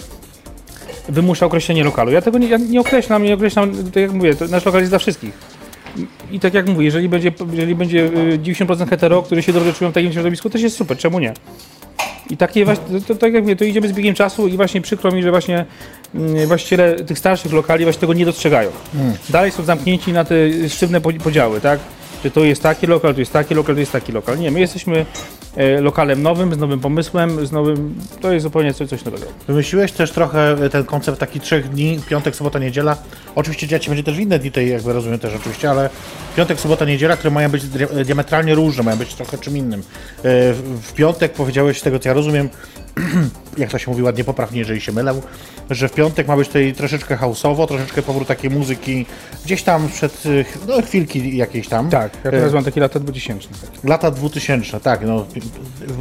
wymusza 1.09 1.45
określenie 1.45 1.83
lokalu. 1.83 2.11
Ja 2.11 2.21
tego 2.21 2.37
nie, 2.37 2.47
ja 2.47 2.57
nie 2.57 2.81
określam, 2.81 3.23
nie 3.23 3.33
określam, 3.33 3.71
tak 3.85 3.95
jak 3.95 4.11
mówię, 4.11 4.35
nasz 4.49 4.65
lokal 4.65 4.81
jest 4.81 4.91
dla 4.91 4.99
wszystkich. 4.99 5.33
I, 6.31 6.39
tak 6.39 6.53
jak 6.53 6.67
mówię, 6.67 6.85
jeżeli 6.85 7.09
będzie, 7.09 7.31
jeżeli 7.51 7.75
będzie 7.75 7.99
y, 8.05 8.39
90% 8.39 8.89
hetero, 8.89 9.21
którzy 9.21 9.43
się 9.43 9.53
dobrze 9.53 9.73
czują 9.73 9.91
w 9.91 9.93
takim 9.93 10.13
środowisku, 10.13 10.49
to 10.49 10.57
jest 10.57 10.75
super, 10.77 10.97
czemu 10.97 11.19
nie? 11.19 11.33
I 12.29 12.37
takie 12.37 12.65
właśnie, 12.65 12.99
to, 12.99 13.07
to, 13.07 13.15
tak 13.15 13.33
jak 13.33 13.43
mówię, 13.43 13.55
to 13.55 13.65
idziemy 13.65 13.87
z 13.87 13.91
biegiem 13.91 14.15
czasu 14.15 14.47
i 14.47 14.57
właśnie 14.57 14.81
przykro 14.81 15.11
mi, 15.11 15.23
że 15.23 15.31
właśnie 15.31 15.65
właściciele 16.47 16.95
tych 16.95 17.19
starszych 17.19 17.53
lokali 17.53 17.83
właśnie 17.83 17.99
tego 17.99 18.13
nie 18.13 18.25
dostrzegają. 18.25 18.69
Dalej 19.29 19.51
są 19.51 19.63
zamknięci 19.63 20.13
na 20.13 20.25
te 20.25 20.35
sztywne 20.69 21.01
po- 21.01 21.13
podziały, 21.13 21.61
tak? 21.61 21.79
Że 22.23 22.31
to 22.31 22.43
jest 22.43 22.63
taki 22.63 22.87
lokal, 22.87 23.13
to 23.13 23.19
jest 23.19 23.33
taki 23.33 23.55
lokal, 23.55 23.75
to 23.75 23.79
jest 23.79 23.91
taki 23.91 24.11
lokal. 24.11 24.39
Nie, 24.39 24.51
my 24.51 24.59
jesteśmy 24.59 25.05
e, 25.57 25.81
lokalem 25.81 26.21
nowym, 26.23 26.53
z 26.53 26.57
nowym 26.57 26.79
pomysłem, 26.79 27.45
z 27.47 27.51
nowym, 27.51 27.95
to 28.21 28.31
jest 28.33 28.43
zupełnie 28.43 28.73
coś, 28.73 28.89
coś 28.89 29.05
nowego. 29.05 29.25
Wymyśliłeś 29.47 29.91
też 29.91 30.11
trochę 30.11 30.55
ten 30.71 30.83
koncept 30.85 31.19
taki 31.19 31.39
trzech 31.39 31.69
dni, 31.69 31.99
piątek, 32.09 32.35
sobota, 32.35 32.59
niedziela. 32.59 32.97
Oczywiście 33.35 33.67
dziać 33.67 33.87
będzie 33.87 34.03
też 34.03 34.15
w 34.15 34.19
inne 34.19 34.39
dni, 34.39 34.51
tej 34.51 34.69
jakby 34.69 34.93
rozumiem 34.93 35.19
też 35.19 35.33
oczywiście, 35.35 35.69
ale 35.69 35.89
piątek, 36.37 36.59
sobota, 36.59 36.85
niedziela, 36.85 37.17
które 37.17 37.31
mają 37.31 37.49
być 37.49 37.63
dia- 37.63 38.03
diametralnie 38.05 38.55
różne, 38.55 38.83
mają 38.83 38.97
być 38.97 39.13
trochę 39.13 39.37
czym 39.37 39.57
innym. 39.57 39.79
E, 39.79 39.83
w 40.81 40.93
piątek 40.95 41.33
powiedziałeś, 41.33 41.79
z 41.79 41.81
tego 41.81 41.99
co 41.99 42.09
ja 42.09 42.13
rozumiem, 42.13 42.49
jak 43.57 43.69
to 43.71 43.77
się 43.77 43.91
mówi 43.91 44.03
ładnie, 44.03 44.23
poprawnie, 44.23 44.59
jeżeli 44.59 44.81
się 44.81 44.91
mylę, 44.91 45.13
że 45.69 45.87
w 45.89 45.93
piątek 45.93 46.27
ma 46.27 46.37
być 46.37 46.47
tutaj 46.47 46.73
troszeczkę 46.73 47.17
houseowo, 47.17 47.67
troszeczkę 47.67 48.01
powrót 48.01 48.27
takiej 48.27 48.49
muzyki, 48.49 49.05
gdzieś 49.45 49.63
tam 49.63 49.87
przed, 49.89 50.23
no 50.67 50.81
chwilki 50.81 51.37
jakieś 51.37 51.67
tam. 51.67 51.89
Tak, 51.89 52.11
ja 52.23 52.29
E, 52.29 52.31
teraz 52.31 52.53
mam 52.53 52.63
takie 52.63 52.81
lata 52.81 52.99
2000. 52.99 53.47
Lata 53.83 54.11
2000, 54.11 54.79
tak, 54.79 55.01
no, 55.05 55.25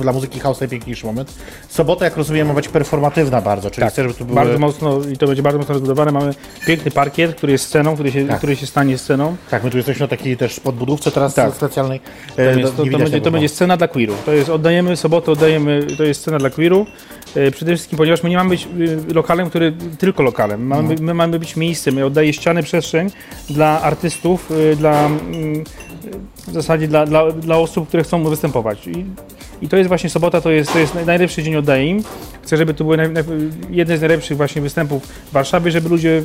dla 0.03 0.13
muzyki 0.13 0.41
house 0.41 0.61
najpiękniejszy 0.61 1.07
moment. 1.07 1.33
Sobota, 1.69 2.05
jak 2.05 2.17
rozumiem, 2.17 2.49
ma 2.49 2.55
być 2.55 2.69
performatywna 2.69 3.41
bardzo, 3.41 3.71
czyli 3.71 3.87
chcę, 3.87 4.03
żeby 4.03 4.15
były... 4.25 4.27
Tak, 4.29 4.35
Bardzo 4.35 4.59
mocno, 4.59 5.01
i 5.13 5.17
to 5.17 5.27
będzie 5.27 5.43
bardzo 5.43 5.59
mocno 5.59 5.73
rozbudowane. 5.73 6.13
Mamy 6.13 6.35
piękny 6.67 6.91
parkiet, 6.91 7.35
który 7.37 7.53
jest 7.53 7.65
sceną, 7.67 7.95
który 7.95 8.13
się, 8.13 8.27
Tak. 8.29 8.39
który 8.39 8.57
się 8.57 8.67
stanie 8.67 8.99
sceną. 8.99 9.37
Tak, 9.51 9.65
my 9.65 9.71
tu 9.71 9.77
jesteśmy 9.77 10.01
na 10.05 10.09
takiej 10.09 10.37
też 10.37 10.61
podbudówce 10.61 11.11
teraz 11.11 11.35
Tak. 11.35 11.55
specjalnej. 11.55 12.01
To, 12.37 12.43
E, 12.43 12.61
jest, 12.61 12.71
to, 12.73 12.77
to, 12.77 12.85
widać 12.85 13.03
będzie, 13.03 13.21
to 13.21 13.31
będzie 13.31 13.49
scena 13.49 13.77
dla 13.77 13.89
queerów. 13.89 14.23
To 14.25 14.33
jest, 14.33 14.51
oddajemy 14.51 14.97
sobotę, 14.97 15.33
oddajemy, 15.33 15.87
to 15.97 16.05
jest 16.05 16.21
scena 16.21 16.39
dla 16.39 16.51
queerów. 16.51 16.82
E, 17.35 17.51
przede 17.51 17.75
wszystkim, 17.75 17.99
ponieważ 17.99 18.23
my 18.23 18.31
nie 18.31 18.37
mamy 18.37 18.51
być 18.51 18.69
y, 19.11 19.15
lokalem, 19.15 19.51
który 19.51 19.73
tylko 19.99 20.23
lokalem. 20.23 20.67
Mamy, 20.67 20.97
My 21.01 21.15
mamy 21.15 21.39
być 21.39 21.57
miejscem. 21.57 21.99
Ja 21.99 22.07
oddaję 22.07 22.33
ściany, 22.33 22.63
przestrzeń 22.63 23.11
dla 23.51 23.83
artystów, 23.83 24.51
y, 24.51 24.77
dla 24.77 25.07
mm, 25.07 25.65
w 26.49 26.53
zasadzie 26.53 26.89
dla, 26.89 27.07
dla, 27.07 27.33
dla 27.33 27.57
osób, 27.57 27.89
które 27.89 28.03
chcą 28.03 28.25
występować. 28.25 28.87
I, 28.87 29.05
i 29.63 29.69
to 29.69 29.77
jest 29.77 29.89
właśnie 29.89 30.11
sobota, 30.11 30.41
to 30.41 30.51
jest, 30.51 30.73
to 30.73 30.79
jest 30.79 30.95
naj- 30.95 31.07
najlepszy 31.07 31.43
dzień 31.43 31.57
oddaję 31.57 31.87
im. 31.87 32.03
Chcę, 32.43 32.57
żeby 32.57 32.75
to 32.75 32.85
były 32.85 32.97
naj, 32.97 33.11
naj, 33.11 33.25
jeden 33.71 33.99
z 33.99 34.01
najlepszych 34.01 34.37
właśnie 34.37 34.63
występów 34.63 35.07
w 35.07 35.33
Warszawie, 35.33 35.71
żeby 35.71 35.89
ludzie 35.89 36.23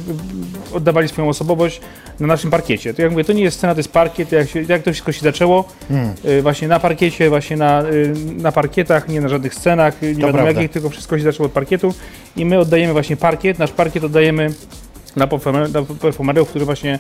oddawali 0.73 1.07
swoją 1.07 1.29
osobowość 1.29 1.81
na 2.19 2.27
naszym 2.27 2.51
parkiecie. 2.51 2.93
To 2.93 3.01
jak 3.01 3.11
mówię, 3.11 3.23
to 3.23 3.33
nie 3.33 3.43
jest 3.43 3.57
scena, 3.57 3.73
to 3.73 3.79
jest 3.79 3.91
parkiet, 3.91 4.31
jak, 4.31 4.49
się, 4.49 4.61
jak 4.69 4.83
to 4.83 4.91
wszystko 4.91 5.11
się 5.11 5.21
zaczęło, 5.21 5.67
Hmm. 5.87 6.13
y, 6.25 6.41
właśnie 6.41 6.67
na 6.67 6.79
parkiecie, 6.79 7.29
właśnie 7.29 7.57
na, 7.57 7.83
y, 7.83 8.13
na 8.37 8.51
parkietach, 8.51 9.07
nie 9.07 9.21
na 9.21 9.29
żadnych 9.29 9.55
scenach, 9.55 10.03
y, 10.03 10.07
nie 10.07 10.13
wiadomo 10.13 10.33
prawda. 10.33 10.51
jakich, 10.51 10.71
tylko 10.71 10.89
wszystko 10.89 11.17
się 11.17 11.23
zaczęło 11.23 11.45
od 11.45 11.51
parkietu 11.51 11.93
i 12.35 12.45
my 12.45 12.59
oddajemy 12.59 12.93
właśnie 12.93 13.17
parkiet, 13.17 13.59
nasz 13.59 13.71
parkiet 13.71 14.03
oddajemy 14.03 14.49
dla 15.17 15.27
performer- 15.27 15.69
dla 15.69 15.81
performerów, 15.81 16.49
którzy 16.49 16.65
właśnie 16.65 16.99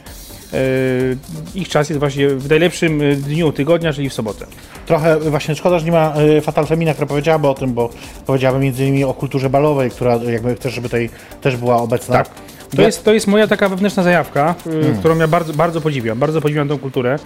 y, 0.53 1.17
ich 1.55 1.69
czas 1.69 1.89
jest 1.89 1.99
właśnie 1.99 2.29
w 2.29 2.49
najlepszym 2.49 3.01
y, 3.01 3.15
dniu 3.15 3.51
tygodnia, 3.51 3.93
czyli 3.93 4.09
w 4.09 4.13
sobotę. 4.13 4.45
Trochę 4.85 5.19
właśnie 5.19 5.55
szkoda, 5.55 5.79
że 5.79 5.85
nie 5.85 5.91
ma 5.91 6.13
e, 6.37 6.41
Fatal 6.41 6.65
Femina, 6.65 6.93
która 6.93 7.07
powiedziałaby 7.07 7.47
o 7.47 7.53
tym, 7.53 7.73
bo 7.73 7.89
powiedziałaby 8.25 8.63
między 8.63 8.83
innymi 8.85 9.03
o 9.03 9.13
kulturze 9.13 9.49
balowej, 9.49 9.91
która 9.91 10.15
jakby 10.15 10.55
chcesz, 10.55 10.73
żeby 10.73 10.87
tutaj 10.89 11.09
też 11.41 11.57
była 11.57 11.77
obecna. 11.81 12.15
Tak. 12.15 12.29
To 12.75 12.81
jest, 12.81 13.03
to 13.05 13.13
jest 13.13 13.27
moja 13.27 13.47
taka 13.47 13.69
wewnętrzna 13.69 14.03
zajawka, 14.03 14.55
y, 14.67 14.99
którą 14.99 15.17
ja 15.17 15.27
bardzo, 15.27 15.53
bardzo 15.53 15.81
podziwiam. 15.81 16.19
Bardzo 16.19 16.41
podziwiam 16.41 16.67
tą 16.67 16.77
kulturę. 16.77 17.19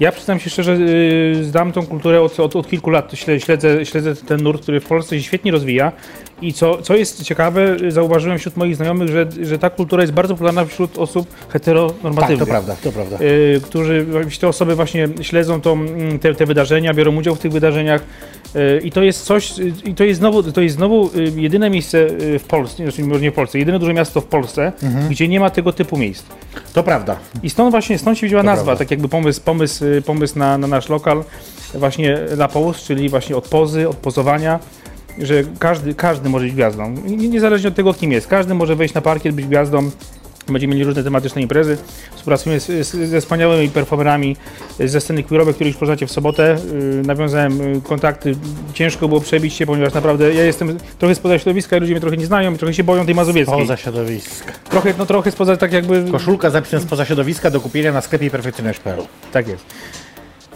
Ja 0.00 0.12
przyznam 0.12 0.40
się 0.40 0.50
szczerze, 0.50 0.76
znam 1.42 1.72
tą 1.72 1.86
kulturę 1.86 2.22
od, 2.22 2.40
od, 2.40 2.56
od 2.56 2.68
kilku 2.70 2.90
lat. 2.90 3.12
Śle- 3.12 3.38
Śledzę, 3.38 3.86
śledzę 3.86 4.16
ten 4.16 4.40
nurt, 4.42 4.62
który 4.62 4.80
w 4.80 4.86
Polsce 4.86 5.16
się 5.16 5.22
świetnie 5.22 5.52
rozwija 5.52 5.92
I 6.42 6.52
co, 6.52 6.82
co 6.82 6.96
jest 6.96 7.22
ciekawe, 7.24 7.76
zauważyłem 7.88 8.38
wśród 8.38 8.56
moich 8.56 8.76
znajomych, 8.76 9.08
że, 9.08 9.26
że 9.42 9.58
ta 9.58 9.70
kultura 9.70 10.02
jest 10.02 10.12
bardzo 10.12 10.34
popularna 10.34 10.64
wśród 10.64 10.98
osób 10.98 11.28
Tak, 11.30 11.52
heteronormatywnych. 11.52 12.38
to 12.38 12.46
prawda, 12.46 12.76
to 12.82 12.92
prawda. 12.92 13.16
y, 13.20 13.60
którzy, 13.64 14.06
te 14.40 14.48
osoby 14.48 14.74
właśnie 14.74 15.08
śledzą 15.20 15.60
tą, 15.60 15.72
mm, 15.72 16.18
te, 16.18 16.34
te 16.34 16.46
wydarzenia, 16.46 16.94
biorą 16.94 17.16
udział 17.16 17.34
w 17.34 17.38
tych 17.38 17.52
wydarzeniach 17.52 18.02
y, 18.56 18.80
i 18.84 18.92
to 18.92 19.02
jest 19.02 19.24
coś, 19.24 19.58
y, 19.58 19.72
i 19.84 19.94
to 19.94 20.04
jest 20.04 20.20
znowu, 20.20 20.42
to 20.42 20.60
jest 20.60 20.76
znowu 20.76 21.10
y, 21.16 21.32
jedyne 21.36 21.70
miejsce 21.70 22.06
w 22.38 22.44
Polsce, 22.48 22.82
znaczy 22.82 23.02
może 23.04 23.20
nie 23.20 23.30
w 23.30 23.34
Polsce, 23.34 23.58
jedyne 23.58 23.78
duże 23.78 23.94
miasto 23.94 24.20
w 24.20 24.24
Polsce, 24.26 24.72
Mhm. 24.82 25.08
gdzie 25.08 25.28
nie 25.28 25.40
ma 25.40 25.50
tego 25.50 25.72
typu 25.72 25.96
miejsc. 25.98 26.24
To 26.72 26.82
prawda. 26.82 27.16
I 27.42 27.50
stąd 27.50 27.70
właśnie, 27.70 27.98
stąd 27.98 28.18
się 28.18 28.26
wzięła 28.26 28.42
nazwa, 28.42 28.64
prawda. 28.64 28.78
tak 28.84 28.90
jakby 28.90 29.08
pomysł, 29.08 29.40
pomysł, 29.44 29.84
pomysł 30.06 30.38
na, 30.38 30.58
na 30.58 30.66
nasz 30.66 30.88
lokal, 30.88 31.24
właśnie 31.74 32.14
La 32.14 32.48
Pose, 32.48 32.80
czyli 32.86 33.08
właśnie 33.08 33.36
od 33.36 33.48
pozy, 33.48 33.88
od 33.88 33.96
pozowania, 33.96 34.58
że 35.18 35.42
każdy, 35.58 35.94
każdy 35.94 36.28
może 36.28 36.44
być 36.44 36.54
gwiazdą, 36.54 36.94
I 37.06 37.16
niezależnie 37.16 37.68
od 37.68 37.74
tego, 37.74 37.94
kim 37.94 38.12
jest. 38.12 38.26
Każdy 38.26 38.54
może 38.54 38.76
wejść 38.76 38.94
na 38.94 39.00
parkiet, 39.00 39.34
być 39.34 39.46
gwiazdą. 39.46 39.90
Będziemy 40.48 40.74
mieli 40.74 40.84
różne 40.84 41.04
tematyczne 41.04 41.42
imprezy. 41.42 41.76
Współpracujemy 42.14 42.60
z, 42.60 42.66
z, 42.66 43.08
ze 43.08 43.20
wspaniałymi 43.20 43.68
performerami 43.68 44.36
ze 44.80 45.00
sceny 45.00 45.22
queerowej, 45.22 45.54
których 45.54 45.72
już 45.72 45.80
poznacie 45.80 46.06
w 46.06 46.12
sobotę. 46.12 46.56
Yy, 46.72 47.02
nawiązałem 47.02 47.60
y, 47.60 47.80
kontakty. 47.82 48.34
Ciężko 48.74 49.08
było 49.08 49.20
przebić 49.20 49.54
się, 49.54 49.66
ponieważ 49.66 49.94
naprawdę 49.94 50.34
ja 50.34 50.44
jestem 50.44 50.78
trochę 50.98 51.14
spoza 51.14 51.38
środowiska, 51.38 51.76
ludzie 51.76 51.92
mnie 51.92 52.00
trochę 52.00 52.16
nie 52.16 52.26
znają 52.26 52.54
i 52.54 52.58
trochę 52.58 52.74
się 52.74 52.84
boją 52.84 53.06
tej 53.06 53.14
mazowieckiej. 53.14 53.58
Poza 53.58 53.76
środowiska. 53.76 54.52
Trochę, 54.70 54.94
no 54.98 55.06
trochę 55.06 55.30
spoza 55.30 55.56
tak 55.56 55.72
jakby... 55.72 56.04
Koszulka 56.12 56.50
zapisem 56.50 56.80
spoza 56.80 57.04
środowiska 57.04 57.50
do 57.50 57.60
kupienia 57.60 57.92
na 57.92 58.00
sklepie 58.00 58.30
perfekcyjność.pl. 58.30 59.02
Tak 59.32 59.48
jest. 59.48 59.64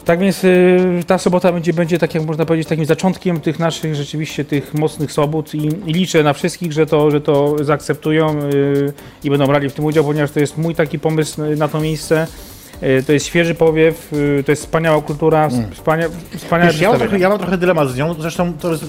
Tak 0.05 0.19
więc 0.19 0.45
y, 0.45 1.05
ta 1.07 1.19
sobota 1.19 1.53
będzie, 1.53 1.73
będzie, 1.73 1.99
tak 1.99 2.15
jak 2.15 2.25
można 2.25 2.47
powiedzieć, 2.47 2.69
takim 2.69 2.85
zaczątkiem 2.85 3.41
tych 3.41 3.59
naszych 3.59 3.95
rzeczywiście 3.95 4.45
tych 4.45 4.75
mocnych 4.75 5.13
sobot 5.13 5.55
i, 5.55 5.67
i 5.87 5.93
liczę 5.93 6.23
na 6.23 6.33
wszystkich, 6.33 6.73
że 6.73 6.87
to, 6.87 7.11
że 7.11 7.21
to 7.21 7.65
zaakceptują 7.65 8.43
y, 8.43 8.93
i 9.25 9.31
będą 9.31 9.47
brali 9.47 9.69
w 9.69 9.73
tym 9.73 9.85
udział, 9.85 10.05
ponieważ 10.05 10.31
to 10.31 10.41
jest 10.41 10.59
mój 10.59 10.75
taki 10.75 10.99
pomysł 10.99 11.43
na 11.57 11.69
to 11.69 11.81
miejsce. 11.81 12.27
Y, 12.83 13.03
to 13.07 13.13
jest 13.13 13.27
świeży 13.27 13.55
powiew, 13.55 14.11
to 14.47 14.53
jest 14.53 14.63
wspaniała 14.63 15.03
kultura, 15.03 15.49
wspania, 15.73 16.07
wspaniałe 16.37 16.73
Wiesz, 16.73 16.81
ja, 16.81 16.91
mam 16.91 16.99
trochę, 16.99 17.19
ja 17.19 17.29
mam 17.29 17.39
trochę 17.39 17.59
dylemat 17.59 17.89
z 17.89 17.97
nią, 17.97 18.15
zresztą 18.15 18.53
to 18.53 18.73
jest... 18.73 18.85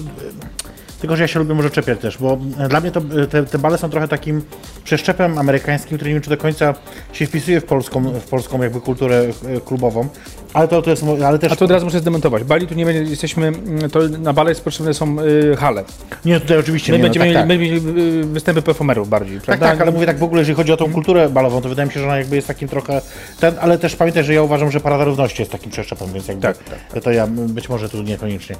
Tylko, 1.00 1.16
że 1.16 1.22
ja 1.22 1.28
się 1.28 1.38
lubię 1.38 1.54
może 1.54 1.70
czepiać 1.70 2.00
też, 2.00 2.18
bo 2.18 2.38
dla 2.68 2.80
mnie 2.80 2.90
to, 2.90 3.00
te, 3.30 3.44
te 3.44 3.58
bale 3.58 3.78
są 3.78 3.90
trochę 3.90 4.08
takim 4.08 4.42
przeszczepem 4.84 5.38
amerykańskim, 5.38 5.98
który 5.98 6.10
nie 6.10 6.14
wiem, 6.14 6.22
czy 6.22 6.30
do 6.30 6.36
końca 6.36 6.74
się 7.12 7.26
wpisuje 7.26 7.60
w 7.60 7.64
polską, 7.64 8.02
w 8.02 8.28
polską 8.28 8.62
jakby 8.62 8.80
kulturę 8.80 9.26
klubową, 9.64 10.08
ale 10.52 10.68
to, 10.68 10.82
to 10.82 10.90
jest, 10.90 11.04
ale 11.26 11.38
też... 11.38 11.52
A 11.52 11.56
to 11.56 11.64
od 11.64 11.70
razu 11.70 11.86
muszę 11.86 12.00
zdementować. 12.00 12.44
Bali 12.44 12.66
tu 12.66 12.74
nie 12.74 12.84
będzie, 12.84 13.10
jesteśmy, 13.10 13.46
mm, 13.46 13.90
to 13.90 14.00
na 14.08 14.32
bale 14.32 14.50
jest 14.50 14.64
potrzebne 14.64 14.94
są 14.94 15.20
y, 15.20 15.56
hale. 15.56 15.84
Nie, 16.24 16.40
tutaj 16.40 16.58
oczywiście 16.58 16.92
My 16.92 16.98
nie, 16.98 17.04
będziemy 17.04 17.26
no, 17.26 17.32
tak, 17.32 17.48
tak. 17.48 17.48
mieli 17.48 17.80
my, 17.80 18.00
y, 18.00 18.24
występy 18.24 18.62
performerów 18.62 19.08
bardziej, 19.08 19.36
Tak, 19.36 19.44
prawda? 19.44 19.66
tak, 19.66 19.80
ale 19.80 19.92
mówię 19.92 20.06
tak 20.06 20.18
w 20.18 20.22
ogóle, 20.22 20.40
jeżeli 20.40 20.56
chodzi 20.56 20.72
o 20.72 20.76
tą 20.76 20.92
kulturę 20.92 21.28
balową, 21.28 21.60
to 21.60 21.68
wydaje 21.68 21.86
mi 21.86 21.92
się, 21.92 22.00
że 22.00 22.06
ona 22.06 22.18
jakby 22.18 22.36
jest 22.36 22.48
takim 22.48 22.68
trochę. 22.68 23.00
Ten, 23.40 23.54
ale 23.60 23.78
też 23.78 23.96
pamiętaj, 23.96 24.24
że 24.24 24.34
ja 24.34 24.42
uważam, 24.42 24.70
że 24.70 24.80
Parada 24.80 25.04
Równości 25.04 25.42
jest 25.42 25.52
takim 25.52 25.70
przeszczepem, 25.70 26.12
więc 26.12 26.28
jakby 26.28 26.42
Tak, 26.42 26.56
to 27.02 27.10
ja 27.10 27.26
być 27.26 27.68
może 27.68 27.88
tu 27.88 28.02
niekoniecznie. 28.02 28.56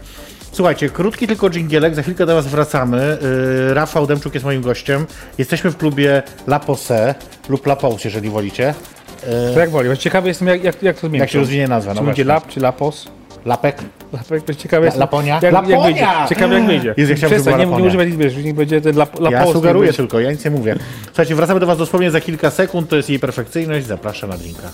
Słuchajcie, 0.52 0.88
krótki 0.90 1.26
tylko 1.26 1.50
dżingielek, 1.50 1.94
za 1.94 2.02
chwilkę 2.02 2.26
do 2.26 2.34
Was 2.34 2.46
wracamy. 2.46 3.18
Yy, 3.68 3.74
Rafał 3.74 4.06
Demczuk 4.06 4.34
jest 4.34 4.44
moim 4.44 4.62
gościem. 4.62 5.06
Jesteśmy 5.38 5.70
w 5.70 5.76
klubie 5.76 6.22
La 6.46 6.60
Pose 6.60 7.14
lub 7.48 7.66
La 7.66 7.76
Pose, 7.76 8.00
jeżeli 8.04 8.30
wolicie. 8.30 8.74
To 9.54 9.60
jak 9.60 9.70
woli. 9.70 9.88
Właśnie 9.88 10.02
Ciekawy 10.02 10.28
jestem, 10.28 10.48
jak, 10.48 10.64
jak, 10.64 10.82
jak 10.82 10.96
to 11.00 11.08
zmieni. 11.08 11.18
Jak 11.20 11.30
się 11.30 11.38
rozwinie 11.38 11.68
nazwa? 11.68 11.92
Czy 11.94 12.00
No 12.00 12.06
będzie 12.06 12.24
właśnie. 12.24 12.34
lap, 12.34 12.46
czy 12.48 12.60
lapos? 12.60 13.06
Lapek? 13.44 13.76
Lapek, 14.12 14.44
to 14.44 14.54
ciekawe 14.54 14.86
jest. 14.86 14.96
Laponia? 14.98 15.34
Jak, 15.34 15.42
jak 15.42 15.52
Laponia! 15.52 15.82
wyjdzie. 15.84 16.06
Ciekawe 16.28 16.54
jak 16.54 16.66
wyjdzie. 16.66 16.94
Jezu, 16.96 17.10
ja 17.12 17.16
chciałem, 17.16 17.32
Przestań, 17.42 17.70
nie, 17.70 17.76
nie 17.82 18.04
liczby, 18.04 18.42
niech 18.44 18.54
będzie 18.54 18.80
ten 18.80 18.96
lap, 18.96 19.20
lapos. 19.20 19.46
Ja 19.46 19.52
sugeruję 19.52 19.92
tylko, 19.92 20.20
ja 20.20 20.30
nic 20.30 20.44
nie 20.44 20.50
mówię. 20.50 20.76
Słuchajcie, 21.06 21.34
wracamy 21.34 21.60
do 21.60 21.66
Was 21.66 21.78
dosłownie 21.78 22.10
za 22.10 22.20
kilka 22.20 22.50
sekund. 22.50 22.88
To 22.88 22.96
jest 22.96 23.10
jej 23.10 23.18
perfekcyjność. 23.18 23.86
Zapraszam 23.86 24.30
na 24.30 24.36
drinka. 24.36 24.68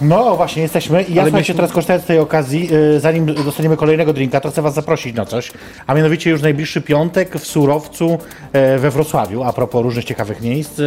No 0.00 0.36
właśnie, 0.36 0.62
jesteśmy. 0.62 1.02
I 1.02 1.14
ja 1.14 1.22
Ale 1.22 1.30
słuchajcie, 1.30 1.54
teraz 1.54 1.72
korzystając 1.72 2.04
z 2.04 2.06
tej 2.06 2.18
okazji, 2.18 2.68
yy, 2.68 3.00
zanim 3.00 3.34
dostaniemy 3.34 3.76
kolejnego 3.76 4.12
drinka, 4.12 4.40
to 4.40 4.50
chcę 4.50 4.62
Was 4.62 4.74
zaprosić 4.74 5.16
na 5.16 5.26
coś. 5.26 5.52
A 5.86 5.94
mianowicie 5.94 6.30
już 6.30 6.42
najbliższy 6.42 6.80
piątek 6.80 7.34
w 7.38 7.46
Surowcu 7.46 8.18
e, 8.52 8.78
we 8.78 8.90
Wrocławiu, 8.90 9.42
a 9.42 9.52
propos 9.52 9.82
różnych 9.82 10.04
ciekawych 10.04 10.40
miejsc, 10.40 10.78
e, 10.80 10.82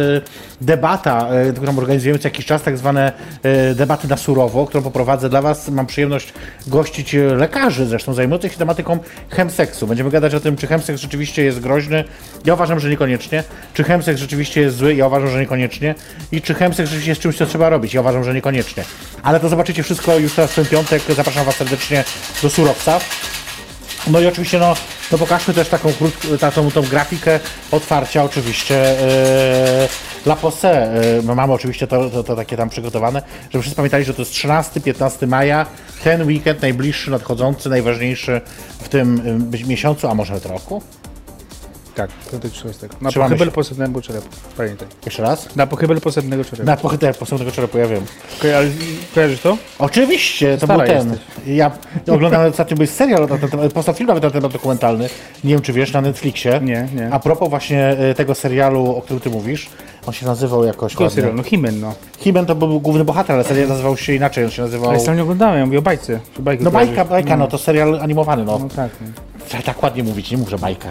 debata, 0.60 1.28
e, 1.28 1.52
którą 1.52 1.78
organizujemy 1.78 2.18
co 2.18 2.28
jakiś 2.28 2.46
czas, 2.46 2.62
tak 2.62 2.78
zwane 2.78 3.12
debaty 3.74 4.08
na 4.08 4.16
surowo, 4.16 4.66
którą 4.66 4.82
poprowadzę 4.82 5.28
dla 5.28 5.42
Was. 5.42 5.68
Mam 5.68 5.86
przyjemność 5.86 6.32
gościć 6.66 7.16
lekarzy 7.36 7.86
zresztą 7.86 8.14
zajmujących 8.14 8.52
się 8.52 8.58
tematyką 8.58 8.98
chemseksu. 9.30 9.86
Będziemy 9.86 10.10
gadać 10.10 10.34
o 10.34 10.40
tym, 10.40 10.56
czy 10.56 10.66
chemseks 10.66 11.00
rzeczywiście 11.00 11.44
jest 11.44 11.60
groźny. 11.60 12.04
Ja 12.44 12.54
uważam, 12.54 12.80
że 12.80 12.90
niekoniecznie. 12.90 13.44
Czy 13.74 13.84
chemseks 13.84 14.20
rzeczywiście 14.20 14.60
jest 14.60 14.76
zły? 14.76 14.94
Ja 14.94 15.06
uważam, 15.06 15.28
że 15.28 15.40
niekoniecznie. 15.40 15.94
I 16.32 16.42
czy 16.42 16.54
chemseks 16.54 16.88
rzeczywiście 16.88 17.10
jest 17.10 17.20
czymś, 17.20 17.36
co 17.36 17.46
trzeba 17.46 17.70
robić? 17.70 17.94
Ja 17.94 18.00
uważam, 18.00 18.24
że 18.24 18.34
niekoniecznie. 18.34 18.84
Ale 19.22 19.40
to 19.40 19.48
zobaczycie 19.48 19.82
wszystko 19.82 20.18
już 20.18 20.34
teraz 20.34 20.50
w 20.52 20.54
ten 20.54 20.66
piątek. 20.66 21.02
Zapraszam 21.08 21.44
Was 21.44 21.56
serdecznie 21.56 22.04
do 22.42 22.50
Surowca. 22.50 23.00
No 24.06 24.20
i 24.20 24.26
oczywiście, 24.26 24.58
no, 24.58 24.74
no 25.12 25.18
pokażmy 25.18 25.54
też 25.54 25.68
taką 25.68 25.92
taką 26.40 26.70
tą 26.70 26.82
grafikę 26.82 27.40
otwarcia 27.70 28.24
oczywiście 28.24 28.76
e, 28.76 29.88
La 30.26 30.36
Posse. 30.36 30.92
No 31.22 31.34
mamy 31.34 31.52
oczywiście 31.52 31.86
to, 31.86 32.10
to, 32.10 32.24
to 32.24 32.36
takie 32.36 32.56
tam 32.56 32.68
przygotowane, 32.68 33.22
żeby 33.50 33.62
wszyscy 33.62 33.76
pamiętali, 33.76 34.04
że 34.04 34.14
to 34.14 34.22
jest 34.22 34.32
13-15 34.32 35.26
maja, 35.26 35.66
ten 36.04 36.26
weekend 36.26 36.62
najbliższy, 36.62 37.10
nadchodzący, 37.10 37.68
najważniejszy 37.68 38.40
w 38.80 38.88
tym 38.88 39.22
e, 39.54 39.64
miesiącu, 39.68 40.08
a 40.08 40.14
może 40.14 40.32
nawet 40.32 40.46
roku. 40.46 40.82
Tak, 42.00 42.10
piątek 42.32 42.52
13. 42.52 42.88
Na 43.00 43.10
Trzymamy 43.10 43.28
pochybel 43.30 43.48
się. 43.48 43.52
posebnego 43.54 44.02
czerepu. 44.02 44.28
Pamiętaj. 44.56 44.88
Jeszcze 45.06 45.22
raz? 45.22 45.56
Na 45.56 45.66
pochybel 45.66 46.00
posebnego 46.00 46.44
czerepu. 46.44 46.66
Na 46.66 46.76
pochytę 46.76 47.14
posądnego 47.14 47.52
czerepu, 47.52 47.78
ja 47.78 47.86
wiem. 47.86 48.02
Ko- 48.42 48.56
Ale 48.56 48.66
kojarzysz 49.14 49.40
to? 49.40 49.56
Oczywiście, 49.78 50.58
to 50.58 50.66
Stara 50.66 50.78
był 50.84 50.86
ten. 50.94 51.08
jesteś. 51.10 51.26
Ja 51.46 51.70
oglądałem 52.08 52.50
ostatnio 52.50 52.76
był 52.76 52.86
serial, 52.86 53.28
na 53.28 53.38
ten 53.38 53.48
temat, 53.50 53.72
powstał 53.72 53.94
film 53.94 54.06
nawet 54.08 54.22
na 54.22 54.30
temat 54.30 54.52
dokumentalny, 54.52 55.08
nie 55.44 55.54
wiem 55.54 55.62
czy 55.62 55.72
wiesz, 55.72 55.92
na 55.92 56.00
Netflixie. 56.00 56.60
Nie, 56.62 56.88
nie. 56.94 57.10
A 57.12 57.18
propos 57.18 57.50
właśnie 57.50 57.84
e, 57.88 58.14
tego 58.14 58.34
serialu, 58.34 58.96
o 58.96 59.02
którym 59.02 59.20
ty 59.20 59.30
mówisz, 59.30 59.68
on 60.06 60.12
się 60.12 60.26
nazywał 60.26 60.64
jakoś 60.64 60.94
ładnie. 60.96 61.10
serial, 61.14 61.34
no 61.34 61.42
Himen, 61.42 61.80
no. 61.80 61.94
Himen 62.18 62.46
to 62.46 62.54
był 62.54 62.80
główny 62.80 63.04
bohater, 63.04 63.34
ale 63.34 63.44
serial 63.44 63.68
nazywał 63.68 63.96
się 63.96 64.14
inaczej, 64.14 64.44
on 64.44 64.50
się 64.50 64.62
nazywał... 64.62 64.90
Ale 64.90 65.00
sam 65.00 65.16
nie 65.16 65.22
oglądałem, 65.22 65.58
ja 65.58 65.66
mówię 65.66 65.78
o 65.78 65.82
bajce. 65.82 66.20
No 66.60 66.70
bajka, 66.70 67.04
bajka, 67.04 67.36
no 67.36 67.46
to 67.46 67.58
serial 67.58 68.00
animowany, 68.00 68.44
no. 68.44 68.58
No 68.58 68.68
tak. 68.68 68.90
No. 69.00 69.06
Trzeba 69.48 69.62
tak 69.62 69.82
ładnie 69.82 70.02
mówić, 70.04 70.30
nie 70.30 70.36
mów, 70.38 70.48
że 70.50 70.58
bajka. 70.58 70.88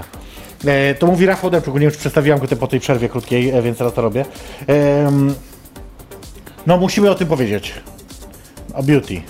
E, 0.66 0.96
to 0.96 1.08
mówi 1.08 1.26
Rafał 1.26 1.50
Depczuk, 1.50 1.74
nie 1.74 1.80
wiem 1.82 1.92
czy 1.92 1.98
przedstawiłam 1.98 2.40
go 2.40 2.48
po 2.48 2.68
tej 2.68 2.80
przerwie 2.80 3.10
krótkiej, 3.10 3.50
e, 3.50 3.62
więc 3.62 3.78
teraz 3.78 3.94
to 3.94 4.02
robię. 4.02 4.26
No 6.68 6.78
musimy 6.78 7.10
o 7.12 7.16
tym 7.16 7.28
powiedzieć. 7.28 7.74
O 8.74 8.84
beauty. 8.84 9.22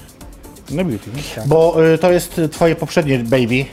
No 0.72 0.86
beauty, 0.86 1.10
no, 1.16 1.22
tak. 1.36 1.48
Bo 1.48 1.86
y, 1.94 1.98
to 1.98 2.12
jest 2.12 2.42
twoje 2.52 2.76
poprzednie 2.76 3.20
baby. 3.20 3.66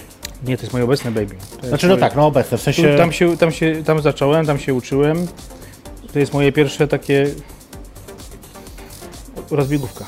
Nie, 0.45 0.57
to 0.57 0.63
jest 0.63 0.73
moje 0.73 0.85
obecne 0.85 1.11
baby. 1.11 1.35
Znaczy 1.63 1.87
no 1.87 1.95
moje- 1.95 2.01
tak, 2.01 2.17
no 2.17 2.27
obecne, 2.27 2.59
w 2.59 2.63
sensie... 2.63 2.97
tam, 2.97 3.13
się, 3.13 3.37
tam, 3.37 3.53
się, 3.53 3.83
tam 3.85 4.03
zacząłem, 4.03 4.47
tam 4.47 4.59
się 4.59 4.75
uczyłem. 4.75 5.27
To 6.13 6.19
jest 6.19 6.33
moje 6.33 6.53
pierwsze 6.53 6.89
takie 6.89 7.27
rozbiegówka. 9.51 10.05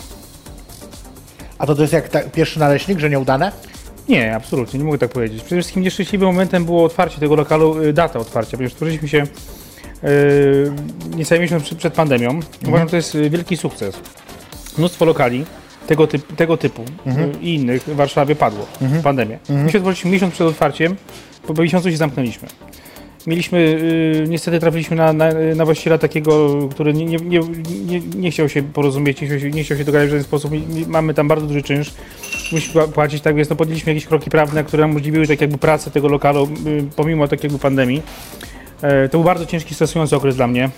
A 1.59 1.67
to, 1.67 1.75
to 1.75 1.83
jest 1.83 1.93
jak 1.93 2.09
ta, 2.09 2.21
pierwszy 2.21 2.59
naleśnik, 2.59 2.99
że 2.99 3.11
nieudane? 3.11 3.53
Nie, 4.09 4.35
absolutnie, 4.35 4.79
nie 4.79 4.85
mogę 4.85 4.99
tak 4.99 5.11
powiedzieć. 5.11 5.42
Przede 5.42 5.61
wszystkim 5.61 5.83
nieszczęśliwym 5.83 6.29
momentem 6.29 6.64
było 6.64 6.85
otwarcie 6.85 7.21
tego 7.21 7.37
lokalu, 7.37 7.83
y, 7.83 7.92
data 7.92 8.18
otwarcia, 8.18 8.57
ponieważ 8.57 8.73
stworzyliśmy 8.73 9.09
się 9.09 9.18
yy, 9.18 10.73
niecałe 11.16 11.40
miesiąc 11.40 11.62
przed, 11.62 11.79
przed 11.79 11.94
pandemią. 11.94 12.40
Uważam, 12.68 12.88
że 12.88 12.90
to 12.90 12.97
jest 12.97 13.14
y, 13.14 13.31
wielki 13.31 13.57
sukces. 13.57 14.01
Mnóstwo 14.79 15.05
lokali 15.05 15.44
tego, 15.87 16.07
typ, 16.07 16.37
tego 16.37 16.57
typu 16.57 16.83
y, 16.83 16.87
i 17.40 17.55
innych 17.55 17.83
w 17.83 17.97
Warszawie 17.97 18.37
padło 18.37 18.66
w 18.81 19.03
pandemię. 19.03 19.38
My 19.49 19.71
się 19.71 19.79
otworzyliśmy 19.79 20.11
miesiąc 20.11 20.35
przed 20.35 20.47
otwarciem, 20.47 20.97
po 21.47 21.62
miesiącu 21.62 21.90
się 21.90 21.97
zamknęliśmy. 21.97 22.49
Mieliśmy, 23.29 23.59
y, 23.59 24.29
niestety 24.29 24.61
trafiliśmy 24.61 24.97
na, 24.97 25.12
na, 25.12 25.29
na 25.57 25.64
właściciela 25.64 25.99
takiego, 25.99 26.59
który 26.69 26.95
nie, 26.95 27.05
nie, 27.05 27.19
nie, 27.87 28.01
nie, 28.01 28.31
chciał 28.31 28.49
się 28.49 28.62
porozumieć, 28.62 29.21
nie 29.21 29.27
chciał 29.27 29.41
się, 29.41 29.51
nie 29.51 29.64
chciał 29.64 29.79
się 29.79 29.85
dogadać 29.85 30.09
w 30.09 30.11
żaden 30.11 30.25
sposób. 30.25 30.53
Mamy 30.87 31.14
tam 31.14 31.29
bardzo 31.29 31.47
duży 31.47 31.62
czynsz, 31.62 31.93
musimy 32.53 32.75
pła- 32.75 32.88
płacić, 32.88 33.23
tak 33.23 33.35
więc 33.35 33.51
no, 33.51 33.57
podjęliśmy 33.57 33.93
jakieś 33.93 34.07
kroki 34.07 34.31
prawne, 34.31 34.64
które 34.64 34.85
umożliwiły 34.87 35.26
tak 35.26 35.41
jakby 35.41 35.59
pracę 35.59 35.91
tego 35.91 36.09
lokalu, 36.09 36.49
y, 36.66 36.85
pomimo 36.97 37.29
tak 37.29 37.43
jakby 37.45 37.59
pandemii. 37.59 38.03
E, 38.83 39.09
To 39.09 39.18
był 39.18 39.24
bardzo 39.24 39.47
ciężki, 39.47 39.74
stresujący 39.74 40.16
okres 40.16 40.37
dla 40.37 40.47
mnie, 40.47 40.70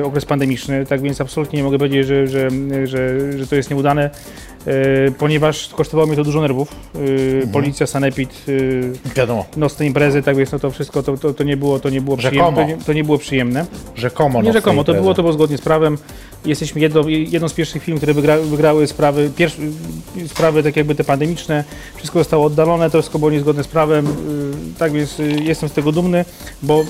e, 0.00 0.04
okres 0.04 0.24
pandemiczny, 0.24 0.86
tak 0.86 1.00
więc 1.00 1.20
absolutnie 1.20 1.56
nie 1.56 1.62
mogę 1.64 1.78
powiedzieć, 1.78 2.06
że, 2.06 2.26
że, 2.26 2.48
że, 2.84 3.32
że 3.38 3.46
to 3.46 3.56
jest 3.56 3.70
nieudane, 3.70 4.10
e, 4.66 4.70
ponieważ 5.18 5.68
kosztowało 5.68 6.06
mnie 6.06 6.16
to 6.16 6.24
dużo 6.24 6.40
nerwów. 6.40 6.68
E, 7.44 7.46
Policja, 7.46 7.86
sanepid, 7.86 8.44
Wiadomo, 9.16 9.44
nocne 9.56 9.86
imprezy, 9.86 10.22
tak 10.22 10.36
więc 10.36 10.52
no 10.52 10.58
to 10.58 10.70
wszystko 10.70 11.02
to, 11.02 11.16
to, 11.16 11.34
to 11.34 11.44
nie 11.44 11.56
było, 11.56 11.80
to 11.80 11.90
nie 11.90 12.00
było 12.00 12.16
przyjemne. 12.16 12.52
To 12.54 12.64
nie, 12.64 12.76
to 12.76 12.92
nie 12.92 13.04
było 13.04 13.18
przyjemne. 13.18 13.66
rzekomo. 13.94 14.42
Nie 14.42 14.52
rzekomo, 14.52 14.84
to 14.84 14.94
było 14.94 15.14
to 15.14 15.22
było 15.22 15.32
zgodnie 15.32 15.58
z 15.58 15.60
prawem. 15.62 15.98
Jesteśmy 16.44 16.80
jedno, 16.80 17.08
jedną 17.08 17.48
z 17.48 17.52
pierwszych 17.52 17.82
firm, 17.82 17.96
które 17.96 18.14
wygra, 18.14 18.38
wygrały 18.38 18.86
sprawy, 18.86 19.30
sprawy 20.26 20.62
tak 20.62 20.76
jakby 20.76 20.94
te 20.94 21.04
pandemiczne. 21.04 21.64
Wszystko 21.96 22.18
zostało 22.18 22.44
oddalone, 22.46 22.90
to 22.90 22.98
wszystko 22.98 23.18
było 23.18 23.30
niezgodne 23.30 23.64
z 23.64 23.68
prawem. 23.68 24.06
y, 24.06 24.78
Tak 24.78 24.92
więc 24.92 25.20
y, 25.20 25.36
jestem 25.42 25.68
z 25.68 25.72
tego 25.72 25.92
dumny, 25.92 26.24
bo 26.62 26.80
y, 26.80 26.84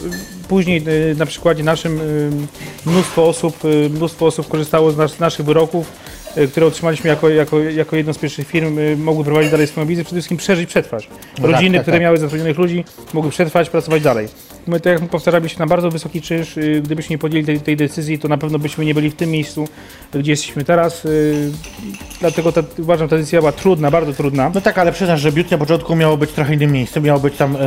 później 0.48 0.82
na 1.16 1.26
przykładzie 1.26 1.64
naszym 1.64 2.00
mnóstwo 2.86 3.28
osób, 3.28 3.56
mnóstwo 3.90 4.26
osób 4.26 4.48
korzystało 4.48 4.90
z 4.90 4.96
nas, 4.96 5.18
naszych 5.20 5.46
wyroków, 5.46 5.92
które 6.50 6.66
otrzymaliśmy 6.66 7.10
jako, 7.10 7.28
jako, 7.28 7.60
jako 7.60 7.96
jedną 7.96 8.12
z 8.12 8.18
pierwszych 8.18 8.48
firm, 8.48 8.78
mogły 8.96 9.24
prowadzić 9.24 9.50
dalej 9.50 9.66
swoją 9.66 9.86
biznes, 9.86 10.06
przede 10.06 10.20
wszystkim 10.20 10.36
przeżyć, 10.36 10.68
przetrwać. 10.68 11.08
No 11.38 11.42
tak, 11.42 11.52
Rodziny, 11.52 11.78
tak, 11.78 11.82
które 11.84 11.96
tak. 11.96 12.02
miały 12.02 12.18
zatrudnionych 12.18 12.58
ludzi, 12.58 12.84
mogły 13.12 13.30
przetrwać, 13.30 13.70
pracować 13.70 14.02
dalej. 14.02 14.28
My, 14.66 14.80
tak 14.80 15.00
jak 15.00 15.10
powtarzaliśmy, 15.10 15.58
na 15.58 15.66
bardzo 15.66 15.90
wysoki 15.90 16.22
czynsz, 16.22 16.56
y, 16.56 16.80
gdybyśmy 16.84 17.14
nie 17.14 17.18
podjęli 17.18 17.44
tej, 17.46 17.60
tej 17.60 17.76
decyzji, 17.76 18.18
to 18.18 18.28
na 18.28 18.38
pewno 18.38 18.58
byśmy 18.58 18.84
nie 18.84 18.94
byli 18.94 19.10
w 19.10 19.14
tym 19.14 19.30
miejscu, 19.30 19.68
gdzie 20.14 20.30
jesteśmy 20.32 20.64
teraz. 20.64 21.04
y, 21.04 21.50
Dlatego 22.20 22.52
ta, 22.52 22.62
uważam, 22.78 23.08
ta 23.08 23.16
decyzja 23.16 23.40
była 23.40 23.52
trudna, 23.52 23.90
bardzo 23.90 24.12
trudna. 24.12 24.50
No 24.54 24.60
tak, 24.60 24.78
ale 24.78 24.92
przyznasz, 24.92 25.20
że 25.20 25.32
beauty 25.32 25.50
na 25.50 25.58
początku 25.58 25.96
miało 25.96 26.16
być 26.16 26.30
trochę 26.32 26.54
innym 26.54 26.72
miejscem, 26.72 27.02
miało 27.02 27.20
być 27.20 27.36
tam, 27.36 27.56
e, 27.56 27.58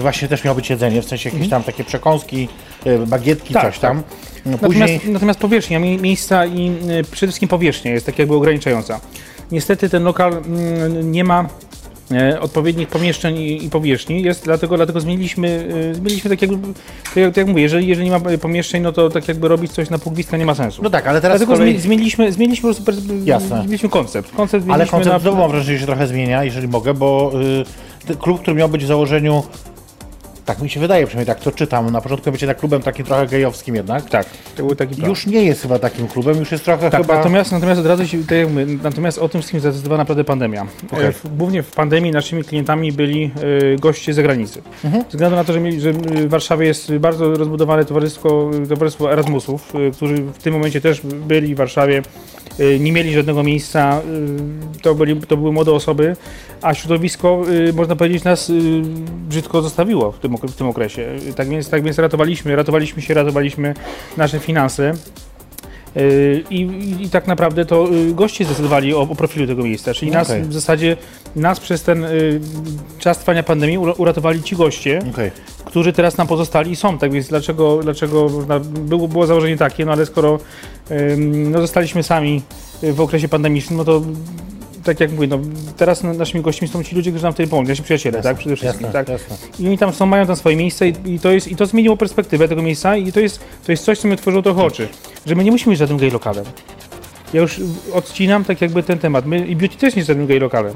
właśnie 0.00 0.28
też 0.28 0.44
miało 0.44 0.54
być 0.54 0.70
jedzenie, 0.70 1.02
w 1.02 1.04
sensie 1.04 1.30
jakieś 1.30 1.48
tam 1.48 1.62
takie 1.62 1.84
przekąski, 1.84 2.48
e, 2.84 2.98
bagietki, 3.06 3.54
Mhm. 3.54 3.64
Tak, 3.64 3.72
coś 3.74 3.80
tam. 3.80 4.02
No, 4.46 4.58
później, 4.58 4.80
Natomiast, 4.82 5.06
natomiast 5.08 5.40
powierzchnia 5.40 5.78
mie- 5.78 5.98
miejsca 5.98 6.46
i 6.46 6.72
przede 7.10 7.26
wszystkim 7.30 7.48
powierzchnia 7.48 7.92
jest 7.92 8.06
tak 8.06 8.18
jakby 8.18 8.34
ograniczająca. 8.34 9.00
Niestety 9.52 9.88
ten 9.88 10.02
lokal 10.02 10.32
mm, 10.32 11.12
nie 11.12 11.24
ma 11.24 11.48
odpowiednich 12.40 12.88
pomieszczeń 12.88 13.36
i, 13.38 13.70
powierzchni, 13.70 14.22
jest 14.22 14.44
dlatego, 14.44 14.76
dlatego 14.76 15.00
zmieniliśmy, 15.00 15.48
y, 15.90 15.94
zmieniliśmy 15.94 16.30
tak 16.30 16.42
jakby, 16.42 16.72
tak 17.04 17.16
jak, 17.16 17.26
tak 17.26 17.36
jak 17.36 17.46
mówię, 17.46 17.62
jeżeli, 17.62 17.86
jeżeli 17.86 18.10
nie 18.10 18.18
ma 18.18 18.38
pomieszczeń, 18.38 18.82
no 18.82 18.92
to 18.92 19.08
tak 19.08 19.28
jakby 19.28 19.48
robić 19.48 19.72
coś 19.72 19.90
na 19.90 19.98
pół 19.98 20.12
gwizdka 20.12 20.36
nie 20.36 20.46
ma 20.46 20.54
sensu. 20.54 20.82
no 20.82 20.90
tak, 20.90 21.06
ale 21.06 21.20
teraz 21.20 21.38
Dlatego 21.38 21.58
kolei, 21.58 21.78
zmieniliśmy, 21.78 22.32
zmieniliśmy 22.32 22.74
po 22.74 22.82
prostu 22.82 23.02
Jasne. 23.24 23.56
zmieniliśmy 23.56 23.88
koncept. 23.88 24.30
Koncept 24.36 24.54
ale 24.54 24.62
zmieniliśmy 24.62 24.90
koncept 24.90 25.12
na, 25.12 25.18
znowu 25.18 25.36
mam 25.36 25.50
wrażenie, 25.50 25.78
że 25.78 25.80
się 25.80 25.86
trochę 25.86 26.06
zmienia, 26.06 26.44
jeżeli 26.44 26.68
mogę, 26.68 26.94
bo 26.94 27.32
y, 28.10 28.16
klub, 28.16 28.40
który 28.40 28.56
miał 28.56 28.68
być 28.68 28.84
w 28.84 28.86
założeniu, 28.86 29.42
tak 30.46 30.62
mi 30.62 30.70
się 30.70 30.80
wydaje, 30.80 31.06
przynajmniej 31.06 31.34
tak 31.36 31.44
to 31.44 31.52
czytam, 31.52 31.90
na 31.90 32.00
początku 32.00 32.30
będzie 32.30 32.46
tak 32.46 32.58
klubem 32.58 32.82
takim 32.82 33.06
trochę 33.06 33.26
gejowskim 33.26 33.74
jednak, 33.74 34.10
Tak, 34.10 34.26
to 34.56 34.62
był 34.64 34.74
taki 34.76 34.94
plan. 34.94 35.10
już 35.10 35.26
nie 35.26 35.42
jest 35.44 35.62
chyba 35.62 35.78
takim 35.78 36.08
klubem, 36.08 36.38
już 36.38 36.52
jest 36.52 36.64
trochę 36.64 36.90
Tak, 36.90 37.00
chyba... 37.02 37.16
natomiast, 37.16 37.52
natomiast 37.52 37.80
od 37.80 37.86
razu 37.86 38.06
się, 38.08 38.18
tak 38.24 38.38
natomiast 38.82 39.18
o 39.18 39.28
tym 39.28 39.40
wszystkim 39.40 39.60
zadecydowała 39.60 39.98
naprawdę 39.98 40.24
pandemia. 40.24 40.66
Okej. 40.92 41.06
E, 41.06 41.12
w- 41.12 41.36
Głównie 41.36 41.62
w 41.62 41.70
pandemii 41.70 42.12
naszymi 42.12 42.44
klientami 42.44 42.92
byli 42.92 43.30
e, 43.74 43.76
goście 43.76 44.12
z 44.12 44.16
zagranicy. 44.16 44.62
Mhm. 44.84 45.02
Ze 45.04 45.08
względu 45.10 45.36
na 45.36 45.44
to, 45.44 45.52
że, 45.52 45.60
mieli, 45.60 45.80
że 45.80 45.92
w 45.92 46.28
Warszawie 46.28 46.66
jest 46.66 46.92
bardzo 46.96 47.34
rozbudowane 47.34 47.84
towarzystwo, 47.84 48.50
towarzystwo 48.68 49.12
Erasmusów, 49.12 49.72
e, 49.74 49.90
którzy 49.90 50.14
w 50.16 50.38
tym 50.38 50.52
momencie 50.54 50.80
też 50.80 51.00
byli 51.00 51.54
w 51.54 51.58
Warszawie, 51.58 52.02
e, 52.58 52.78
nie 52.78 52.92
mieli 52.92 53.12
żadnego 53.14 53.42
miejsca, 53.42 54.00
e, 54.78 54.80
to, 54.82 54.94
byli, 54.94 55.16
to 55.20 55.36
były 55.36 55.52
młode 55.52 55.72
osoby, 55.72 56.16
a 56.62 56.74
środowisko, 56.74 57.42
e, 57.68 57.72
można 57.72 57.96
powiedzieć, 57.96 58.24
nas 58.24 58.50
e, 58.50 58.52
brzydko 59.28 59.62
zostawiło 59.62 60.12
w 60.12 60.18
tym, 60.18 60.35
w 60.42 60.56
tym 60.56 60.66
okresie. 60.66 61.08
Tak 61.36 61.48
więc, 61.48 61.70
tak 61.70 61.82
więc 61.82 61.98
ratowaliśmy, 61.98 62.56
ratowaliśmy 62.56 63.02
się, 63.02 63.14
ratowaliśmy 63.14 63.74
nasze 64.16 64.38
finanse. 64.38 64.92
Yy, 65.96 66.44
I, 66.50 66.60
i, 66.60 67.04
I 67.04 67.10
tak 67.10 67.26
naprawdę 67.26 67.64
to 67.64 67.88
y, 67.92 68.14
goście 68.14 68.44
zdecydowali 68.44 68.94
o, 68.94 69.00
o 69.00 69.14
profilu 69.14 69.46
tego 69.46 69.62
miejsca, 69.64 69.94
czyli 69.94 70.10
nas 70.10 70.32
w 70.32 70.52
zasadzie 70.52 70.96
nas 71.36 71.60
przez 71.60 71.82
ten 71.82 72.04
y, 72.04 72.40
czas 72.98 73.18
trwania 73.18 73.42
pandemii 73.42 73.78
ura- 73.78 73.94
uratowali 73.96 74.42
ci 74.42 74.56
goście, 74.56 75.00
Okej. 75.10 75.30
którzy 75.64 75.92
teraz 75.92 76.16
nam 76.16 76.26
pozostali 76.26 76.70
i 76.70 76.76
są. 76.76 76.98
Tak 76.98 77.12
więc 77.12 77.28
dlaczego, 77.28 77.80
dlaczego 77.82 78.28
było, 78.68 79.08
było 79.08 79.26
założenie 79.26 79.56
takie, 79.56 79.84
no 79.84 79.92
ale 79.92 80.06
skoro 80.06 80.38
ym, 80.90 81.50
no, 81.50 81.60
zostaliśmy 81.60 82.02
sami 82.02 82.42
y, 82.82 82.92
w 82.92 83.00
okresie 83.00 83.28
pandemicznym, 83.28 83.76
no 83.76 83.84
to 83.84 84.02
tak 84.86 85.00
jak 85.00 85.12
mówię, 85.12 85.26
no, 85.26 85.38
teraz 85.76 86.02
na- 86.02 86.12
naszymi 86.12 86.44
gośćmi 86.44 86.68
są 86.68 86.84
ci 86.84 86.96
ludzie, 86.96 87.10
którzy 87.10 87.24
nam 87.24 87.32
tutaj 87.32 87.46
pomogli, 87.46 87.68
nasi 87.68 87.82
przyjaciele, 87.82 88.22
tak? 88.22 88.36
Przede 88.36 88.56
wszystkim, 88.56 88.86
Jasne, 88.86 89.04
tak? 89.04 89.08
jasne. 89.08 89.36
I 89.60 89.66
oni 89.66 89.78
tam 89.78 89.92
są, 89.92 90.06
mają 90.06 90.26
tam 90.26 90.36
swoje 90.36 90.56
miejsce 90.56 90.88
i, 90.88 90.94
i, 91.04 91.20
to 91.20 91.32
jest, 91.32 91.48
i 91.48 91.56
to 91.56 91.66
zmieniło 91.66 91.96
perspektywę 91.96 92.48
tego 92.48 92.62
miejsca 92.62 92.96
i 92.96 93.12
to 93.12 93.20
jest, 93.20 93.40
to 93.66 93.72
jest 93.72 93.84
coś, 93.84 93.98
co 93.98 94.08
mi 94.08 94.14
otworzyło 94.14 94.42
trochę 94.42 94.62
oczy, 94.62 94.88
że 95.26 95.34
my 95.34 95.44
nie 95.44 95.50
musimy 95.50 95.72
być 95.72 95.78
żadnym 95.78 95.98
gay 95.98 96.10
lokalem. 96.10 96.44
Ja 97.34 97.40
już 97.40 97.60
odcinam 97.92 98.44
tak 98.44 98.60
jakby 98.60 98.82
ten 98.82 98.98
temat. 98.98 99.26
My 99.26 99.46
i 99.46 99.56
beauty 99.56 99.76
też 99.76 99.94
nie 99.94 100.00
jest 100.00 100.06
żadnym 100.06 100.26
gay 100.26 100.38
lokalem. 100.40 100.74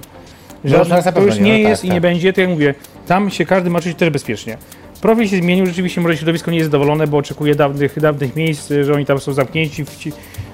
No, 0.64 0.70
Żadnym, 0.70 0.88
teraz 0.88 1.04
na 1.04 1.12
to 1.12 1.20
już 1.22 1.36
nie, 1.36 1.42
nie 1.42 1.62
no 1.62 1.68
jest 1.68 1.82
tak, 1.82 1.84
i 1.84 1.88
nie 1.88 1.94
tak. 1.94 2.02
będzie, 2.02 2.32
tak 2.32 2.38
jak 2.38 2.48
mówię, 2.48 2.74
tam 3.06 3.30
się 3.30 3.44
każdy 3.46 3.70
ma 3.70 3.80
czuć 3.80 3.94
też 3.96 4.11
bezpiecznie. 4.11 4.58
Profil 5.00 5.28
się 5.28 5.36
zmienił, 5.36 5.66
rzeczywiście 5.66 6.00
może 6.00 6.16
środowisko 6.16 6.50
nie 6.50 6.56
jest 6.58 6.66
zadowolone, 6.70 7.06
bo 7.06 7.16
oczekuje 7.16 7.54
dawnych, 7.54 8.00
dawnych 8.00 8.36
miejsc, 8.36 8.72
że 8.82 8.92
oni 8.94 9.06
tam 9.06 9.20
są 9.20 9.32
zamknięci 9.32 9.84
w, 9.84 9.90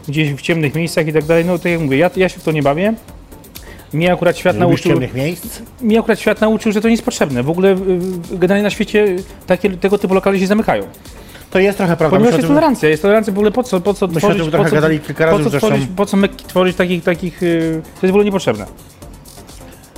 gdzieś 0.09 0.33
w 0.33 0.41
ciemnych 0.41 0.75
miejscach 0.75 1.09
i 1.09 1.13
tak 1.13 1.25
dalej. 1.25 1.45
No 1.45 1.59
tak 1.59 1.73
jak 1.73 1.81
mówię, 1.81 1.97
ja, 1.97 2.11
ja 2.17 2.29
się 2.29 2.41
w 2.41 2.43
to 2.45 2.53
nie 2.53 2.63
bawię. 2.63 2.95
Mnie 3.93 4.13
akurat 4.13 4.39
świat 4.39 4.57
Lubisz 4.57 4.69
nauczył, 4.69 4.93
ciemnych 4.93 5.15
miejsc? 5.15 5.63
akurat 5.99 6.21
świat 6.21 6.41
nauczył, 6.41 6.73
że 6.73 6.81
to 6.81 6.89
nie 6.89 6.95
jest 6.95 7.05
potrzebne. 7.05 7.43
W 7.43 7.51
ogóle 7.51 7.77
generalnie 8.31 8.63
na 8.63 8.71
świecie 8.71 9.17
takie, 9.47 9.71
tego 9.71 9.99
typu 9.99 10.15
lokale 10.15 10.39
się 10.39 10.47
zamykają. 10.47 10.83
To 11.51 11.59
jest 11.59 11.79
trochę 11.79 11.97
prawda. 11.97 12.17
Ponieważ 12.17 12.33
Myśmy 12.33 12.43
jest 12.43 12.49
tolerancja, 12.49 12.89
jest 12.89 13.03
tolerancja 13.03 13.33
w 13.33 13.37
ogóle 13.37 13.51
po 13.51 13.63
co, 13.63 13.81
po 13.81 13.95
co 13.95 14.07
Myśmy 14.07 14.19
o 14.19 14.21
tworzyć, 14.21 14.39
tym 14.43 14.47
po 14.47 14.51
trochę 14.51 14.71
co, 14.71 14.75
gadali 14.75 15.01
kilka 15.01 15.25
po 15.25 15.31
razy 15.31 15.45
co 15.45 15.51
zresztą. 15.51 15.69
tworzyć, 15.69 15.89
po 15.97 16.07
co 16.07 16.17
tworzyć 16.47 16.77
takich, 16.77 17.05
takich, 17.05 17.43
y, 17.43 17.83
to 17.83 18.07
jest 18.07 18.11
w 18.13 18.15
ogóle 18.15 18.25
niepotrzebne. 18.25 18.67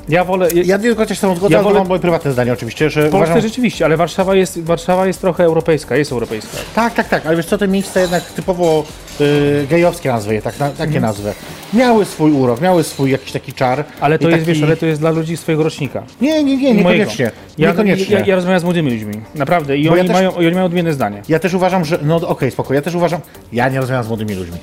Ja 0.08 0.24
wolę, 0.24 0.48
ja, 0.54 0.78
Ja 0.96 1.06
się 1.06 1.14
z 1.14 1.20
tobą 1.20 1.36
zgodzę, 1.36 1.54
Ja 1.54 1.62
wolę- 1.62 1.78
mam 1.78 1.88
moje 1.88 2.00
prywatne 2.00 2.32
zdanie 2.32 2.52
oczywiście, 2.52 2.90
że 2.90 3.00
Polsce 3.02 3.16
uważam... 3.16 3.40
rzeczywiście, 3.40 3.84
ale 3.84 3.96
Warszawa 3.96 4.34
jest, 4.34 4.62
Warszawa 4.64 5.06
jest 5.06 5.20
trochę 5.20 5.44
europejska, 5.44 5.96
jest 5.96 6.12
europejska. 6.12 6.56
Tak, 6.74 6.94
tak, 6.94 7.08
tak, 7.08 7.26
ale 7.26 7.36
wiesz 7.36 7.46
co, 7.46 7.58
te 7.58 7.68
miejsca 7.68 8.00
jednak 8.00 8.24
typowo 8.24 8.84
y, 9.20 9.66
gejowskie 9.70 10.08
nazwy 10.08 10.34
je, 10.34 10.42
tak, 10.42 10.58
na, 10.58 10.68
takie 10.70 10.82
Mhm. 10.82 11.02
nazwy. 11.02 11.32
Miały 11.74 12.04
swój 12.04 12.32
urok, 12.32 12.60
miały 12.60 12.84
swój 12.84 13.10
jakiś 13.10 13.32
taki 13.32 13.52
czar. 13.52 13.84
Ale 14.00 14.18
to 14.18 14.28
jest, 14.28 14.40
taki... 14.40 14.52
wiesz, 14.54 14.62
ale 14.62 14.76
to 14.76 14.86
jest 14.86 15.00
dla 15.00 15.10
ludzi 15.10 15.36
swojego 15.36 15.62
rocznika. 15.62 16.02
Nie, 16.20 16.44
nie, 16.44 16.56
nie, 16.56 16.62
mojego. 16.74 16.88
niekoniecznie. 16.90 17.30
Ja, 17.58 17.70
niekoniecznie. 17.70 18.16
ja, 18.16 18.26
ja 18.26 18.34
rozmawiam 18.34 18.60
z 18.60 18.64
młodymi 18.64 18.90
ludźmi, 18.90 19.14
naprawdę, 19.34 19.76
i 19.78 19.84
Bo 19.84 19.90
oni, 19.92 19.98
ja 19.98 20.04
też- 20.04 20.12
mają, 20.12 20.30
i 20.32 20.46
oni 20.46 20.54
mają 20.54 20.66
odmienne 20.66 20.92
zdanie. 20.92 21.22
Ja 21.28 21.38
też 21.38 21.54
uważam, 21.54 21.84
że. 21.84 21.98
No 22.02 22.16
okej, 22.16 22.50
spoko. 22.50 22.74
Ja 22.74 22.82
też 22.82 22.94
uważam. 22.94 23.20
Ja 23.52 23.68
nie 23.68 23.80
rozmawiam 23.80 24.04
z 24.04 24.08
młodymi 24.08 24.34
ludźmi. 24.34 24.56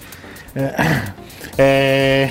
E, 0.57 0.79
e, 1.59 2.27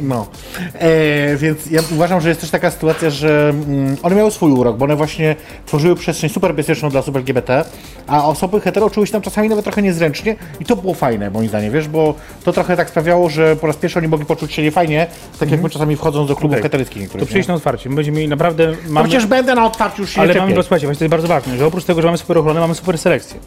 no. 0.00 0.26
E, 0.74 1.36
więc 1.36 1.70
ja 1.70 1.80
uważam, 1.92 2.20
że 2.20 2.28
jest 2.28 2.40
też 2.40 2.50
taka 2.50 2.70
sytuacja, 2.70 3.10
że 3.10 3.48
mm, 3.48 3.96
one 4.02 4.16
miały 4.16 4.30
swój 4.30 4.52
urok, 4.52 4.76
bo 4.76 4.84
one 4.84 4.96
właśnie 4.96 5.36
tworzyły 5.66 5.96
przestrzeń 5.96 6.30
super 6.30 6.54
bezpieczną 6.54 6.90
dla 6.90 7.00
osób 7.00 7.16
LGBT, 7.16 7.64
a 8.06 8.24
osoby 8.24 8.60
hetero 8.60 8.90
czuły 8.90 9.06
się 9.06 9.12
tam 9.12 9.22
czasami 9.22 9.48
nawet 9.48 9.64
trochę 9.64 9.82
niezręcznie 9.82 10.36
i 10.60 10.64
to 10.64 10.76
było 10.76 10.94
fajne, 10.94 11.30
moim 11.30 11.48
zdaniem, 11.48 11.72
wiesz, 11.72 11.88
bo 11.88 12.14
to 12.44 12.52
trochę 12.52 12.76
tak 12.76 12.90
sprawiało, 12.90 13.30
że 13.30 13.56
po 13.56 13.66
raz 13.66 13.76
pierwszy 13.76 13.98
oni 13.98 14.08
mogli 14.08 14.26
poczuć 14.26 14.52
się 14.52 14.62
niefajnie, 14.62 15.06
tak 15.40 15.50
jak 15.50 15.62
my 15.62 15.70
czasami 15.70 15.96
wchodząc 15.96 16.28
do 16.28 16.36
klubów 16.36 16.54
Okej. 16.54 16.62
heteryckich 16.62 16.96
To 16.96 17.00
niektórych. 17.00 17.28
przyjść 17.28 17.48
nie? 17.48 17.52
na 17.52 17.56
otwarcie, 17.56 17.88
my 17.90 17.96
będziemy 17.96 18.16
mieli 18.16 18.28
naprawdę, 18.28 18.66
No 18.66 18.92
mamy, 18.92 19.08
przecież 19.08 19.26
będę 19.26 19.54
na 19.54 19.66
otwarciu 19.66 20.02
już 20.02 20.10
się 20.10 20.20
ale 20.20 20.34
mamy, 20.34 20.52
słuchajcie, 20.52 20.86
właśnie 20.86 20.98
to 20.98 21.04
jest 21.04 21.10
bardzo 21.10 21.28
ważne, 21.28 21.56
że 21.56 21.66
oprócz 21.66 21.84
tego, 21.84 22.02
że 22.02 22.08
mamy 22.08 22.18
super 22.18 22.38
ochronę, 22.38 22.60
mamy 22.60 22.74
super 22.74 22.98
selekcję. 22.98 23.40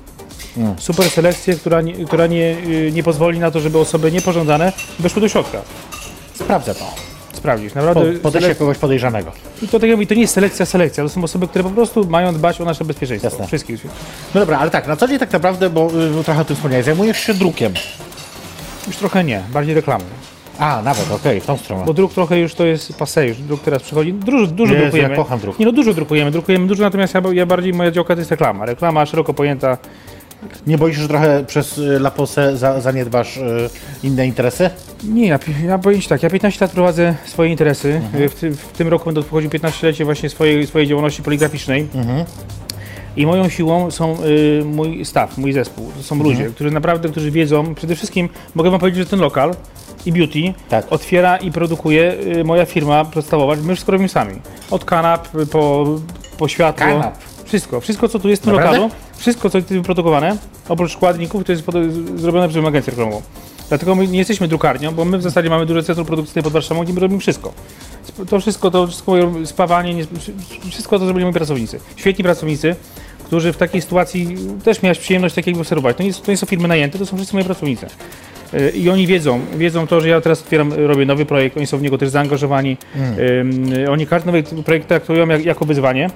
Mm. 0.57 0.75
Super 0.79 1.09
selekcję, 1.09 1.55
która, 1.55 1.81
nie, 1.81 2.05
która 2.05 2.27
nie, 2.27 2.55
y, 2.67 2.91
nie 2.93 3.03
pozwoli 3.03 3.39
na 3.39 3.51
to, 3.51 3.59
żeby 3.59 3.79
osoby 3.79 4.11
niepożądane 4.11 4.73
weszły 4.99 5.21
do 5.21 5.29
środka. 5.29 5.61
Sprawdzę 6.43 6.75
to. 6.75 6.85
Sprawdzić, 7.33 7.73
Po, 7.73 7.79
naprawdę. 7.79 8.13
podejście 8.13 8.51
selek- 8.51 8.57
kogoś 8.57 8.77
podejrzanego. 8.77 9.31
I 9.61 9.67
to, 9.67 9.79
tak 9.79 9.89
jak 9.89 9.97
mówię, 9.97 10.07
to 10.07 10.13
nie 10.13 10.21
jest 10.21 10.33
selekcja, 10.33 10.65
selekcja. 10.65 11.03
To 11.03 11.09
są 11.09 11.23
osoby, 11.23 11.47
które 11.47 11.63
po 11.63 11.69
prostu 11.69 12.05
mają 12.09 12.33
dbać 12.33 12.61
o 12.61 12.65
nasze 12.65 12.85
bezpieczeństwo. 12.85 13.29
Jasne. 13.29 13.47
Wszystkich. 13.47 13.85
No 14.35 14.39
dobra, 14.41 14.59
ale 14.59 14.71
tak, 14.71 14.87
na 14.87 14.95
co 14.95 15.07
dzień 15.07 15.19
tak 15.19 15.33
naprawdę, 15.33 15.69
bo 15.69 15.89
y, 16.19 16.23
trochę 16.23 16.41
o 16.41 16.45
tym 16.45 16.55
wspomniałeś, 16.55 16.85
zajmujesz 16.85 17.19
się 17.19 17.33
drukiem. 17.33 17.73
Już 18.87 18.95
trochę 18.97 19.23
nie, 19.23 19.41
bardziej 19.53 19.75
reklamy. 19.75 20.03
A, 20.59 20.81
nawet, 20.81 21.11
okej, 21.11 21.41
w 21.41 21.45
tą 21.45 21.57
stronę. 21.57 21.85
Bo 21.85 21.93
druk 21.93 22.13
trochę 22.13 22.39
już 22.39 22.53
to 22.55 22.65
jest 22.65 22.93
passe, 22.97 23.27
już 23.27 23.37
druk 23.37 23.61
teraz 23.61 23.81
przychodzi. 23.83 24.13
Dużo, 24.13 24.47
dużo 24.47 24.73
Jezu, 24.73 24.83
drukujemy. 24.83 25.09
ja 25.09 25.15
kocham 25.15 25.39
druk. 25.39 25.59
Nie 25.59 25.65
no, 25.65 25.71
dużo 25.71 25.93
drukujemy, 25.93 26.31
drukujemy 26.31 26.67
dużo, 26.67 26.83
natomiast 26.83 27.13
ja, 27.13 27.21
ja 27.33 27.45
bardziej, 27.45 27.73
moja 27.73 27.91
działka 27.91 28.13
to 28.15 28.19
jest 28.21 28.31
reklama. 28.31 28.65
Reklama 28.65 29.05
szeroko 29.05 29.33
pojęta. 29.33 29.77
Nie 30.67 30.77
boisz 30.77 30.95
się, 30.95 31.01
że 31.01 31.07
trochę 31.07 31.43
przez 31.47 31.77
y, 31.77 31.99
Laposę 31.99 32.57
za, 32.57 32.81
zaniedbasz 32.81 33.37
y, 33.37 33.69
inne 34.03 34.27
interesy? 34.27 34.69
Nie, 35.03 35.27
ja, 35.27 35.39
ja 35.65 35.77
powiem 35.77 36.01
ci 36.01 36.09
tak, 36.09 36.23
ja 36.23 36.29
15 36.29 36.65
lat 36.65 36.71
prowadzę 36.71 37.15
swoje 37.25 37.49
interesy. 37.51 37.93
Mhm. 37.93 38.29
W, 38.29 38.35
ty, 38.35 38.51
w 38.51 38.67
tym 38.67 38.87
roku 38.87 39.05
będę 39.05 39.21
obchodził 39.21 39.49
15-lecie 39.49 40.05
właśnie 40.05 40.29
swojej, 40.29 40.67
swojej 40.67 40.87
działalności 40.87 41.23
poligraficznej. 41.23 41.87
Mhm. 41.95 42.25
I 43.17 43.25
moją 43.25 43.49
siłą 43.49 43.91
są 43.91 44.17
y, 44.23 44.63
mój 44.65 45.05
staff, 45.05 45.37
mój 45.37 45.53
zespół. 45.53 45.91
To 45.97 46.03
są 46.03 46.15
Mhm. 46.15 46.31
ludzie, 46.33 46.49
którzy 46.49 46.71
naprawdę, 46.71 47.09
którzy 47.09 47.31
wiedzą, 47.31 47.75
przede 47.75 47.95
wszystkim 47.95 48.29
mogę 48.55 48.69
wam 48.71 48.79
powiedzieć, 48.79 49.03
że 49.03 49.09
ten 49.09 49.19
lokal 49.19 49.55
i 50.05 50.11
beauty 50.11 50.39
Tak. 50.69 50.85
otwiera 50.89 51.37
i 51.37 51.51
produkuje 51.51 52.13
y, 52.37 52.43
moja 52.43 52.65
firma 52.65 53.05
podstawowa. 53.05 53.55
My 53.55 53.73
wszystko 53.73 53.91
robimy 53.91 54.09
sami. 54.09 54.33
Od 54.71 54.85
kanap 54.85 55.27
po, 55.51 55.85
po 56.37 56.47
światło. 56.47 56.85
Kanap? 56.87 57.17
Wszystko, 57.51 57.81
wszystko 57.81 58.09
co 58.09 58.19
tu 58.19 58.29
jest 58.29 58.41
w 58.41 58.45
tym 58.45 58.53
Naprawdę? 58.53 58.77
lokalu, 58.77 58.95
wszystko 59.17 59.49
co 59.49 59.57
jest 59.57 59.69
wyprodukowane, 59.69 60.37
oprócz 60.69 60.91
składników, 60.91 61.43
to 61.43 61.51
jest 61.51 61.63
zrobione 62.15 62.49
przez 62.49 62.65
agencję 62.65 62.91
reklamową. 62.91 63.21
Dlatego 63.69 63.95
my 63.95 64.07
nie 64.07 64.17
jesteśmy 64.17 64.47
drukarnią, 64.47 64.91
bo 64.91 65.05
my 65.05 65.17
w 65.17 65.21
zasadzie 65.21 65.49
mamy 65.49 65.65
duże 65.65 65.83
centrum 65.83 66.07
produkcyjne 66.07 66.43
pod 66.43 66.53
Warszawą, 66.53 66.83
gdzie 66.83 66.93
my 66.93 66.99
robimy 66.99 67.19
wszystko. 67.19 67.53
To 68.29 68.39
wszystko, 68.39 68.71
to 68.71 68.87
wszystko, 68.87 69.13
spawanie, 69.45 69.93
nie, 69.93 70.03
wszystko 70.69 70.99
to 70.99 71.05
zrobili 71.05 71.25
moi 71.25 71.33
pracownicy. 71.33 71.79
Świetni 71.95 72.23
pracownicy, 72.23 72.75
którzy 73.25 73.53
w 73.53 73.57
takiej 73.57 73.81
sytuacji 73.81 74.37
też 74.63 74.81
miałeś 74.81 74.99
przyjemność 74.99 75.35
takiego 75.35 75.59
obserwować. 75.59 75.97
To 75.97 76.03
nie, 76.03 76.13
to 76.13 76.31
nie 76.31 76.37
są 76.37 76.45
firmy 76.45 76.67
najęte, 76.67 76.99
to 76.99 77.05
są 77.05 77.17
wszyscy 77.17 77.35
moi 77.35 77.45
pracownicy. 77.45 77.87
Y, 78.53 78.69
I 78.69 78.89
oni 78.89 79.07
wiedzą, 79.07 79.39
wiedzą 79.57 79.87
to, 79.87 80.01
że 80.01 80.09
ja 80.09 80.21
teraz 80.21 80.41
otwieram, 80.41 80.73
robię 80.73 81.05
nowy 81.05 81.25
projekt, 81.25 81.57
oni 81.57 81.67
są 81.67 81.77
w 81.77 81.81
niego 81.81 81.97
też 81.97 82.09
zaangażowani. 82.09 82.77
Ym, 83.39 83.65
oni 83.89 84.07
każdy 84.07 84.25
nowy 84.27 84.43
projekt 84.43 84.87
traktują 84.87 85.27
jak, 85.27 85.45
jako 85.45 85.65
wyzwanie. 85.65 86.09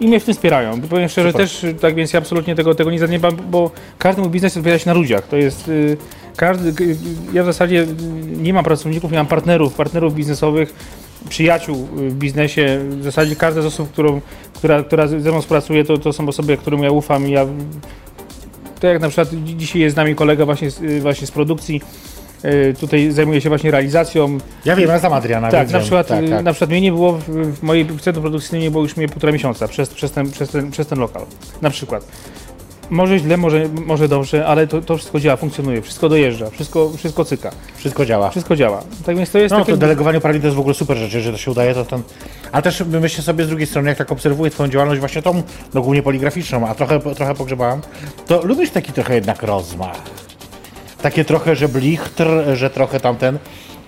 I 0.00 0.08
mnie 0.08 0.20
w 0.20 0.24
tym 0.24 0.34
wspierają. 0.34 0.80
Powiem 0.80 1.08
szczerze, 1.08 1.32
Super. 1.32 1.46
też 1.48 1.66
tak 1.80 1.94
więc 1.94 2.12
ja 2.12 2.18
absolutnie 2.18 2.54
tego, 2.54 2.74
tego 2.74 2.90
nie 2.90 2.98
zaniedbam, 2.98 3.36
bo 3.50 3.70
każdy 3.98 4.22
mój 4.22 4.30
biznes 4.30 4.56
opiera 4.56 4.78
się 4.78 4.90
na 4.90 4.94
ludziach. 4.94 5.26
To 5.28 5.36
jest 5.36 5.68
y, 5.68 5.96
każdy, 6.36 6.72
g- 6.72 6.96
ja 7.32 7.42
w 7.42 7.46
zasadzie 7.46 7.82
y, 7.82 7.86
nie 8.36 8.54
mam 8.54 8.64
pracowników, 8.64 9.10
nie 9.12 9.18
mam 9.18 9.26
partnerów, 9.26 9.74
partnerów 9.74 10.14
biznesowych, 10.14 10.74
przyjaciół 11.28 11.88
y, 11.98 12.10
w 12.10 12.14
biznesie. 12.14 12.78
W 12.90 13.04
zasadzie 13.04 13.36
każda 13.36 13.62
z 13.62 13.66
osób, 13.66 13.90
którą, 13.92 14.20
która, 14.54 14.82
która 14.82 15.06
ze 15.06 15.16
mną 15.18 15.40
współpracuje, 15.40 15.84
to, 15.84 15.98
to 15.98 16.12
są 16.12 16.28
osoby, 16.28 16.56
którym 16.56 16.82
ja 16.82 16.90
ufam 16.90 17.28
i 17.28 17.30
ja 17.30 17.46
tak 18.80 18.90
jak 18.92 19.00
na 19.02 19.08
przykład 19.08 19.28
dzi- 19.28 19.56
dzisiaj 19.56 19.82
jest 19.82 19.94
z 19.94 19.96
nami 19.96 20.14
kolega 20.14 20.44
właśnie 20.44 20.70
z, 20.70 20.80
y, 20.82 21.00
właśnie 21.00 21.26
z 21.26 21.30
produkcji, 21.30 21.76
y, 21.76 22.09
tutaj 22.80 23.10
zajmuje 23.10 23.40
się 23.40 23.48
właśnie 23.48 23.70
realizacją. 23.70 24.38
Ja 24.64 24.76
wiem, 24.76 24.88
ja 24.88 24.98
znam 24.98 25.12
Adriana. 25.12 25.50
Tak, 25.50 25.70
na 25.70 25.80
przykład, 25.80 26.06
tak, 26.06 26.24
y, 26.24 26.30
tak. 26.30 26.44
na 26.44 26.52
przykład 26.52 26.70
mnie 26.70 26.80
nie 26.80 26.92
było 26.92 27.12
w, 27.12 27.22
w 27.28 27.62
mojej 27.62 27.86
centrum 27.86 28.22
produkcyjnym 28.22 28.62
nie 28.62 28.70
było 28.70 28.82
już 28.82 28.96
mnie 28.96 29.08
półtora 29.08 29.32
miesiąca 29.32 29.68
przez, 29.68 29.88
przez, 29.88 30.12
ten, 30.12 30.30
przez, 30.30 30.50
ten, 30.50 30.70
przez 30.70 30.86
ten 30.86 30.98
lokal. 30.98 31.22
Na 31.62 31.70
przykład. 31.70 32.06
Może 32.90 33.18
źle, 33.18 33.36
może, 33.36 33.68
może 33.86 34.08
dobrze, 34.08 34.46
ale 34.46 34.66
to, 34.66 34.80
to 34.82 34.96
wszystko 34.96 35.20
działa, 35.20 35.36
funkcjonuje, 35.36 35.82
wszystko 35.82 36.08
dojeżdża, 36.08 36.50
wszystko, 36.50 36.90
wszystko 36.96 37.24
cyka, 37.24 37.50
Wszystko 37.76 38.06
działa. 38.06 38.30
wszystko 38.30 38.56
działa. 38.56 38.82
Tak 39.06 39.16
więc 39.16 39.30
to 39.30 39.38
jest 39.38 39.52
No, 39.52 39.58
takie... 39.58 39.72
to 39.72 39.78
delegowanie 39.78 40.18
uprawnień 40.18 40.40
to 40.42 40.46
jest 40.46 40.56
w 40.56 40.60
ogóle 40.60 40.74
super 40.74 40.96
rzecz, 40.96 41.10
że 41.10 41.32
to 41.32 41.38
się 41.38 41.50
udaje, 41.50 41.74
to 41.74 41.84
ten... 41.84 42.02
Ale 42.52 42.62
też 42.62 42.84
myślę 43.00 43.24
sobie 43.24 43.44
z 43.44 43.48
drugiej 43.48 43.66
strony, 43.66 43.88
jak 43.88 43.98
tak 43.98 44.12
obserwuję 44.12 44.50
twoją 44.50 44.70
działalność 44.70 45.00
właśnie 45.00 45.22
tą, 45.22 45.42
no 45.74 45.82
głównie 45.82 46.02
poligraficzną, 46.02 46.68
a 46.68 46.74
trochę, 46.74 47.00
trochę 47.00 47.34
pogrzebałem, 47.34 47.80
to 48.26 48.46
lubisz 48.46 48.70
taki 48.70 48.92
trochę 48.92 49.14
jednak 49.14 49.42
rozmach. 49.42 50.29
Takie 51.02 51.24
trochę, 51.24 51.56
że 51.56 51.68
blichtr, 51.68 52.26
że 52.54 52.70
trochę 52.70 53.00
tamten. 53.00 53.38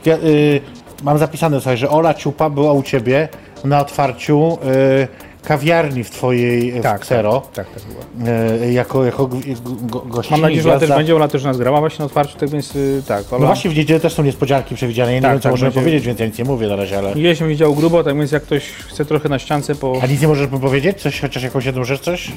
Ja, 0.05 0.17
y, 0.17 0.61
mam 1.03 1.19
zapisane 1.19 1.61
sobie, 1.61 1.77
że 1.77 1.91
Ola 1.91 2.15
Ciupa 2.15 2.51
była 2.51 2.73
u 2.73 2.83
ciebie 2.83 3.29
na 3.65 3.81
otwarciu 3.81 4.59
y, 5.05 5.09
kawiarni 5.45 6.05
w 6.05 6.11
twojej 6.11 6.81
Tak, 6.83 7.01
w 7.01 7.03
Xero. 7.03 7.43
Tak, 7.55 7.67
tak 7.71 7.83
było. 7.83 8.31
Y, 8.65 8.73
jako, 8.73 9.05
jako 9.05 9.27
go, 9.27 10.01
gościni. 10.01 10.41
Mam 10.41 10.41
nadzieję, 10.41 10.63
że 10.63 10.79
też 10.81 10.89
będzie, 10.89 11.17
ona 11.17 11.29
też 11.29 11.45
nas 11.45 11.59
grała 11.59 11.81
właśnie 11.81 11.99
na 11.99 12.05
otwarciu, 12.07 12.39
tak 12.39 12.51
więc 12.51 12.77
y, 12.77 13.03
tak. 13.09 13.33
Ola, 13.33 13.41
No 13.41 13.47
właśnie 13.47 13.71
w 13.71 13.77
niedzielę 13.77 14.01
też 14.01 14.13
są 14.13 14.23
niespodzianki 14.23 14.75
przewidziane, 14.75 15.13
ja 15.13 15.19
nie 15.19 15.23
Tak, 15.23 15.33
wiem 15.33 15.41
co 15.41 15.43
tak, 15.43 15.53
możemy 15.53 15.71
będzie- 15.71 15.81
powiedzieć, 15.81 16.07
więc 16.07 16.21
ja 16.21 16.27
nic 16.27 16.39
nie 16.39 16.45
mówię 16.45 16.69
na 16.69 16.77
razie, 16.77 16.99
ale... 16.99 17.15
Niedzielę 17.15 17.37
się 17.37 17.45
będzie 17.45 17.57
działo 17.59 17.75
grubo, 17.75 18.05
tak 18.05 18.17
więc 18.17 18.33
jak 18.33 18.43
ktoś 18.43 18.65
chce 18.69 19.05
trochę 19.05 19.29
na 19.29 19.39
ściance 19.39 19.75
po... 19.75 19.93
A 20.03 20.07
nic 20.07 20.23
nie 20.23 20.29
możesz 20.29 20.47
powiedzieć? 20.47 21.01
Coś, 21.01 21.21
chociaż 21.21 21.43
jakąś 21.43 21.65
jedną 21.65 21.85
rzecz, 21.85 22.01
coś? 22.01 22.33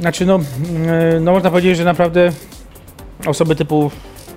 Znaczy 0.00 0.26
no, 0.26 0.34
mm, 0.34 1.24
no 1.24 1.32
można 1.32 1.50
powiedzieć, 1.50 1.76
że 1.76 1.84
naprawdę 1.84 2.32
osoby 3.26 3.56
typu. 3.56 3.90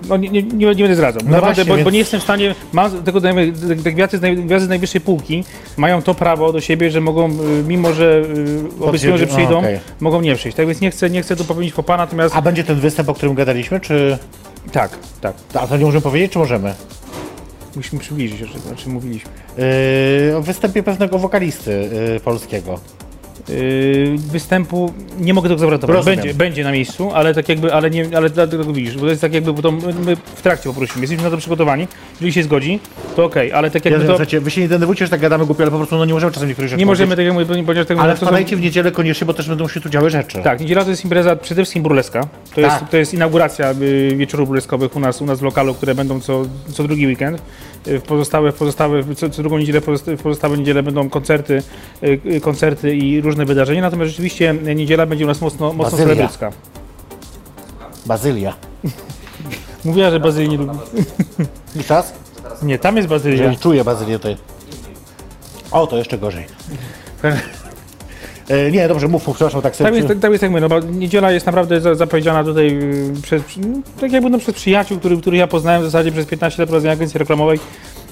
No 0.08 0.16
nie, 0.16 0.28
nie, 0.28 0.42
nie, 0.42 0.66
będę 0.66 0.94
zdradzał. 0.94 1.22
naprawdę, 1.22 1.46
właśnie, 1.46 1.64
bo, 1.64 1.74
więc- 1.74 1.84
bo 1.84 1.90
nie 1.90 1.98
jestem 1.98 2.20
w 2.20 2.22
stanie. 2.22 2.54
Mam 2.72 3.02
tego 3.02 3.20
te 3.20 3.34
gwiazdy, 3.92 4.36
gwiazdy 4.36 4.66
z 4.66 4.68
najwyższej 4.68 5.00
półki 5.00 5.44
mają 5.76 6.02
to 6.02 6.14
prawo 6.14 6.52
do 6.52 6.60
siebie, 6.60 6.90
że 6.90 7.00
mogą, 7.00 7.30
y, 7.30 7.34
mimo 7.68 7.92
że 7.92 8.22
y, 8.80 8.84
obiecują, 8.84 9.16
że 9.16 9.26
przyjdą, 9.26 9.58
okej. 9.58 9.78
mogą 10.00 10.20
nie 10.20 10.34
przyjść. 10.34 10.56
Tak 10.56 10.66
więc 10.66 10.80
nie 10.80 10.90
chcę, 10.90 11.10
nie 11.10 11.22
chcę 11.22 11.36
tu 11.36 11.44
popełnić 11.44 11.72
popa, 11.74 11.96
natomiast. 11.96 12.36
A 12.36 12.42
będzie 12.42 12.64
ten 12.64 12.80
występ, 12.80 13.08
o 13.08 13.14
którym 13.14 13.34
gadaliśmy, 13.34 13.80
czy... 13.80 14.18
tak, 14.72 14.90
tak. 15.20 15.34
A 15.54 15.66
to 15.66 15.76
nie 15.76 15.84
możemy 15.84 16.02
powiedzieć, 16.02 16.32
czy 16.32 16.38
możemy? 16.38 16.74
Musimy 17.76 18.00
przybliżyć, 18.00 18.42
o 18.42 18.46
czym, 18.46 18.72
o 18.72 18.76
czym 18.76 18.92
mówiliśmy. 18.92 19.30
Yy, 20.28 20.36
o 20.36 20.42
występie 20.42 20.82
pewnego 20.82 21.18
wokalisty 21.18 21.88
yy, 22.12 22.20
polskiego. 22.20 22.80
Yy, 23.48 24.18
występu 24.18 24.92
nie 25.20 25.34
mogę 25.34 25.48
tego 25.48 25.58
zagwarantować. 25.58 26.04
Będzie, 26.04 26.34
będzie 26.34 26.64
na 26.64 26.72
miejscu, 26.72 27.10
ale 27.14 27.34
tak 27.34 27.48
jakby, 27.48 27.74
ale 27.74 27.90
nie, 27.90 28.06
ale 28.16 28.30
dlatego 28.30 28.64
widzisz, 28.64 28.94
bo 28.94 29.00
to 29.00 29.06
jest 29.08 29.20
tak 29.20 29.34
jakby, 29.34 29.52
bo 29.52 29.62
to 29.62 29.72
my, 29.72 29.94
my 30.06 30.16
w 30.16 30.42
trakcie 30.42 30.68
poprosimy, 30.68 31.00
jesteśmy 31.00 31.24
na 31.24 31.30
to 31.30 31.36
przygotowani, 31.36 31.88
jeżeli 32.14 32.32
się 32.32 32.42
zgodzi, 32.42 32.80
to 33.16 33.24
okej, 33.24 33.52
ale 33.52 33.70
tak 33.70 33.84
Ja 33.84 33.90
jakby 33.90 34.06
wiem, 34.06 34.26
to 34.26 34.40
wy 34.40 34.50
się 34.50 34.60
nie 34.60 34.68
denerwujcie, 34.68 35.06
że 35.06 35.10
tak 35.10 35.20
gadamy 35.20 35.46
głupio, 35.46 35.62
ale 35.62 35.70
po 35.70 35.76
prostu 35.76 35.96
no, 35.96 36.04
nie 36.04 36.12
możemy 36.14 36.32
czasem 36.32 36.48
niektórych 36.48 36.70
rzeczy 36.70 36.78
nie 36.78 36.86
możemy 36.86 37.16
powiedzieć. 37.16 37.36
tak 37.38 37.38
jakby, 37.56 37.66
ponieważ 37.66 37.86
tak 37.86 37.98
Ale 37.98 38.14
to 38.14 38.20
są- 38.20 38.26
wpadajcie 38.26 38.56
w 38.56 38.60
niedzielę 38.60 38.92
koniecznie, 38.92 39.26
bo 39.26 39.34
też 39.34 39.48
będą 39.48 39.68
się 39.68 39.80
tu 39.80 39.88
działy 39.88 40.10
rzeczy. 40.10 40.38
Tak, 40.42 40.60
niedziela 40.60 40.84
to 40.84 40.90
jest 40.90 41.04
impreza 41.04 41.36
przede 41.36 41.62
wszystkim 41.62 41.82
burleska. 41.82 42.26
To, 42.54 42.60
jest, 42.60 42.78
Tak. 42.78 42.88
to 42.90 42.96
jest 42.96 43.14
inauguracja 43.14 43.70
y, 43.82 44.16
wieczorów 44.16 44.48
burleskowych 44.48 44.96
u 44.96 45.00
nas, 45.00 45.22
u 45.22 45.26
nas 45.26 45.38
w 45.40 45.42
lokalu, 45.42 45.74
które 45.74 45.94
będą 45.94 46.20
co, 46.20 46.42
co 46.72 46.82
drugi 46.82 47.06
weekend. 47.06 47.42
Y, 47.88 47.98
W 47.98 48.02
pozostałe, 48.02 48.52
w 48.52 48.54
pozostałe, 48.54 49.14
co, 49.14 49.30
co 49.30 49.42
drugą 49.42 49.58
niedzielę, 49.58 49.80
w 50.16 50.22
pozostałe 50.22 50.58
niedzielę 50.58 50.82
będą 50.82 51.10
koncerty, 51.10 51.62
y, 52.02 52.20
y, 52.26 52.40
koncerty 52.40 52.96
i 52.96 53.20
różne 53.20 53.44
wydarzenia. 53.44 53.80
Natomiast 53.82 54.10
rzeczywiście 54.10 54.54
niedziela 54.74 55.06
będzie 55.06 55.24
u 55.24 55.28
nas 55.28 55.40
mocno, 55.40 55.72
mocno 55.72 55.82
Bazylia. 55.98 56.14
celebrycka. 56.14 56.52
Bazylia. 58.06 58.54
Mówiła, 59.84 60.10
że 60.10 60.20
Bazylii 60.20 60.48
nie 60.48 60.56
lubi. 60.56 60.78
I 61.80 61.84
czas? 61.84 62.12
Nie, 62.62 62.78
tam 62.78 62.96
jest 62.96 63.08
Bazylia. 63.08 63.36
Jeżeli 63.36 63.58
czuję 63.58 63.84
Bazylię 63.84 64.18
tutaj. 64.18 64.36
O, 65.70 65.86
to 65.86 65.96
jeszcze 65.96 66.18
gorzej. 66.18 66.44
E, 68.52 68.70
nie, 68.70 68.88
dobrze, 68.88 69.08
mów, 69.08 69.22
przepraszam, 69.24 69.62
tak 69.62 69.76
sobie... 69.76 69.90
Tak 69.90 69.96
jest, 69.96 70.08
tak, 70.08 70.18
tak 70.18 70.30
jest 70.30 70.42
jak 70.42 70.52
my, 70.52 70.60
no 70.60 70.68
bo 70.68 70.80
niedziela 70.80 71.32
jest 71.32 71.46
naprawdę 71.46 71.80
za, 71.80 71.94
zapowiedziana 71.94 72.44
tutaj 72.44 72.68
y, 72.68 73.22
przez, 73.22 73.42
no, 73.56 73.78
tak 74.00 74.12
jakby 74.12 74.30
no, 74.30 74.38
przez 74.38 74.54
przyjaciół, 74.54 74.98
który, 74.98 75.16
których 75.16 75.40
ja 75.40 75.46
poznałem 75.46 75.82
w 75.82 75.84
zasadzie 75.84 76.12
przez 76.12 76.26
15 76.26 76.62
lat 76.62 76.68
prowadzenia 76.68 76.92
agencji 76.92 77.18
reklamowej. 77.18 77.58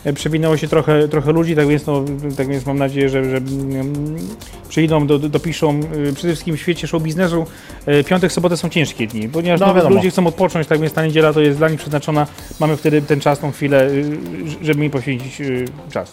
E, 0.05 0.12
Przewinęło 0.12 0.57
się 0.57 0.68
trochę, 0.68 1.09
trochę 1.09 1.32
ludzi, 1.32 1.57
tak 1.57 1.68
więc, 1.68 1.86
no, 1.86 2.05
tak 2.36 2.49
więc 2.49 2.66
mam 2.66 2.78
nadzieję, 2.78 3.09
że, 3.09 3.24
że 3.24 3.36
mm, 3.36 4.18
przyjdą, 4.68 5.07
do, 5.07 5.18
do, 5.18 5.28
dopiszą. 5.28 5.80
y, 5.80 6.12
Przede 6.14 6.32
wszystkim 6.32 6.57
w 6.57 6.61
świecie 6.61 6.86
show 6.86 7.03
biznesu 7.03 7.47
e, 7.86 8.05
piątek, 8.05 8.32
sobotę 8.32 8.57
są 8.57 8.68
ciężkie 8.68 9.07
dni, 9.07 9.28
ponieważ 9.28 9.61
No, 9.61 9.74
no, 9.74 9.88
ludzie 9.88 10.11
chcą 10.11 10.26
odpocząć, 10.26 10.66
tak 10.66 10.80
więc 10.80 10.93
ta 10.93 11.07
niedziela 11.07 11.32
to 11.32 11.41
jest 11.41 11.59
dla 11.59 11.68
nich 11.68 11.80
przeznaczona. 11.80 12.26
Mamy 12.61 12.76
wtedy 12.76 13.03
ten 13.03 13.20
czas, 13.20 13.38
tą 13.38 13.53
chwilę, 13.53 13.86
y, 13.86 14.05
żeby 14.62 14.80
mi 14.80 14.91
poświęcić 14.91 15.43
czas. 15.93 16.12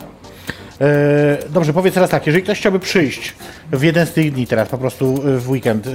E, 0.82 1.38
dobrze, 1.50 1.74
powiedz 1.74 1.94
teraz 1.94 2.10
tak, 2.10 2.28
jeżeli 2.28 2.44
ktoś 2.44 2.60
chciałby 2.60 2.80
przyjść 2.80 3.36
w 3.72 3.84
jeden 3.84 4.08
z 4.08 4.12
tych 4.12 4.34
dni 4.34 4.48
teraz, 4.48 4.70
po 4.70 4.78
prostu 4.78 5.06
e, 5.06 5.38
w 5.38 5.50
weekend, 5.50 5.88
e, 5.88 5.92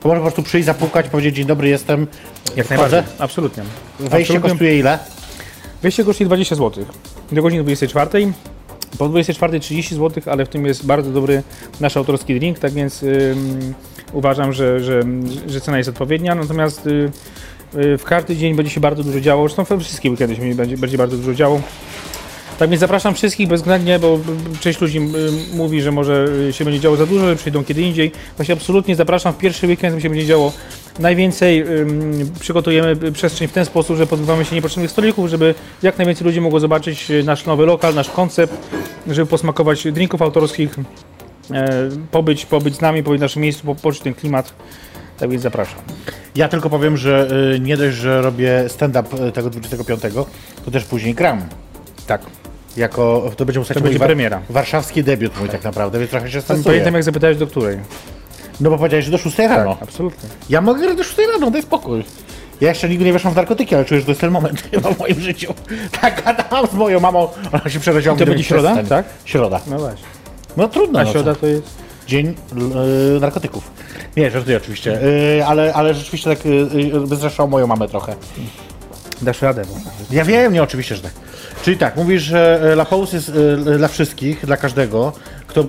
to 0.00 0.08
może 0.08 0.20
po 0.20 0.24
prostu 0.24 0.42
przyjść, 0.42 0.66
zapukać, 0.66 1.08
powiedzieć 1.08 1.34
dzień 1.36 1.46
dobry, 1.46 1.68
jestem, 1.68 2.06
Jak 2.56 2.66
Wchodzę? 2.66 2.80
najbardziej. 2.80 3.14
Absolutnie. 3.18 3.62
wejście 3.98 4.16
Absolutnie. 4.16 4.50
kosztuje 4.50 4.78
ile? 4.78 4.98
Wejście 5.82 6.04
kosztuje 6.04 6.26
20 6.26 6.54
zł. 6.54 6.84
Do 7.32 7.42
godziny 7.42 7.62
24. 7.62 8.32
Po 8.98 9.08
24 9.08 9.60
30 9.60 9.94
zł, 9.94 10.22
ale 10.26 10.46
w 10.46 10.48
tym 10.48 10.66
jest 10.66 10.86
bardzo 10.86 11.10
dobry 11.10 11.42
nasz 11.80 11.96
autorski 11.96 12.34
drink, 12.34 12.58
tak 12.58 12.72
więc 12.72 13.04
uważam, 14.12 14.52
że, 14.52 14.80
że, 14.80 15.02
że 15.46 15.60
cena 15.60 15.78
jest 15.78 15.88
odpowiednia. 15.88 16.34
Natomiast 16.34 16.86
y, 16.86 17.10
y, 17.74 17.98
w 17.98 18.04
każdy 18.04 18.36
dzień 18.36 18.54
będzie 18.54 18.72
się 18.72 18.80
bardzo 18.80 19.04
dużo 19.04 19.20
działo. 19.20 19.48
Zresztą 19.48 19.64
we 19.64 19.84
wszystkie 19.84 20.10
weekendy 20.10 20.36
się 20.36 20.54
będzie, 20.54 20.76
będzie 20.76 20.98
bardzo 20.98 21.16
dużo 21.16 21.34
działo. 21.34 21.60
Tak 22.58 22.70
więc 22.70 22.80
zapraszam 22.80 23.14
wszystkich 23.14 23.48
bezwzględnie, 23.48 23.98
bo 23.98 24.18
część 24.60 24.80
ludzi 24.80 24.98
y, 24.98 25.56
mówi, 25.56 25.82
że 25.82 25.92
może 25.92 26.26
y, 26.48 26.52
się 26.52 26.64
będzie 26.64 26.80
działo 26.80 26.96
za 26.96 27.06
dużo, 27.06 27.26
że 27.26 27.36
przyjdą 27.36 27.64
kiedy 27.64 27.82
indziej. 27.82 28.12
Właśnie 28.36 28.54
absolutnie 28.54 28.96
zapraszam 28.96 29.32
w 29.32 29.38
pierwszy 29.38 29.66
weekend, 29.66 30.02
się 30.02 30.08
będzie 30.08 30.26
działo 30.26 30.52
najwięcej. 30.98 31.64
Przygotujemy 32.40 33.12
przestrzeń 33.12 33.48
w 33.48 33.52
ten 33.52 33.64
sposób, 33.64 33.96
że 33.96 34.06
pozbywamy 34.06 34.44
się 34.44 34.54
niepotrzebnych 34.56 34.90
stolików, 34.90 35.28
żeby 35.30 35.54
jak 35.82 35.98
najwięcej 35.98 36.24
ludzi 36.26 36.40
mogło 36.40 36.60
zobaczyć 36.60 37.10
y, 37.10 37.24
nasz 37.24 37.46
nowy 37.46 37.66
lokal, 37.66 37.94
nasz 37.94 38.10
koncept, 38.10 38.54
żeby 39.06 39.26
posmakować 39.26 39.92
drinków 39.92 40.22
autorskich, 40.22 40.76
e, 41.50 41.88
pobyć, 42.10 42.46
pobyć 42.46 42.76
z 42.76 42.80
nami, 42.80 43.02
pobyć 43.02 43.18
w 43.18 43.22
naszym 43.22 43.42
miejscu, 43.42 43.64
po- 43.66 43.74
poczuć 43.74 44.00
ten 44.00 44.14
klimat. 44.14 44.54
Tak 45.18 45.30
więc 45.30 45.42
zapraszam. 45.42 45.78
Ja 46.36 46.48
tylko 46.48 46.70
powiem, 46.70 46.96
że 46.96 47.28
e, 47.54 47.58
nie 47.58 47.76
dość, 47.76 47.96
że 47.96 48.22
robię 48.22 48.64
stand-up 48.68 49.16
e, 49.26 49.32
tego 49.32 49.50
25, 49.50 50.02
to 50.64 50.70
też 50.70 50.84
później 50.84 51.14
gram. 51.14 51.42
Tak. 52.06 52.41
Jako, 52.76 53.30
to 53.36 53.44
będzie 53.44 53.64
To 53.64 53.80
będzie 53.80 53.98
premiera. 53.98 54.40
warszawski 54.48 55.04
debiut 55.04 55.40
mój 55.40 55.48
tak 55.48 55.64
naprawdę, 55.64 55.98
więc 55.98 56.10
trochę 56.10 56.30
się 56.30 56.40
stresuję. 56.40 56.64
Pamiętam 56.64 56.94
jak 56.94 57.02
zapytałeś 57.02 57.36
do 57.36 57.46
której. 57.46 57.78
No 58.60 58.70
bo 58.70 58.78
powiedziałeś, 58.78 59.04
że 59.04 59.10
do 59.10 59.18
6 59.18 59.38
rano. 59.38 59.74
Tak, 59.74 59.82
absolutnie. 59.82 60.28
Ja 60.50 60.60
mogę 60.60 60.80
grać 60.80 60.96
do 60.96 61.04
6 61.04 61.18
rano, 61.32 61.50
daj 61.50 61.62
spokój. 61.62 62.04
Ja 62.60 62.68
jeszcze 62.68 62.88
nigdy 62.88 63.04
nie 63.04 63.12
weszłam 63.12 63.32
w 63.32 63.36
narkotyki, 63.36 63.74
ale 63.74 63.84
czuję, 63.84 64.00
że 64.00 64.06
to 64.06 64.10
jest 64.10 64.20
ten 64.20 64.30
moment 64.30 64.62
chyba 64.70 64.90
w 64.90 64.98
moim 64.98 65.20
życiu. 65.20 65.54
Tak 66.00 66.24
gadałam 66.24 66.66
z 66.66 66.72
moją 66.72 67.00
mamą, 67.00 67.28
ona 67.52 67.70
się 67.70 67.80
przeraziła. 67.80 68.14
I 68.14 68.18
to 68.18 68.26
będzie 68.26 68.44
środa, 68.44 68.76
tak? 68.88 69.04
Środa. 69.24 69.60
No 69.66 69.78
właśnie. 69.78 70.06
No 70.56 70.68
trudno. 70.68 71.00
A 71.00 71.04
no, 71.04 71.12
środa 71.12 71.34
co? 71.34 71.40
to 71.40 71.46
jest... 71.46 71.82
Dzień 72.06 72.34
e, 73.16 73.20
narkotyków. 73.20 73.70
Nie, 74.16 74.30
żartuję 74.30 74.56
oczywiście, 74.56 75.00
e, 75.38 75.46
ale, 75.46 75.74
ale 75.74 75.94
rzeczywiście 75.94 76.30
tak 76.30 76.38
bezraszało 77.08 77.48
moją 77.48 77.66
mamę 77.66 77.88
trochę. 77.88 78.14
Dasz 79.22 79.42
radę. 79.42 79.62
Bo... 79.68 79.74
Ja 80.10 80.24
wiem, 80.24 80.52
nie, 80.52 80.62
oczywiście, 80.62 80.96
że 80.96 81.02
tak. 81.02 81.12
Czyli 81.62 81.76
tak, 81.78 81.96
mówisz, 81.96 82.22
że 82.22 82.60
e, 82.62 82.72
La 82.72 82.86
jest 83.12 83.32
e, 83.74 83.78
dla 83.78 83.88
wszystkich, 83.88 84.46
dla 84.46 84.56
każdego, 84.56 85.12
kto 85.46 85.64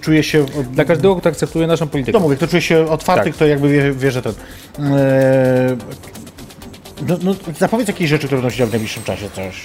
czuje 0.00 0.22
się... 0.22 0.46
Dla 0.72 0.84
każdego, 0.84 1.16
kto 1.16 1.28
akceptuje 1.28 1.66
naszą 1.66 1.84
No 1.84 1.90
politykę. 1.90 2.18
mówię, 2.18 2.36
kto 2.36 2.46
czuje 2.46 2.62
się 2.62 2.88
otwarty, 2.90 3.24
Tak. 3.24 3.34
kto 3.34 3.46
jakby 3.46 3.68
wie, 3.68 3.92
wie 3.92 4.10
że 4.10 4.22
ten... 4.22 4.32
E, 4.78 5.76
no, 7.08 7.18
no, 7.22 7.34
zapowiedz 7.58 7.88
jakieś 7.88 8.10
rzeczy, 8.10 8.26
które 8.26 8.40
będą 8.42 8.50
się 8.50 8.56
działy 8.56 8.68
w 8.70 8.72
najbliższym 8.72 9.02
czasie, 9.04 9.30
coś. 9.30 9.62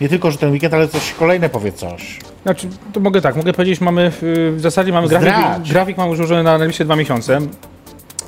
Nie 0.00 0.08
tylko, 0.08 0.30
że 0.30 0.38
ten 0.38 0.50
weekend, 0.52 0.74
ale 0.74 0.88
coś 0.88 1.12
kolejne 1.12 1.48
powiedz 1.48 1.74
coś. 1.74 2.20
Znaczy, 2.42 2.68
to 2.92 3.00
mogę 3.00 3.20
tak, 3.20 3.36
mogę 3.36 3.52
powiedzieć, 3.52 3.80
mamy 3.80 4.12
w, 4.20 4.56
zasadzie 4.58 4.92
mamy 4.92 5.08
grafik, 5.08 5.68
grafik 5.72 5.96
mamy 5.96 6.10
już 6.10 6.18
ułożony 6.18 6.42
na 6.42 6.58
najbliższe 6.58 6.84
dwa 6.84 6.96
miesiące. 6.96 7.38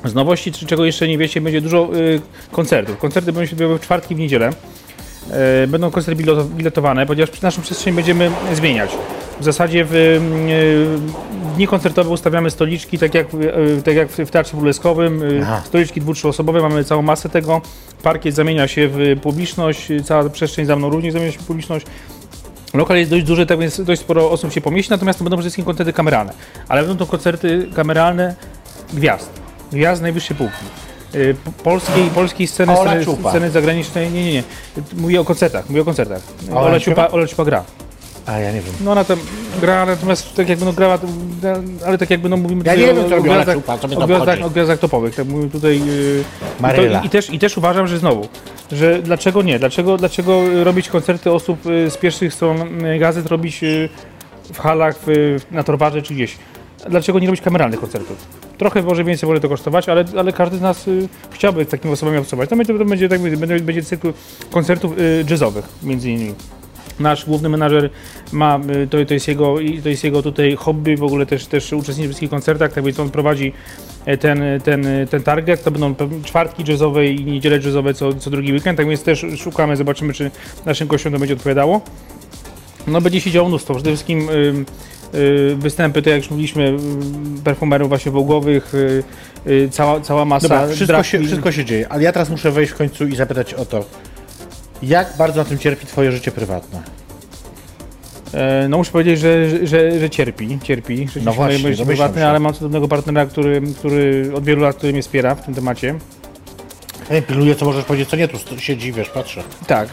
Z 0.05 0.13
nowości, 0.13 0.51
czy 0.51 0.65
czego 0.65 0.85
jeszcze 0.85 1.07
nie 1.07 1.17
wiecie, 1.17 1.41
będzie 1.41 1.61
dużo 1.61 1.89
y, 1.95 2.21
koncertów. 2.51 2.97
Koncerty 2.97 3.33
będą 3.33 3.45
się 3.45 3.51
odbywały 3.51 3.77
w 3.77 3.81
czwartki, 3.81 4.15
w 4.15 4.19
niedzielę. 4.19 4.49
E, 5.31 5.67
Będą 5.67 5.91
koncerty 5.91 6.23
bileto- 6.23 6.45
biletowane, 6.49 7.05
ponieważ 7.05 7.41
naszą 7.41 7.61
przestrzeń 7.61 7.93
będziemy 7.95 8.31
zmieniać. 8.53 8.91
W 9.39 9.43
zasadzie 9.43 9.85
w, 9.85 9.89
w 9.91 11.55
dni 11.55 11.67
koncertowe 11.67 12.09
ustawiamy 12.09 12.51
stoliczki, 12.51 12.97
tak 12.99 13.13
jak, 13.13 13.33
y, 13.33 13.81
tak 13.85 13.95
jak 13.95 14.09
w 14.09 14.31
Teatrze 14.31 14.57
Królewskowym. 14.57 15.23
y, 15.23 15.39
Aha. 15.43 15.61
Stoliczki 15.65 16.01
dwu, 16.01 16.13
trzyosobowe, 16.13 16.61
mamy 16.61 16.83
całą 16.83 17.01
masę 17.01 17.29
tego. 17.29 17.61
Parkiet 18.03 18.35
zamienia 18.35 18.67
się 18.67 18.87
w 18.91 18.97
publiczność, 19.21 19.87
cała 20.05 20.29
przestrzeń 20.29 20.65
za 20.65 20.75
mną 20.75 20.89
również 20.89 21.13
zamienia 21.13 21.31
się 21.31 21.39
w 21.39 21.43
publiczność. 21.45 21.85
Lokal 22.73 22.97
jest 22.97 23.09
dość 23.11 23.25
duży, 23.25 23.45
tak 23.45 23.59
więc 23.59 23.81
dość 23.81 24.01
sporo 24.01 24.31
osób 24.31 24.53
się 24.53 24.61
pomieści, 24.61 24.91
natomiast 24.91 25.19
to 25.19 25.23
będą 25.25 25.37
przede 25.37 25.43
wszystkim 25.43 25.65
koncerty 25.65 25.93
kameralne. 25.93 26.33
Ale 26.67 26.81
będą 26.81 26.97
to 26.97 27.05
koncerty 27.05 27.67
kameralne 27.75 28.35
gwiazd. 28.93 29.29
Gwiazd 29.71 30.01
najwyższej 30.01 30.37
półki. 30.37 30.55
Y, 31.17 31.35
po- 31.45 31.51
Polskiej, 31.63 32.09
polskiej 32.09 32.47
sceny, 32.47 32.79
Ola 32.79 32.91
sceny, 32.91 33.05
Ciupa. 33.05 33.29
sceny 33.29 33.51
zagranicznej, 33.51 34.11
nie, 34.11 34.25
nie, 34.25 34.33
nie. 34.33 34.43
Mówię 34.97 35.21
o 35.21 35.25
koncertach, 35.25 35.69
mówię 35.69 35.81
o 35.81 35.85
koncertach. 35.85 36.21
Ola 36.51 36.61
Ola? 36.61 36.79
Ciupa, 36.79 37.07
Ola 37.07 37.27
Ciupa 37.27 37.45
gra. 37.45 37.63
A 38.25 38.39
ja 38.39 38.51
nie 38.51 38.61
wiem. 38.61 38.73
No 38.81 38.91
ona 38.91 39.03
tam 39.03 39.19
gra, 39.61 39.85
natomiast 39.85 40.35
tak 40.35 40.49
jakby 40.49 40.65
no 40.65 40.73
grała, 40.73 40.97
ale 41.85 41.97
tak 41.97 42.09
jakby 42.09 42.29
no 42.29 42.37
mówimy 42.37 42.63
Ja 42.65 42.75
nie 42.75 42.85
wiem, 42.85 42.97
o, 42.99 43.01
co 43.01 43.07
o, 43.07 43.09
robi 43.09 43.29
gwiazdach, 43.29 43.55
Ciupa, 43.55 43.77
co 43.77 43.87
o, 43.87 44.05
gwiazdach, 44.07 44.41
o 44.41 44.49
gwiazdach 44.49 44.79
topowych. 44.79 45.15
Tak 45.15 45.27
mówimy 45.27 45.51
tutaj... 45.51 45.81
Yy, 45.85 46.23
to, 46.75 47.05
i, 47.05 47.09
też, 47.09 47.29
I 47.29 47.39
też 47.39 47.57
uważam, 47.57 47.87
że 47.87 47.97
znowu, 47.97 48.27
że 48.71 49.01
dlaczego 49.01 49.41
nie? 49.41 49.59
Dlaczego, 49.59 49.97
dlaczego 49.97 50.63
robić 50.63 50.89
koncerty 50.89 51.31
osób 51.31 51.65
y, 51.65 51.89
z 51.89 51.97
pierwszych 51.97 52.33
stron 52.33 52.85
y, 52.85 52.99
gazet, 52.99 53.27
robić 53.27 53.61
w 54.53 54.59
halach, 54.59 54.95
w, 55.07 55.37
na 55.51 55.63
Torwarze 55.63 56.01
czy 56.01 56.13
gdzieś? 56.13 56.37
Dlaczego 56.89 57.19
nie 57.19 57.27
robić 57.27 57.41
kameralnych 57.41 57.79
koncertów? 57.79 58.27
Trochę 58.57 58.81
może 58.81 59.03
więcej 59.03 59.29
może 59.29 59.41
to 59.41 59.49
kosztować, 59.49 59.89
ale, 59.89 60.05
ale 60.17 60.33
każdy 60.33 60.57
z 60.57 60.61
nas 60.61 60.87
y, 60.87 61.09
chciałby 61.31 61.65
z 61.65 61.67
takimi 61.67 61.93
osobami 61.93 62.17
obcować. 62.17 62.49
Będzie, 62.49 62.77
to 62.77 62.85
będzie, 62.85 63.09
tak, 63.09 63.21
będzie, 63.21 63.59
będzie 63.59 63.83
cykl 63.83 64.13
koncertów 64.51 64.99
y, 64.99 65.25
jazzowych 65.29 65.65
między 65.83 66.11
innymi. 66.11 66.33
Nasz 66.99 67.25
główny 67.25 67.49
menażer 67.49 67.89
ma, 68.31 68.59
y, 68.83 68.87
to, 68.87 69.05
to, 69.05 69.13
jest 69.13 69.27
jego, 69.27 69.55
to 69.83 69.89
jest 69.89 70.03
jego 70.03 70.21
tutaj 70.21 70.55
hobby, 70.55 70.97
w 70.97 71.03
ogóle 71.03 71.25
też, 71.25 71.45
też 71.45 71.73
uczestniczy 71.73 72.07
w 72.07 72.11
wszystkich 72.11 72.29
koncertach, 72.29 72.73
tak 72.73 72.83
więc 72.83 72.99
on 72.99 73.09
prowadzi 73.09 73.53
e, 74.05 74.17
ten, 74.17 74.43
ten, 74.63 74.87
ten 75.09 75.23
target, 75.23 75.63
to 75.63 75.71
będą 75.71 75.95
czwartki 76.23 76.63
jazzowe 76.67 77.07
i 77.07 77.25
niedziele 77.25 77.59
jazzowe 77.59 77.93
co, 77.93 78.13
co 78.13 78.29
drugi 78.29 78.53
weekend, 78.53 78.77
tak 78.77 78.87
więc 78.87 79.03
też 79.03 79.25
szukamy, 79.37 79.75
zobaczymy 79.75 80.13
czy 80.13 80.31
naszym 80.65 80.87
gościom 80.87 81.13
to 81.13 81.19
będzie 81.19 81.33
odpowiadało. 81.33 81.81
No 82.87 83.01
będzie 83.01 83.21
się 83.21 83.31
działo 83.31 83.47
mnóstwo, 83.47 83.73
przede 83.73 83.89
wszystkim 83.89 84.29
występy, 85.57 86.01
to 86.01 86.09
jak 86.09 86.19
już 86.19 86.29
mówiliśmy, 86.29 86.67
ym, 86.67 87.41
perfumerów 87.43 87.89
właśnie 87.89 88.11
wołgowych, 88.11 88.73
y, 88.75 89.03
y, 89.47 89.69
cała, 89.71 90.01
cała 90.01 90.25
masa 90.25 90.47
Dobra, 90.47 90.67
wszystko 90.75 91.03
się, 91.03 91.19
wszystko 91.23 91.51
się 91.51 91.65
dzieje, 91.65 91.89
ale 91.89 92.03
ja 92.03 92.11
teraz 92.11 92.29
muszę 92.29 92.51
wejść 92.51 92.71
w 92.71 92.75
końcu 92.75 93.07
i 93.07 93.15
zapytać 93.15 93.53
o 93.53 93.65
to, 93.65 93.85
jak 94.83 95.13
bardzo 95.17 95.39
na 95.39 95.45
tym 95.45 95.57
cierpi 95.57 95.87
twoje 95.87 96.11
życie 96.11 96.31
prywatne? 96.31 96.83
E, 98.33 98.67
No 98.69 98.77
muszę 98.77 98.91
powiedzieć, 98.91 99.19
że, 99.19 99.49
że, 99.67 99.99
że 99.99 100.09
cierpi, 100.09 100.59
cierpi, 100.63 101.07
że 101.07 101.19
No 101.19 101.33
właśnie, 101.33 101.59
moje 101.59 101.73
życie 101.73 101.85
prywatne, 101.85 102.27
ale 102.27 102.39
mam 102.39 102.53
cudownego 102.53 102.87
partnera, 102.87 103.25
który, 103.25 103.61
który 103.79 104.31
od 104.35 104.43
wielu 104.43 104.61
lat 104.61 104.75
który 104.75 104.93
mnie 104.93 105.01
wspiera 105.01 105.35
w 105.35 105.45
tym 105.45 105.53
temacie. 105.53 105.95
Ja 107.09 107.15
nie 107.15 107.21
pilnuję, 107.21 107.55
co 107.55 107.65
możesz 107.65 107.85
powiedzieć, 107.85 108.09
co 108.09 108.15
nie, 108.15 108.27
tu 108.27 108.59
siedzi, 108.59 108.93
wiesz, 108.93 109.09
patrzę. 109.09 109.43
Tak, 109.67 109.89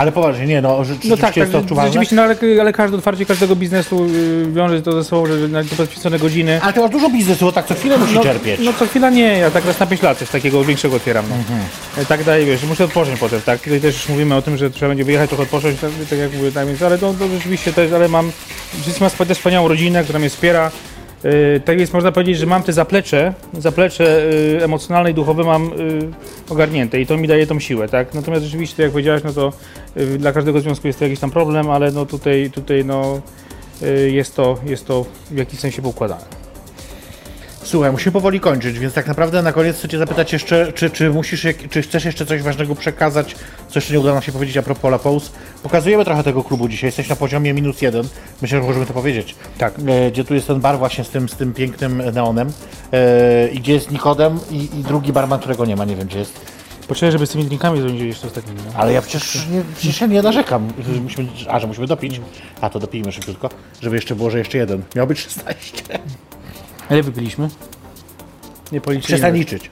Ale 0.00 0.12
poważnie, 0.12 0.46
nie, 0.46 0.62
no, 0.62 0.68
że, 0.68 0.76
no 0.76 0.84
rzeczywiście 0.84 1.16
tak, 1.16 1.36
jest 1.36 1.52
to 1.52 1.58
tak 1.58 1.62
odczuwalne. 1.64 1.88
rzeczywiście, 1.90 2.16
no 2.16 2.22
ale, 2.22 2.36
ale 2.60 2.72
każde 2.72 2.96
otwarcie 2.96 3.26
każdego 3.26 3.56
biznesu 3.56 4.04
y, 4.04 4.52
wiąże 4.52 4.82
to 4.82 4.92
ze 4.92 5.04
sobą, 5.04 5.26
że 5.26 5.48
na 5.48 5.64
to 5.64 5.76
poświęcone 5.76 6.18
godziny. 6.18 6.60
Ale 6.62 6.72
ty 6.72 6.80
masz 6.80 6.90
dużo 6.90 7.10
biznesu, 7.10 7.44
bo 7.44 7.52
tak 7.52 7.66
co 7.66 7.74
chwilę 7.74 7.98
musi 7.98 8.14
No, 8.14 8.22
cierpieć. 8.22 8.60
no 8.64 8.72
co 8.72 8.86
chwila 8.86 9.10
nie, 9.10 9.38
ja 9.38 9.50
tak 9.50 9.64
raz 9.64 9.80
na 9.80 9.86
5 9.86 10.02
lat 10.02 10.18
coś 10.18 10.30
takiego 10.30 10.64
większego 10.64 10.96
otwieram. 10.96 11.24
No. 11.28 11.34
Mhm. 11.36 11.60
E, 11.98 12.04
Tak 12.04 12.24
daje, 12.24 12.46
wiesz, 12.46 12.64
muszę 12.64 12.84
odpocząć 12.84 13.20
potem, 13.20 13.40
tak? 13.40 13.60
Tutaj 13.60 13.80
też 13.80 13.94
już 13.94 14.08
mówimy 14.08 14.34
o 14.34 14.42
tym, 14.42 14.56
że 14.56 14.70
trzeba 14.70 14.88
będzie 14.88 15.04
wyjechać, 15.04 15.28
trochę 15.30 15.42
odpocząć, 15.42 15.80
tak, 15.80 15.90
tak 16.10 16.18
jak 16.18 16.32
mówię, 16.34 16.52
tak 16.52 16.66
więc, 16.66 16.82
ale 16.82 16.98
to, 16.98 17.14
to 17.14 17.28
rzeczywiście 17.28 17.72
też, 17.72 17.92
ale 17.92 18.08
mam, 18.08 18.32
rzeczywiście 18.76 19.04
mam 19.18 19.28
też 19.28 19.38
wspaniałą 19.38 19.68
rodzinę, 19.68 20.04
która 20.04 20.18
mnie 20.18 20.28
wspiera. 20.30 20.70
E, 21.24 21.60
tak 21.60 21.78
więc 21.78 21.92
można 21.92 22.12
powiedzieć, 22.12 22.38
że 22.38 22.46
mam 22.46 22.62
te 22.62 22.72
zaplecze, 22.72 23.34
zaplecze 23.58 24.22
e, 24.60 24.64
emocjonalne 24.64 25.10
i 25.10 25.14
duchowe 25.14 25.44
mam 25.44 25.66
e, 25.66 25.72
ogarnięte 26.52 27.00
i 27.00 27.06
to 27.06 27.16
mi 27.16 27.28
daje 27.28 27.46
tą 27.46 27.60
siłę, 27.60 27.88
tak? 27.88 28.14
Natomiast 28.14 28.44
rzeczywiście, 28.44 28.82
jak 28.82 28.92
powiedziałeś, 28.92 29.22
no 29.24 29.32
to 29.32 29.52
dla 30.18 30.32
każdego 30.32 30.60
związku 30.60 30.86
jest 30.86 30.98
to 30.98 31.04
jakiś 31.04 31.20
tam 31.20 31.30
problem, 31.30 31.70
ale 31.70 31.92
no 31.92 32.06
tutaj, 32.06 32.50
tutaj 32.54 32.84
no 32.84 33.20
e, 33.82 33.86
jest 33.90 34.36
to, 34.36 34.58
jest 34.66 34.86
to 34.86 35.06
w 35.30 35.36
jakimś 35.36 35.60
sensie 35.60 35.82
poukładane. 35.82 36.40
Słuchaj, 37.62 37.92
musimy 37.92 38.12
powoli 38.12 38.40
kończyć, 38.40 38.78
więc 38.78 38.94
tak 38.94 39.06
naprawdę 39.06 39.42
na 39.42 39.52
koniec 39.52 39.76
chcę 39.76 39.88
cię 39.88 39.98
zapytać 39.98 40.32
jeszcze, 40.32 40.72
czy, 40.72 40.90
czy 40.90 41.10
musisz, 41.10 41.46
czy 41.70 41.82
chcesz 41.82 42.04
jeszcze 42.04 42.26
coś 42.26 42.42
ważnego 42.42 42.74
przekazać, 42.74 43.34
co 43.68 43.78
jeszcze 43.78 43.92
nie 43.92 44.00
udało 44.00 44.14
nam 44.14 44.22
się 44.22 44.32
powiedzieć 44.32 44.56
a 44.56 44.62
propos 44.62 44.90
La 44.90 44.98
Pause. 44.98 45.30
Pokazujemy 45.62 46.04
trochę 46.04 46.22
tego 46.22 46.44
klubu 46.44 46.68
dzisiaj, 46.68 46.88
jesteś 46.88 47.08
na 47.08 47.16
poziomie 47.16 47.54
minus 47.54 47.82
jeden, 47.82 48.08
myślę, 48.42 48.60
że 48.60 48.66
możemy 48.66 48.86
to 48.86 48.92
powiedzieć. 48.92 49.34
Tak. 49.58 49.74
E, 49.86 50.10
gdzie 50.10 50.24
tu 50.24 50.34
jest 50.34 50.46
ten 50.46 50.60
bar 50.60 50.78
właśnie 50.78 51.04
z 51.04 51.08
tym, 51.08 51.28
z 51.28 51.36
tym 51.36 51.54
pięknym 51.54 52.02
neonem 52.14 52.52
e, 52.92 53.48
i 53.48 53.60
gdzie 53.60 53.72
jest 53.72 53.90
Nikodem 53.90 54.38
i, 54.50 54.56
i 54.56 54.82
drugi 54.84 55.12
barman, 55.12 55.38
którego 55.40 55.64
nie 55.66 55.76
ma, 55.76 55.84
nie 55.84 55.96
wiem 55.96 56.08
gdzie 56.08 56.18
jest. 56.18 56.59
Poczekaj, 56.90 57.12
żeby 57.12 57.26
z 57.26 57.30
tymi 57.30 57.44
drinkami 57.44 57.80
zrobić 57.80 58.00
jeszcze 58.00 58.26
ostatnimi. 58.26 58.60
No. 58.66 58.72
Ale 58.80 58.92
ja 58.92 59.02
przecież 59.02 59.46
nie, 59.48 59.62
przecież 59.76 60.00
ja 60.00 60.06
nie 60.06 60.22
narzekam, 60.22 60.72
że 60.94 61.00
musimy, 61.00 61.28
a 61.48 61.60
że 61.60 61.66
musimy 61.66 61.86
dopić, 61.86 62.20
a 62.60 62.70
to 62.70 62.78
dopijmy 62.78 63.12
szybciutko, 63.12 63.48
żeby 63.82 63.96
jeszcze 63.96 64.14
było, 64.14 64.30
że 64.30 64.38
jeszcze 64.38 64.58
jeden. 64.58 64.82
Miał 64.96 65.06
być 65.06 65.20
16. 65.20 65.82
Ile 66.90 67.02
wypiliśmy? 67.02 67.48
Nie 68.72 68.80
policzyliśmy. 68.80 69.16
Przestań 69.16 69.38
liczyć. 69.38 69.70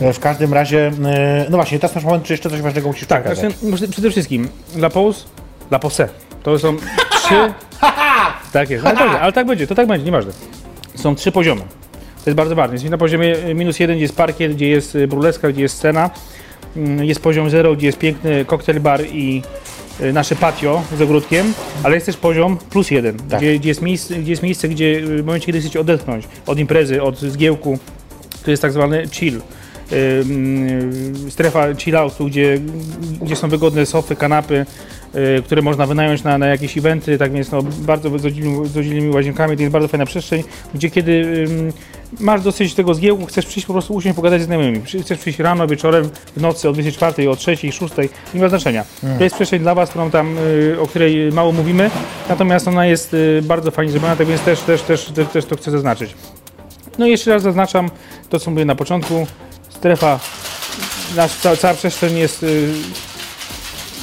E, 0.00 0.12
W 0.12 0.20
każdym 0.20 0.54
razie, 0.54 0.92
e, 1.04 1.46
no 1.50 1.56
właśnie, 1.56 1.78
teraz 1.78 1.94
masz 1.94 2.04
moment, 2.04 2.24
czy 2.24 2.32
jeszcze 2.32 2.50
coś 2.50 2.60
ważnego 2.60 2.88
musisz 2.88 3.08
Tak, 3.08 3.24
przekazać. 3.24 3.58
znaczy, 3.58 3.88
przede 3.88 4.10
wszystkim 4.10 4.48
La 4.76 4.90
Pause, 4.90 5.24
La 5.70 5.78
Pose. 5.78 6.08
To 6.42 6.58
są 6.58 6.76
trzy... 7.10 7.52
tak 8.52 8.70
jest, 8.70 8.86
ale, 8.86 8.96
dobrze, 8.96 9.20
ale 9.20 9.32
tak 9.32 9.46
będzie, 9.46 9.66
to 9.66 9.74
tak 9.74 9.86
będzie, 9.86 10.04
nieważne. 10.06 10.32
Są 10.94 11.14
trzy 11.14 11.32
poziomy. 11.32 11.62
To 12.24 12.30
jest 12.30 12.36
bardzo 12.36 12.54
ważne. 12.54 12.74
Jest 12.74 12.88
na 12.88 12.98
poziomie 12.98 13.36
y, 13.36 13.54
minus 13.54 13.80
jeden, 13.80 13.96
gdzie 13.96 14.02
jest 14.04 14.16
parkiet, 14.16 14.54
gdzie 14.54 14.68
jest 14.68 14.94
y, 14.94 15.08
burleska, 15.08 15.48
gdzie 15.48 15.62
jest 15.62 15.76
scena. 15.76 16.10
Mm, 16.76 17.04
Jest 17.04 17.20
poziom 17.20 17.50
zero, 17.50 17.74
gdzie 17.76 17.86
jest 17.86 17.98
piękny 17.98 18.44
koktajl 18.44 18.80
bar 18.80 19.00
i 19.12 19.42
y, 20.00 20.12
nasze 20.12 20.36
patio 20.36 20.82
z 20.98 21.02
ogródkiem, 21.02 21.52
ale 21.82 21.94
jest 21.94 22.06
też 22.06 22.16
poziom 22.16 22.56
plus 22.70 22.90
jeden, 22.90 23.16
Tak. 23.16 23.40
gdzie, 23.40 23.58
gdzie, 23.58 23.68
jest 23.68 23.82
miejsce, 23.82 24.14
gdzie 24.14 24.30
jest 24.30 24.42
miejsce, 24.42 24.68
gdzie 24.68 24.84
y, 24.86 25.22
w 25.22 25.26
momencie, 25.26 25.46
kiedy 25.46 25.60
chcecie 25.60 25.80
odetchnąć 25.80 26.24
od 26.46 26.58
imprezy, 26.58 27.02
od 27.02 27.18
zgiełku, 27.20 27.78
to 28.44 28.50
jest 28.50 28.62
tak 28.62 28.72
zwany 28.72 29.08
chill. 29.12 29.40
Ym, 29.92 31.30
strefa 31.30 31.74
chilloutu, 31.74 32.26
gdzie, 32.26 32.58
gdzie 33.22 33.36
są 33.36 33.48
wygodne 33.48 33.86
sofy, 33.86 34.16
kanapy, 34.16 34.54
y, 34.54 34.66
które 35.44 35.62
można 35.62 35.86
wynająć 35.86 36.24
na, 36.24 36.38
na 36.38 36.46
jakieś 36.46 36.78
eventy, 36.78 37.18
tak 37.18 37.32
więc 37.32 37.50
no, 37.50 37.62
bardzo 37.62 38.18
z 38.18 38.22
rodzilnymi- 38.22 38.66
z 38.66 38.76
rodzilnymi 38.76 39.14
łazienkami, 39.14 39.56
to 39.56 39.62
jest 39.62 39.72
bardzo 39.72 39.88
fajna 39.88 40.06
przestrzeń, 40.06 40.44
gdzie 40.74 40.90
kiedy 40.90 41.44
masz 42.20 42.42
dosyć 42.42 42.74
tego 42.74 42.94
zgiełku, 42.94 43.26
chcesz 43.26 43.46
przyjść 43.46 43.66
po 43.66 43.72
prostu 43.72 43.94
usiąść, 43.94 44.16
pogadać 44.16 44.42
z 44.42 44.44
znajomymi, 44.44 44.82
chcesz 45.02 45.18
przyjść 45.18 45.38
rano, 45.38 45.66
wieczorem, 45.66 46.10
w 46.36 46.40
nocy, 46.40 46.68
o 46.68 46.72
24, 46.72 47.30
o 47.30 47.36
3, 47.36 47.56
6, 47.56 47.80
nie 48.34 48.40
ma 48.40 48.48
znaczenia. 48.48 48.84
To 49.18 49.24
jest 49.24 49.36
przestrzeń 49.36 49.60
dla 49.60 49.74
Was, 49.74 49.90
którą 49.90 50.10
tam, 50.10 50.38
y, 50.38 50.80
o 50.80 50.86
której 50.86 51.32
mało 51.32 51.52
mówimy, 51.52 51.90
natomiast 52.28 52.68
ona 52.68 52.86
jest 52.86 53.14
y, 53.14 53.42
bardzo 53.42 53.70
fajnie 53.70 53.92
zrobiona, 53.92 54.16
tak 54.16 54.26
więc 54.26 54.40
też, 54.40 54.60
też, 54.60 54.82
też, 54.82 55.10
też, 55.32 55.44
to 55.44 55.56
chcę 55.56 55.70
zaznaczyć. 55.70 56.14
No 56.98 57.06
i 57.06 57.10
jeszcze 57.10 57.30
raz 57.30 57.42
zaznaczam 57.42 57.90
to, 58.28 58.38
co 58.38 58.50
mówię 58.50 58.64
na 58.64 58.74
początku. 58.74 59.26
Strefa, 59.68 60.20
nasz, 61.16 61.32
cała, 61.32 61.56
cała 61.56 61.74
przestrzeń 61.74 62.16
jest 62.16 62.42
y, 62.42 62.68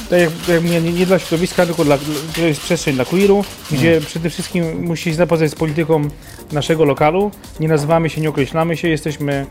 tak 0.09 0.19
jak, 0.19 0.29
jak 0.47 0.63
mówię, 0.63 0.81
nie, 0.81 0.93
nie 0.93 1.05
dla 1.05 1.19
środowiska, 1.19 1.65
tylko 1.65 1.85
dla, 1.85 1.97
to 2.35 2.41
jest 2.41 2.61
przestrzeń 2.61 2.95
dla 2.95 3.05
queeru, 3.05 3.43
gdzie 3.71 4.01
przede 4.01 4.29
wszystkim 4.29 4.85
musi 4.85 5.03
się 5.03 5.13
zapoznać 5.13 5.51
z 5.51 5.55
polityką 5.55 6.09
naszego 6.51 6.85
lokalu. 6.85 7.31
Nie 7.59 7.67
nazywamy 7.67 8.09
się, 8.09 8.21
nie 8.21 8.29
określamy 8.29 8.77
się, 8.77 8.87
jesteśmy 8.87 9.45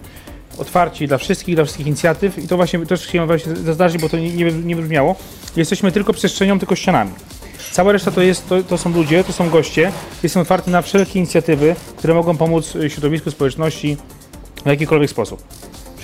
otwarci 0.59 1.09
dla 1.09 1.18
wszystkich, 1.18 1.55
dla 1.55 1.64
wszystkich 1.64 1.86
inicjatyw 1.86 2.38
i 2.38 2.48
to 2.48 2.57
właśnie 2.57 2.86
też 2.86 3.07
chciałem 3.07 3.26
właśnie 3.26 3.57
zaznaczyć, 3.57 4.00
bo 4.00 4.09
to 4.09 4.16
nie, 4.16 4.30
nie, 4.30 4.52
nie 4.52 4.76
wybrzmiało. 4.76 5.16
Jesteśmy 5.57 5.92
tylko 5.92 6.12
przestrzenią, 6.12 6.59
tylko 6.59 6.76
ścianami. 6.76 7.11
Cała 7.72 7.92
reszta 7.92 8.11
to, 8.11 8.20
jest, 8.22 8.48
to, 8.48 8.62
to 8.62 8.78
są 8.78 8.92
ludzie, 8.92 9.24
to 9.24 9.32
są 9.32 9.50
goście. 9.50 9.92
Jestem 10.22 10.42
otwarty 10.42 10.70
na 10.70 10.82
wszelkie 10.82 11.18
inicjatywy, 11.18 11.76
które 11.96 12.14
mogą 12.14 12.36
pomóc 12.36 12.72
środowisku, 12.88 13.30
społeczności 13.30 13.96
w 14.64 14.66
jakikolwiek 14.66 15.11
sposób. 15.11 15.42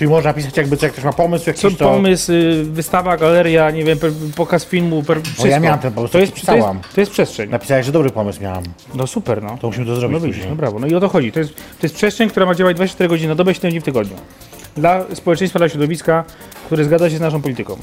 Czyli 0.01 0.09
można 0.11 0.29
napisać 0.29 0.57
jakby, 0.57 0.77
jak 0.81 0.91
ktoś 0.91 1.03
ma 1.03 1.13
pomysł 1.13 1.49
jakiś, 1.49 1.61
Co 1.61 1.71
to... 1.71 1.89
pomysł, 1.89 2.31
y, 2.31 2.63
wystawa, 2.63 3.17
galeria, 3.17 3.71
nie 3.71 3.83
wiem, 3.83 3.97
pokaz 4.35 4.65
filmu, 4.65 5.03
per, 5.03 5.21
wszystko. 5.21 5.47
ja 5.47 5.59
miałem 5.59 5.79
ten 5.79 5.93
pomysł, 5.93 6.13
to 6.13 6.19
jest, 6.19 6.45
to, 6.45 6.55
jest, 6.55 6.67
to 6.95 7.01
jest 7.01 7.11
przestrzeń. 7.11 7.49
Napisałeś, 7.49 7.85
że 7.85 7.91
dobry 7.91 8.09
pomysł 8.09 8.41
miałem. 8.41 8.63
No 8.95 9.07
super, 9.07 9.43
no. 9.43 9.57
To 9.61 9.67
musimy 9.67 9.85
to 9.85 9.95
zrobić 9.95 10.21
No 10.21 10.27
widzisz, 10.27 10.45
no 10.49 10.55
brawo. 10.55 10.79
No 10.79 10.87
i 10.87 10.95
o 10.95 10.99
to 10.99 11.09
chodzi. 11.09 11.31
To 11.31 11.39
jest, 11.39 11.55
to 11.55 11.83
jest 11.83 11.95
przestrzeń, 11.95 12.29
która 12.29 12.45
ma 12.45 12.55
działać 12.55 12.75
24 12.75 13.09
godziny 13.09 13.29
na 13.29 13.35
dobę, 13.35 13.53
7 13.53 13.71
dni 13.71 13.79
w 13.79 13.83
tygodniu. 13.83 14.15
Dla 14.77 15.05
społeczeństwa, 15.13 15.59
dla 15.59 15.69
środowiska, 15.69 16.23
które 16.65 16.83
zgadza 16.85 17.09
się 17.09 17.17
z 17.17 17.21
naszą 17.21 17.41
polityką. 17.41 17.77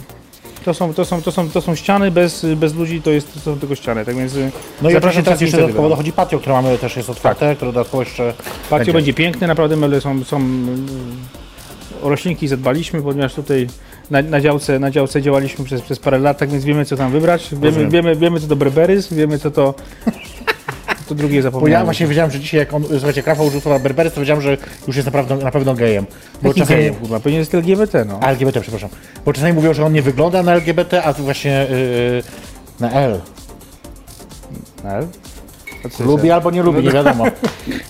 To 0.64 0.74
są, 0.74 0.94
to 0.94 1.04
są, 1.04 1.22
to 1.22 1.32
są, 1.32 1.50
to 1.50 1.60
są 1.60 1.74
ściany, 1.74 2.10
bez, 2.10 2.46
bez 2.56 2.74
ludzi 2.74 3.02
to, 3.02 3.10
jest, 3.10 3.34
to 3.34 3.40
są 3.40 3.58
tylko 3.58 3.74
ściany, 3.74 4.04
tak 4.04 4.16
więc 4.16 4.34
No 4.82 4.90
i 4.90 4.96
oczywiście 4.96 5.22
teraz 5.22 5.40
jeszcze 5.40 5.56
do 5.56 5.62
dodatkowo 5.62 5.88
dochodzi 5.88 6.12
patio, 6.12 6.38
które 6.38 6.54
mamy 6.54 6.78
też 6.78 6.96
jest 6.96 7.10
otwarte, 7.10 7.56
które 7.56 7.72
dodatkowo 7.72 8.02
jeszcze 8.02 8.34
Patio 8.70 8.92
będzie 8.92 9.14
piękne, 9.14 9.46
naprawdę 9.46 9.76
meble 9.76 10.00
są, 10.00 10.24
są 10.24 10.40
o 12.02 12.08
roślinki 12.08 12.48
zadbaliśmy, 12.48 13.02
ponieważ 13.02 13.34
tutaj 13.34 13.66
na, 14.10 14.22
na, 14.22 14.40
działce, 14.40 14.78
na 14.78 14.90
działce 14.90 15.22
działaliśmy 15.22 15.64
przez, 15.64 15.82
przez 15.82 15.98
parę 15.98 16.18
lat, 16.18 16.38
tak 16.38 16.50
więc 16.50 16.64
wiemy 16.64 16.84
co 16.84 16.96
tam 16.96 17.12
wybrać, 17.12 17.48
wiemy, 17.62 17.88
wiemy, 17.88 18.16
wiemy 18.16 18.40
co 18.40 18.46
to 18.46 18.56
berberys, 18.56 19.14
wiemy 19.14 19.38
co 19.38 19.50
to, 19.50 19.74
to 21.08 21.14
drugie 21.14 21.32
Bo 21.32 21.36
ja 21.36 21.42
zapomniałem. 21.42 21.84
właśnie 21.84 22.06
wiedziałem, 22.06 22.30
że 22.30 22.40
dzisiaj 22.40 22.60
jak 22.60 22.74
on, 22.74 22.84
słuchajcie, 22.90 23.22
Rafał 23.26 23.50
rzucał 23.50 23.72
na 23.72 23.78
Berbery, 23.78 24.10
to 24.10 24.20
wiedziałem, 24.20 24.42
że 24.42 24.56
już 24.86 24.96
jest 24.96 25.06
naprawdę, 25.06 25.36
na 25.36 25.50
pewno 25.50 25.74
gejem. 25.74 26.06
Bo 26.42 26.48
Jaki 26.48 26.60
czasami, 26.60 26.78
gejem, 26.78 26.94
kurwa, 26.94 27.20
pewnie 27.20 27.38
jest 27.38 27.54
LGBT, 27.54 28.04
no. 28.04 28.18
A, 28.22 28.30
LGBT, 28.30 28.60
przepraszam. 28.60 28.90
Bo 29.24 29.32
czasami 29.32 29.52
mówią, 29.52 29.74
że 29.74 29.84
on 29.84 29.92
nie 29.92 30.02
wygląda 30.02 30.42
na 30.42 30.52
LGBT, 30.52 31.02
a 31.02 31.14
tu 31.14 31.22
właśnie 31.22 31.66
yy, 31.70 32.22
na 32.80 32.92
L. 32.92 33.20
Ale? 34.84 35.06
A 35.84 35.88
co 35.88 36.04
Lubi 36.04 36.30
albo 36.30 36.50
nie 36.50 36.62
lubi, 36.62 36.82
nie 36.82 36.90
wiadomo. 36.90 37.24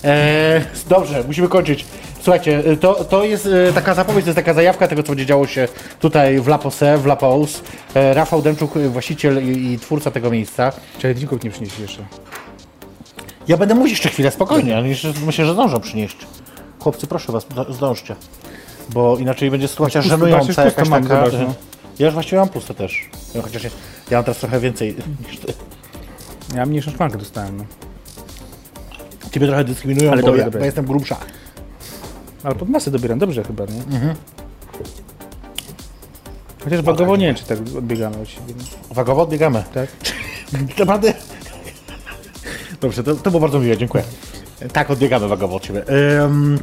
E, 0.04 0.64
dobrze, 0.88 1.24
musimy 1.26 1.48
kończyć. 1.48 1.84
Słuchajcie, 2.22 2.70
y, 2.70 2.76
to, 2.76 3.04
to 3.04 3.24
jest 3.24 3.46
y, 3.46 3.72
taka 3.74 3.94
zapowiedź, 3.94 4.24
to 4.24 4.28
jest 4.28 4.36
taka 4.36 4.54
zajawka 4.54 4.88
tego, 4.88 5.02
co 5.02 5.08
będzie 5.08 5.26
działo 5.26 5.46
się 5.46 5.68
tutaj 6.00 6.40
w 6.40 6.46
La 6.48 6.58
Pose, 6.58 6.98
w 6.98 7.04
La 7.06 7.16
Pose. 7.16 7.60
E, 7.94 8.14
Rafał 8.14 8.42
Demczuk, 8.42 8.76
y, 8.76 8.88
właściciel 8.88 9.52
i, 9.52 9.72
i 9.72 9.78
twórca 9.78 10.10
tego 10.10 10.30
miejsca. 10.30 10.72
Czekaj, 10.96 11.14
drinków 11.14 11.44
nie 11.44 11.50
przynieśli 11.50 11.82
jeszcze. 11.82 12.02
Ja 13.48 13.56
będę 13.56 13.74
mówić 13.74 13.90
jeszcze 13.90 14.08
chwilę, 14.08 14.30
spokojnie, 14.30 14.76
ale 14.76 14.88
jeszcze 14.88 15.12
myślę, 15.26 15.46
że 15.46 15.52
zdążę 15.52 15.80
przynieść. 15.80 16.16
Chłopcy, 16.78 17.06
proszę 17.06 17.32
was, 17.32 17.46
zdążcie. 17.70 18.16
Bo 18.88 19.16
inaczej 19.18 19.50
będzie 19.50 19.68
sytuacja 19.68 20.00
Pusto, 20.00 20.16
żenująca, 20.16 20.64
jakaś 20.64 20.88
taka... 20.88 21.08
zobacz, 21.08 21.32
no. 21.32 21.54
Ja 21.98 22.06
już 22.06 22.14
właściwie 22.14 22.38
mam 22.38 22.48
puste 22.48 22.74
też. 22.74 23.10
Ja, 23.34 23.42
chociaż 23.42 23.64
ja, 23.64 23.70
ja 24.10 24.18
mam 24.18 24.24
teraz 24.24 24.38
trochę 24.38 24.60
więcej 24.60 24.96
niż 25.28 25.38
ty. 25.38 25.52
Ja 26.54 26.66
mniejszą 26.66 26.90
szklankę 26.90 27.18
dostałem, 27.18 27.56
no. 27.56 27.64
Ciebie 29.30 29.46
trochę 29.46 29.64
dyskryminują, 29.64 30.12
Ale 30.12 30.20
bo, 30.22 30.26
dobre, 30.26 30.38
ja, 30.38 30.44
dobre. 30.44 30.60
bo 30.60 30.66
jestem 30.66 30.86
grubsza. 30.86 31.16
Ale 32.44 32.54
pod 32.54 32.68
masę 32.68 32.90
dobieram, 32.90 33.18
dobrze 33.18 33.44
chyba, 33.44 33.64
nie? 33.64 33.94
Mhm. 33.96 34.14
Chociaż 36.64 36.82
wagowo 36.82 37.16
nie 37.16 37.26
wiem, 37.26 37.34
czy 37.36 37.44
tak 37.44 37.58
odbiegamy 37.78 38.16
od 38.22 38.28
siebie. 38.28 38.54
Wagowo 38.90 39.22
odbiegamy. 39.22 39.64
Tak? 39.74 39.88
Naprawdę? 40.78 41.14
Dobrze, 42.80 43.02
to, 43.04 43.14
to 43.14 43.30
było 43.30 43.40
bardzo 43.40 43.60
miłe, 43.60 43.76
dziękuję. 43.76 44.04
Tak, 44.72 44.90
odbiegamy 44.90 45.28
wagowo 45.28 45.56
od 45.56 45.66
siebie. 45.66 45.82
Ym, 46.24 46.58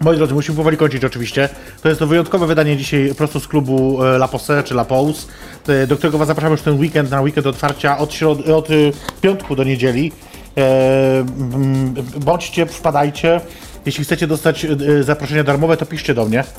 moi 0.00 0.16
drodzy, 0.16 0.34
musimy 0.34 0.56
powoli 0.56 0.76
kończyć 0.76 1.04
oczywiście. 1.04 1.48
To 1.82 1.88
jest 1.88 1.98
to 1.98 2.06
wyjątkowe 2.06 2.46
wydanie 2.46 2.76
dzisiaj 2.76 3.14
prosto 3.18 3.40
z 3.40 3.48
klubu 3.48 4.04
e, 4.04 4.06
La 4.16 4.28
Pose 4.28 4.62
czy 4.62 4.74
La 4.74 4.84
Pose, 4.84 5.26
e, 5.68 5.86
do 5.86 5.96
którego 5.96 6.18
was 6.18 6.28
zapraszamy 6.28 6.52
już 6.52 6.62
ten 6.62 6.78
weekend, 6.80 7.10
na 7.10 7.20
weekend 7.20 7.46
otwarcia 7.46 7.98
od, 7.98 8.10
środ- 8.10 8.50
od 8.52 8.70
y, 8.70 8.92
piątku 9.20 9.56
do 9.56 9.64
niedzieli. 9.64 10.12
E, 10.58 11.24
bądźcie, 12.20 12.66
wpadajcie. 12.66 13.40
Jeśli 13.86 14.04
chcecie 14.04 14.26
dostać 14.26 14.64
e, 14.64 15.02
zaproszenia 15.02 15.44
darmowe, 15.44 15.76
to 15.76 15.86
piszcie 15.86 16.14
do 16.14 16.24
mnie. 16.24 16.44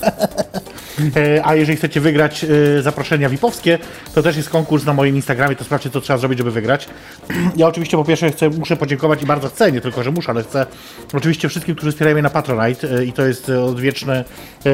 E, 1.15 1.45
A 1.45 1.55
jeżeli 1.55 1.77
chcecie 1.77 2.01
wygrać 2.01 2.43
e, 2.43 2.81
zaproszenia 2.81 3.29
VIP-owskie, 3.29 3.79
to 4.15 4.23
też 4.23 4.37
jest 4.37 4.49
konkurs 4.49 4.85
na 4.85 4.93
moim 4.93 5.15
Instagramie, 5.15 5.55
to 5.55 5.63
sprawdźcie, 5.63 5.89
co 5.89 6.01
trzeba 6.01 6.19
zrobić, 6.19 6.37
żeby 6.37 6.51
wygrać. 6.51 6.87
Ja 7.55 7.67
oczywiście 7.67 7.97
po 7.97 8.03
pierwsze 8.03 8.31
chcę, 8.31 8.49
muszę 8.49 8.77
podziękować 8.77 9.23
i 9.23 9.25
bardzo 9.25 9.49
chcę, 9.49 9.71
nie 9.71 9.81
tylko, 9.81 10.03
że 10.03 10.11
muszę, 10.11 10.29
ale 10.31 10.43
chcę 10.43 10.65
oczywiście 11.13 11.49
wszystkim, 11.49 11.75
którzy 11.75 11.91
wspierają 11.91 12.15
mnie 12.15 12.23
na 12.23 12.29
Patronite 12.29 13.05
i 13.05 13.13
to 13.13 13.25
jest 13.25 13.49
odwieczny 13.49 14.23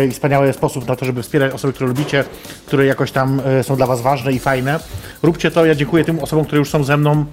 i 0.07 0.11
wspaniały 0.11 0.53
sposób 0.53 0.87
na 0.87 0.95
to, 0.95 1.05
żeby 1.05 1.23
wspierać 1.23 1.53
osoby, 1.53 1.73
które 1.73 1.87
lubicie, 1.87 2.23
które 2.65 2.85
jakoś 2.85 3.11
tam 3.11 3.41
są 3.61 3.75
dla 3.75 3.85
Was 3.85 4.01
ważne 4.01 4.33
i 4.33 4.39
fajne. 4.39 4.79
Róbcie 5.23 5.51
to, 5.51 5.65
ja 5.65 5.75
dziękuję 5.75 6.03
tym 6.03 6.19
osobom, 6.19 6.45
które 6.45 6.59
już 6.59 6.69
są 6.69 6.83
ze 6.83 6.97
mną. 6.97 7.25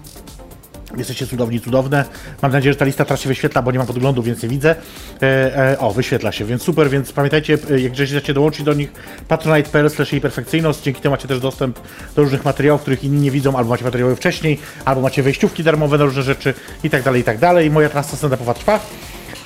Jesteście 0.98 1.26
cudowni, 1.26 1.60
cudowne. 1.60 2.04
Mam 2.42 2.52
nadzieję, 2.52 2.72
że 2.72 2.78
ta 2.78 2.84
lista 2.84 3.04
teraz 3.04 3.20
się 3.20 3.28
wyświetla, 3.28 3.62
bo 3.62 3.72
nie 3.72 3.78
mam 3.78 3.86
podglądu, 3.86 4.22
więc 4.22 4.42
nie 4.42 4.48
widzę. 4.48 4.76
E, 5.22 5.56
e, 5.72 5.78
o, 5.78 5.92
wyświetla 5.92 6.32
się, 6.32 6.44
więc 6.44 6.62
super, 6.62 6.90
więc 6.90 7.12
pamiętajcie, 7.12 7.58
e, 7.70 7.80
jak 7.80 7.92
chcecie 7.92 8.34
dołączyć 8.34 8.62
do 8.62 8.74
nich, 8.74 8.92
patronite.pl 9.28 9.90
slash 9.90 10.10
perfekcyjność. 10.22 10.82
Dzięki 10.82 11.00
temu 11.00 11.12
macie 11.12 11.28
też 11.28 11.40
dostęp 11.40 11.78
do 12.16 12.22
różnych 12.22 12.44
materiałów, 12.44 12.80
których 12.80 13.04
inni 13.04 13.20
nie 13.20 13.30
widzą, 13.30 13.56
albo 13.56 13.70
macie 13.70 13.84
materiały 13.84 14.16
wcześniej, 14.16 14.58
albo 14.84 15.00
macie 15.00 15.22
wejściówki 15.22 15.64
darmowe 15.64 15.98
na 15.98 16.04
różne 16.04 16.22
rzeczy 16.22 16.54
i 16.84 16.90
tak 16.90 17.02
dalej, 17.02 17.20
i 17.20 17.24
tak 17.24 17.38
dalej. 17.38 17.70
Moja 17.70 17.88
trasa 17.88 18.16
stand-upowa 18.16 18.54
trwa. 18.54 18.80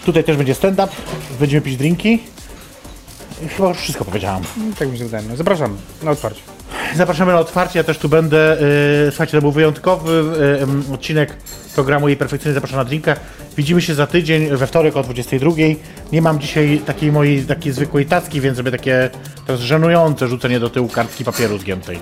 Tutaj 0.05 0.25
też 0.25 0.37
będzie 0.37 0.55
stand-up, 0.55 0.93
będziemy 1.41 1.61
pić 1.61 1.77
drinki. 1.77 2.23
Chyba 3.57 3.69
już 3.69 3.79
wszystko 3.79 4.05
powiedziałam. 4.05 4.43
Tak 4.79 4.89
mi 4.89 4.99
się 4.99 5.05
wydaje. 5.05 5.29
No, 5.29 5.37
zapraszam 5.37 5.77
na 6.03 6.11
otwarcie. 6.11 6.58
Zapraszamy 6.97 7.33
na 7.33 7.39
otwarcie, 7.39 7.79
ja 7.79 7.85
też 7.85 7.99
tu 7.99 8.09
będę. 8.09 8.63
Y, 9.07 9.11
słuchajcie, 9.11 9.33
to 9.33 9.41
był 9.41 9.53
wyjątkowy 9.53 10.23
y, 10.91 10.95
odcinek 10.95 11.37
programu 11.75 12.09
Jej 12.09 12.17
Perfekcyjnie 12.17 12.55
Zapraszam 12.55 12.79
na 12.79 12.85
drinka. 12.85 13.17
Widzimy 13.57 13.83
się 13.83 13.95
za 13.95 14.07
tydzień, 14.07 14.49
we 14.57 14.67
wtorek 14.67 14.97
o 14.97 15.03
22. 15.03 15.51
Nie 16.13 16.23
mam 16.23 16.41
dzisiaj 16.41 16.81
takiej 16.87 17.13
mojej, 17.13 17.43
takiej 17.43 17.73
zwykłej 17.73 18.07
tacki, 18.07 18.41
więc 18.41 18.57
sobie 18.57 18.71
takie 18.71 19.11
to 19.47 19.57
żenujące 19.57 20.29
rzucenie 20.29 20.61
do 20.61 20.71
tyłu 20.71 20.89
kartki 20.89 21.25
papieru 21.25 21.59
zgiętej. 21.59 21.99